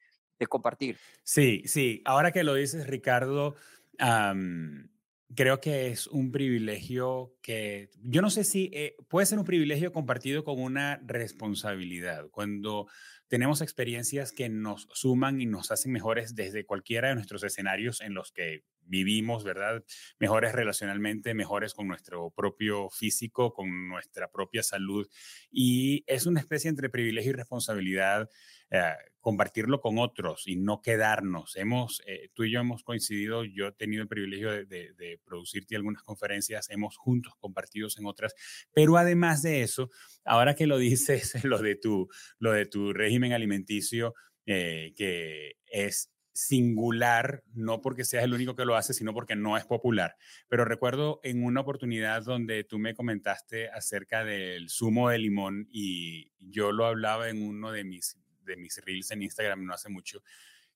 compartir. 0.48 0.98
Sí, 1.22 1.62
sí. 1.66 2.02
Ahora 2.04 2.32
que 2.32 2.42
lo 2.42 2.54
dices, 2.54 2.88
Ricardo, 2.88 3.54
creo 5.34 5.60
que 5.60 5.88
es 5.88 6.06
un 6.06 6.30
privilegio 6.30 7.34
que 7.42 7.90
yo 8.02 8.22
no 8.22 8.30
sé 8.30 8.44
si 8.44 8.70
eh, 8.72 8.96
puede 9.08 9.26
ser 9.26 9.38
un 9.38 9.44
privilegio 9.44 9.92
compartido 9.92 10.44
con 10.44 10.60
una 10.60 11.00
responsabilidad. 11.04 12.28
Cuando 12.30 12.86
tenemos 13.28 13.62
experiencias 13.62 14.32
que 14.32 14.48
nos 14.48 14.88
suman 14.92 15.40
y 15.40 15.46
nos 15.46 15.70
hacen 15.70 15.92
mejores 15.92 16.34
desde 16.34 16.66
cualquiera 16.66 17.08
de 17.08 17.14
nuestros 17.14 17.42
escenarios 17.44 18.00
en 18.00 18.14
los 18.14 18.32
que 18.32 18.64
vivimos, 18.84 19.44
¿verdad? 19.44 19.84
Mejores 20.18 20.52
relacionalmente, 20.52 21.34
mejores 21.34 21.74
con 21.74 21.88
nuestro 21.88 22.30
propio 22.30 22.90
físico, 22.90 23.52
con 23.52 23.88
nuestra 23.88 24.30
propia 24.30 24.62
salud. 24.62 25.08
Y 25.50 26.04
es 26.06 26.26
una 26.26 26.40
especie 26.40 26.68
entre 26.68 26.90
privilegio 26.90 27.30
y 27.30 27.34
responsabilidad 27.34 28.28
eh, 28.74 28.94
compartirlo 29.20 29.80
con 29.80 29.98
otros 29.98 30.44
y 30.46 30.56
no 30.56 30.80
quedarnos. 30.80 31.56
Hemos, 31.56 32.02
eh, 32.06 32.30
tú 32.32 32.44
y 32.44 32.50
yo 32.50 32.60
hemos 32.60 32.82
coincidido, 32.82 33.44
yo 33.44 33.68
he 33.68 33.72
tenido 33.72 34.02
el 34.02 34.08
privilegio 34.08 34.50
de, 34.50 34.64
de, 34.64 35.20
producirte 35.24 35.76
algunas 35.76 36.02
conferencias, 36.02 36.70
hemos 36.70 36.96
juntos 36.96 37.34
compartido 37.38 37.86
en 37.96 38.06
otras, 38.06 38.34
pero 38.72 38.96
además 38.96 39.42
de 39.42 39.62
eso, 39.62 39.90
ahora 40.24 40.54
que 40.54 40.66
lo 40.66 40.78
dices, 40.78 41.34
lo 41.44 41.58
de 41.58 41.76
tu, 41.76 42.08
lo 42.38 42.52
de 42.52 42.64
tu 42.64 42.94
régimen 42.94 43.32
alimenticio, 43.32 44.14
eh, 44.46 44.92
que 44.96 45.52
es 45.66 46.11
singular, 46.32 47.44
no 47.52 47.80
porque 47.80 48.04
seas 48.04 48.24
el 48.24 48.34
único 48.34 48.54
que 48.54 48.64
lo 48.64 48.76
hace, 48.76 48.94
sino 48.94 49.12
porque 49.12 49.36
no 49.36 49.56
es 49.56 49.64
popular. 49.64 50.16
Pero 50.48 50.64
recuerdo 50.64 51.20
en 51.22 51.44
una 51.44 51.60
oportunidad 51.60 52.22
donde 52.22 52.64
tú 52.64 52.78
me 52.78 52.94
comentaste 52.94 53.68
acerca 53.68 54.24
del 54.24 54.68
zumo 54.70 55.10
de 55.10 55.18
limón 55.18 55.68
y 55.70 56.32
yo 56.38 56.72
lo 56.72 56.86
hablaba 56.86 57.28
en 57.28 57.42
uno 57.42 57.70
de 57.70 57.84
mis, 57.84 58.18
de 58.44 58.56
mis 58.56 58.78
reels 58.84 59.10
en 59.10 59.22
Instagram 59.22 59.64
no 59.64 59.74
hace 59.74 59.88
mucho, 59.88 60.22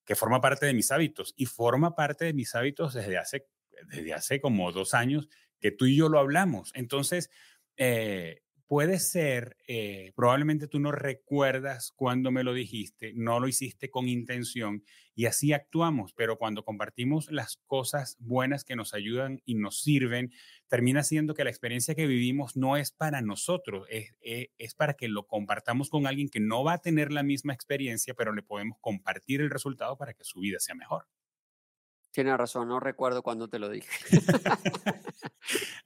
que 0.05 0.15
forma 0.15 0.41
parte 0.41 0.67
de 0.67 0.75
mis 0.75 0.91
hábitos 0.93 1.35
y 1.37 1.47
forma 1.47 1.95
parte 1.95 2.27
de 2.27 2.33
mis 2.35 2.55
hábitos 2.55 2.95
desde 2.95 3.19
hace, 3.19 3.47
desde 3.89 4.15
hace 4.15 4.41
como 4.41 4.73
dos 4.73 4.95
años 4.95 5.29
que 5.59 5.71
tú 5.71 5.87
y 5.87 5.97
yo 5.97 6.09
lo 6.09 6.19
hablamos. 6.19 6.71
Entonces, 6.75 7.31
eh, 7.77 8.43
puede 8.67 8.99
ser, 8.99 9.57
eh, 9.69 10.13
probablemente 10.17 10.67
tú 10.67 10.81
no 10.81 10.91
recuerdas 10.93 11.93
cuando 11.95 12.31
me 12.31 12.43
lo 12.43 12.53
dijiste, 12.53 13.13
no 13.15 13.39
lo 13.39 13.49
hiciste 13.49 13.91
con 13.91 14.09
intención 14.09 14.85
y 15.15 15.27
así 15.27 15.53
actuamos, 15.53 16.13
pero 16.15 16.37
cuando 16.37 16.65
compartimos 16.65 17.31
las 17.31 17.59
cosas 17.67 18.17
buenas 18.19 18.65
que 18.65 18.77
nos 18.77 18.93
ayudan 18.93 19.41
y 19.45 19.55
nos 19.55 19.81
sirven, 19.83 20.33
termina 20.69 21.03
siendo 21.05 21.35
que 21.35 21.45
la 21.45 21.51
experiencia 21.51 21.95
que 21.95 22.07
vivimos 22.07 22.57
no 22.57 22.77
es 22.77 22.91
para 22.91 23.23
nosotros, 23.23 23.87
es, 23.89 24.15
eh, 24.21 24.51
es 24.59 24.75
para 24.75 24.95
que 24.95 25.09
lo 25.09 25.27
compartamos 25.27 25.89
con 25.89 26.07
alguien 26.07 26.29
que 26.29 26.41
no 26.41 26.65
va 26.65 26.75
a 26.75 26.79
tener 26.79 27.13
la 27.13 27.23
misma 27.23 27.55
experiencia, 27.55 28.15
pero 28.15 28.33
le 28.33 28.43
podemos 28.43 28.79
compartir 28.81 29.41
el 29.41 29.51
resultado 29.51 29.97
para 29.97 30.13
que 30.13 30.25
su 30.25 30.41
vida 30.41 30.59
sea 30.59 30.75
mejor. 30.75 31.07
Tienes 32.11 32.37
razón, 32.37 32.69
no 32.69 32.81
recuerdo 32.81 33.23
cuando 33.23 33.49
te 33.49 33.59
lo 33.59 33.69
dije. 33.69 33.91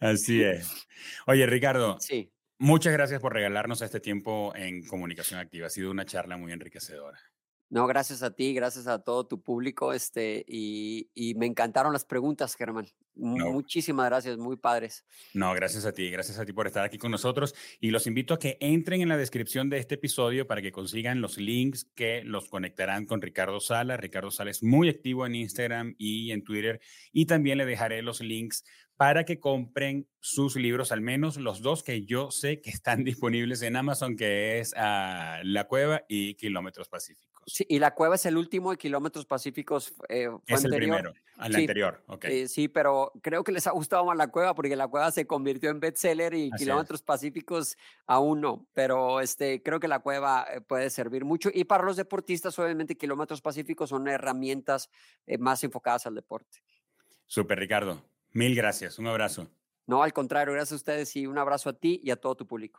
Así 0.01 0.43
es. 0.43 0.87
Oye, 1.27 1.45
Ricardo. 1.45 1.99
Sí. 1.99 2.33
Muchas 2.63 2.93
gracias 2.93 3.23
por 3.23 3.33
regalarnos 3.33 3.81
este 3.81 4.01
tiempo 4.01 4.53
en 4.55 4.87
comunicación 4.87 5.41
activa. 5.41 5.69
Ha 5.69 5.71
sido 5.71 5.91
una 5.91 6.05
charla 6.05 6.37
muy 6.37 6.53
enriquecedora. 6.53 7.19
No, 7.71 7.87
gracias 7.87 8.25
a 8.25 8.33
ti, 8.33 8.53
gracias 8.53 8.89
a 8.89 8.99
todo 8.99 9.29
tu 9.29 9.41
público, 9.41 9.93
este, 9.93 10.45
y, 10.49 11.09
me 11.37 11.47
encantaron 11.47 11.93
las 11.93 12.05
preguntas, 12.05 12.57
Germán. 12.57 12.89
Muchísimas 13.15 14.07
gracias, 14.07 14.39
muy 14.39 14.57
padres. 14.57 15.05
No, 15.35 15.55
gracias 15.55 15.85
a 15.85 15.93
ti, 15.93 16.11
gracias 16.11 16.39
a 16.41 16.45
ti 16.45 16.53
por 16.53 16.67
estar 16.67 16.85
aquí 16.85 16.99
con 16.99 17.13
nosotros 17.13 17.55
y 17.79 17.91
los 17.91 18.09
invito 18.09 18.35
a 18.35 18.39
que 18.41 18.57
entren 18.61 19.03
en 19.03 19.09
la 19.09 19.17
descripción 19.17 19.71
de 19.71 19.79
este 19.79 19.95
episodio 19.95 20.49
para 20.49 20.63
que 20.63 20.73
consigan 20.73 21.21
los 21.21 21.39
links 21.39 21.85
que 21.95 22.25
los 22.25 22.49
conectarán 22.49 23.07
con 23.07 23.23
Ricardo 23.23 23.61
Sala. 23.61 23.97
Ricardo 23.97 24.33
Sala 24.33 24.51
es 24.51 24.63
muy 24.65 24.89
activo 24.89 25.25
en 25.27 25.37
Instagram 25.37 25.95
y 25.97 26.33
en 26.33 26.43
Twitter 26.43 26.81
y 27.13 27.27
también 27.27 27.59
le 27.59 27.67
dejaré 27.67 28.03
los 28.03 28.21
links 28.21 28.65
para 28.97 29.25
que 29.25 29.39
compren 29.39 30.09
sus 30.19 30.57
libros, 30.57 30.91
al 30.93 31.03
menos 31.03 31.37
los 31.37 31.63
dos 31.63 31.83
que 31.83 32.05
yo 32.05 32.31
sé 32.31 32.61
que 32.61 32.71
están 32.71 33.05
disponibles 33.05 33.63
en 33.63 33.77
Amazon, 33.77 34.17
que 34.17 34.59
es 34.59 34.75
ah, 34.77 35.41
La 35.45 35.65
Cueva 35.65 36.05
y 36.09 36.35
Kilómetros 36.35 36.89
Pacíficos. 36.89 37.30
Sí, 37.47 37.65
y 37.69 37.79
La 37.79 37.95
Cueva 37.95 38.15
es 38.15 38.27
el 38.27 38.37
último 38.37 38.71
de 38.71 38.77
Kilómetros 38.77 39.27
Pacíficos. 39.27 39.95
Eh, 40.09 40.29
es 40.47 40.65
el 40.65 40.71
primero, 40.71 41.13
al 41.37 41.55
anterior, 41.55 42.03
ok. 42.07 42.25
Eh, 42.27 42.49
sí, 42.49 42.69
pero 42.69 43.13
creo 43.23 43.43
que 43.43 43.53
les 43.53 43.67
ha 43.67 43.73
gustado 43.73 44.05
más 44.05 44.17
La 44.17 44.29
Cueva 44.29 44.55
porque 44.55 44.77
La 44.77 44.89
Cueva 44.89 45.11
se 45.11 45.27
convirtió 45.27 45.71
en 45.71 45.81
bestseller 45.81 46.35
y 46.35 46.51
Kilómetros 46.53 47.03
Pacíficos 47.03 47.77
aún 48.07 48.41
no, 48.41 48.67
pero 48.73 49.21
este, 49.21 49.63
creo 49.63 49.81
que 49.81 49.89
La 49.89 50.01
Cueva 50.01 50.47
eh, 50.53 50.61
puede 50.61 50.91
servir 50.91 51.25
mucho. 51.25 51.51
Y 51.53 51.65
para 51.65 51.85
los 51.85 51.97
deportistas, 51.97 52.59
obviamente, 52.59 52.97
Kilómetros 52.97 53.41
Pacíficos 53.41 53.91
son 53.91 54.07
herramientas 54.09 54.91
más 55.39 55.65
enfocadas 55.65 56.07
al 56.07 56.15
deporte. 56.15 56.63
Súper, 57.27 57.59
Ricardo. 57.59 58.03
Mil 58.33 58.55
gracias, 58.55 58.99
un 58.99 59.07
abrazo. 59.07 59.49
No, 59.87 60.03
al 60.03 60.13
contrario, 60.13 60.53
gracias 60.53 60.73
a 60.73 60.77
ustedes 60.77 61.17
y 61.17 61.27
un 61.27 61.39
abrazo 61.39 61.71
a 61.71 61.73
ti 61.73 62.01
y 62.05 62.11
a 62.11 62.17
todo 62.17 62.37
tu 62.37 62.47
público. 62.47 62.79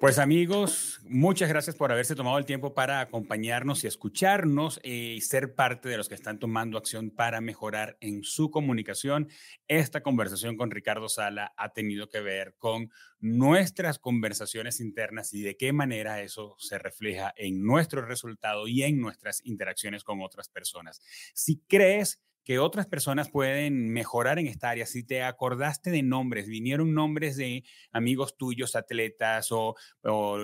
Pues 0.00 0.18
amigos, 0.18 0.98
muchas 1.04 1.50
gracias 1.50 1.76
por 1.76 1.92
haberse 1.92 2.14
tomado 2.14 2.38
el 2.38 2.46
tiempo 2.46 2.72
para 2.72 3.00
acompañarnos 3.00 3.84
y 3.84 3.86
escucharnos 3.86 4.80
y 4.82 5.20
ser 5.20 5.54
parte 5.54 5.90
de 5.90 5.98
los 5.98 6.08
que 6.08 6.14
están 6.14 6.38
tomando 6.38 6.78
acción 6.78 7.10
para 7.10 7.42
mejorar 7.42 7.98
en 8.00 8.24
su 8.24 8.50
comunicación. 8.50 9.28
Esta 9.68 10.02
conversación 10.02 10.56
con 10.56 10.70
Ricardo 10.70 11.10
Sala 11.10 11.52
ha 11.54 11.74
tenido 11.74 12.08
que 12.08 12.20
ver 12.20 12.54
con 12.56 12.90
nuestras 13.18 13.98
conversaciones 13.98 14.80
internas 14.80 15.34
y 15.34 15.42
de 15.42 15.58
qué 15.58 15.74
manera 15.74 16.22
eso 16.22 16.56
se 16.58 16.78
refleja 16.78 17.34
en 17.36 17.62
nuestro 17.62 18.00
resultado 18.00 18.68
y 18.68 18.84
en 18.84 19.02
nuestras 19.02 19.44
interacciones 19.44 20.02
con 20.02 20.22
otras 20.22 20.48
personas. 20.48 21.02
Si 21.34 21.60
crees 21.68 22.22
que 22.50 22.58
otras 22.58 22.88
personas 22.88 23.30
pueden 23.30 23.90
mejorar 23.90 24.40
en 24.40 24.48
esta 24.48 24.70
área. 24.70 24.84
Si 24.84 25.04
te 25.04 25.22
acordaste 25.22 25.92
de 25.92 26.02
nombres, 26.02 26.48
vinieron 26.48 26.94
nombres 26.94 27.36
de 27.36 27.62
amigos 27.92 28.36
tuyos, 28.36 28.74
atletas 28.74 29.52
o, 29.52 29.76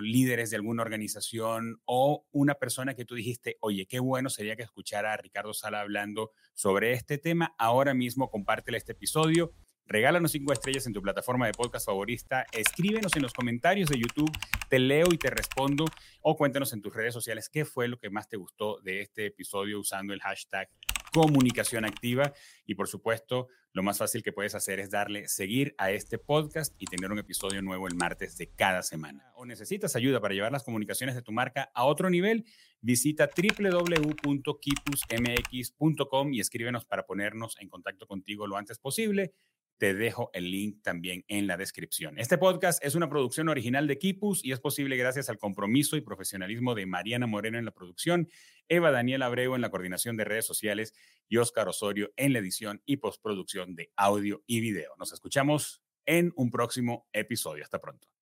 líderes 0.01 0.51
de 0.51 0.57
alguna 0.57 0.83
organización 0.83 1.81
o 1.85 2.25
una 2.31 2.55
persona 2.55 2.95
que 2.95 3.05
tú 3.05 3.17
dijiste, 3.17 3.57
oye, 3.59 3.87
qué 3.87 3.99
bueno 3.99 4.31
sería 4.31 4.55
que 4.55 4.63
escuchara 4.63 5.15
a 5.15 5.17
Ricardo 5.17 5.53
Sala 5.53 5.81
hablando 5.81 6.31
sobre 6.55 6.93
este 6.93 7.19
tema, 7.19 7.57
ahora 7.59 7.93
mismo 7.93 8.31
compártele 8.31 8.79
este 8.79 8.93
episodio. 8.93 9.53
Regálanos 9.87 10.31
cinco 10.31 10.53
estrellas 10.53 10.87
en 10.87 10.93
tu 10.93 11.03
plataforma 11.03 11.47
de 11.47 11.55
podcast 11.55 11.87
favorita. 11.87 12.47
Escríbenos 12.53 13.17
en 13.17 13.23
los 13.23 13.33
comentarios 13.33 13.89
de 13.89 13.99
YouTube. 13.99 14.31
Te 14.69 14.79
leo 14.79 15.09
y 15.11 15.19
te 15.19 15.31
respondo. 15.31 15.87
O 16.23 16.37
cuéntanos 16.37 16.73
en 16.73 16.83
tus 16.83 16.95
redes 16.95 17.15
sociales 17.15 17.49
qué 17.49 17.65
fue 17.65 17.89
lo 17.89 17.99
que 17.99 18.11
más 18.11 18.29
te 18.29 18.37
gustó 18.37 18.79
de 18.81 19.01
este 19.01 19.27
episodio 19.27 19.81
usando 19.81 20.13
el 20.13 20.21
hashtag 20.21 20.69
comunicación 21.13 21.85
activa. 21.85 22.33
Y 22.67 22.75
por 22.75 22.89
supuesto, 22.89 23.49
lo 23.73 23.83
más 23.83 23.99
fácil 23.99 24.23
que 24.23 24.33
puedes 24.33 24.55
hacer 24.55 24.81
es 24.81 24.89
darle 24.91 25.29
seguir 25.29 25.75
a 25.77 25.91
este 25.91 26.17
podcast 26.19 26.75
y 26.79 26.87
tener 26.87 27.13
un 27.13 27.19
episodio 27.19 27.61
nuevo 27.61 27.89
el 27.89 27.95
martes 27.95 28.39
de 28.39 28.49
cada 28.49 28.83
semana. 28.83 29.31
O 29.35 29.45
necesitas 29.45 29.95
ayuda 29.97 30.19
para 30.21 30.33
llevar 30.33 30.53
las 30.53 30.65
comunicaciones 30.65 31.15
de 31.15 31.21
tu 31.23 31.33
marca 31.33 31.71
a 31.75 31.85
otro 31.85 32.09
nivel, 32.09 32.47
visita 32.81 33.29
www.kipusmx.com 33.37 36.33
y 36.33 36.41
escríbenos 36.41 36.87
para 36.87 37.05
ponernos 37.05 37.57
en 37.61 37.69
contacto 37.69 38.07
contigo 38.07 38.47
lo 38.47 38.57
antes 38.57 38.79
posible 38.79 39.35
te 39.79 39.95
dejo 39.95 40.31
el 40.33 40.51
link 40.51 40.83
también 40.83 41.25
en 41.29 41.47
la 41.47 41.57
descripción. 41.57 42.19
Este 42.19 42.39
podcast 42.39 42.83
es 42.85 42.95
una 42.95 43.09
producción 43.09 43.49
original 43.49 43.87
de 43.87 43.99
Kipus 43.99 44.45
y 44.45 44.53
es 44.53 44.61
posible 44.61 44.97
gracias 44.97 45.29
al 45.29 45.39
compromiso 45.39 45.97
y 45.97 46.01
profesionalismo 46.01 46.75
de 46.75 46.87
Mariana 46.87 47.27
Moreno 47.27 47.59
en 47.59 47.65
la 47.65 47.73
producción, 47.73 48.29
Eva 48.69 48.91
Daniel 48.91 49.23
Abreu 49.23 49.55
en 49.55 49.61
la 49.61 49.71
coordinación 49.71 50.17
de 50.17 50.25
redes 50.25 50.47
sociales 50.47 50.95
y 51.29 51.37
Oscar 51.37 51.69
Osorio 51.69 52.13
en 52.17 52.33
la 52.33 52.39
edición 52.39 52.83
y 52.87 52.97
postproducción 52.97 53.75
de 53.75 53.91
audio 53.97 54.43
y 54.47 54.61
video. 54.61 54.95
Nos 54.99 55.13
escuchamos 55.13 55.83
en 56.07 56.33
un 56.37 56.51
próximo 56.51 57.09
episodio. 57.13 57.65
Hasta 57.65 57.81
pronto. 57.81 58.16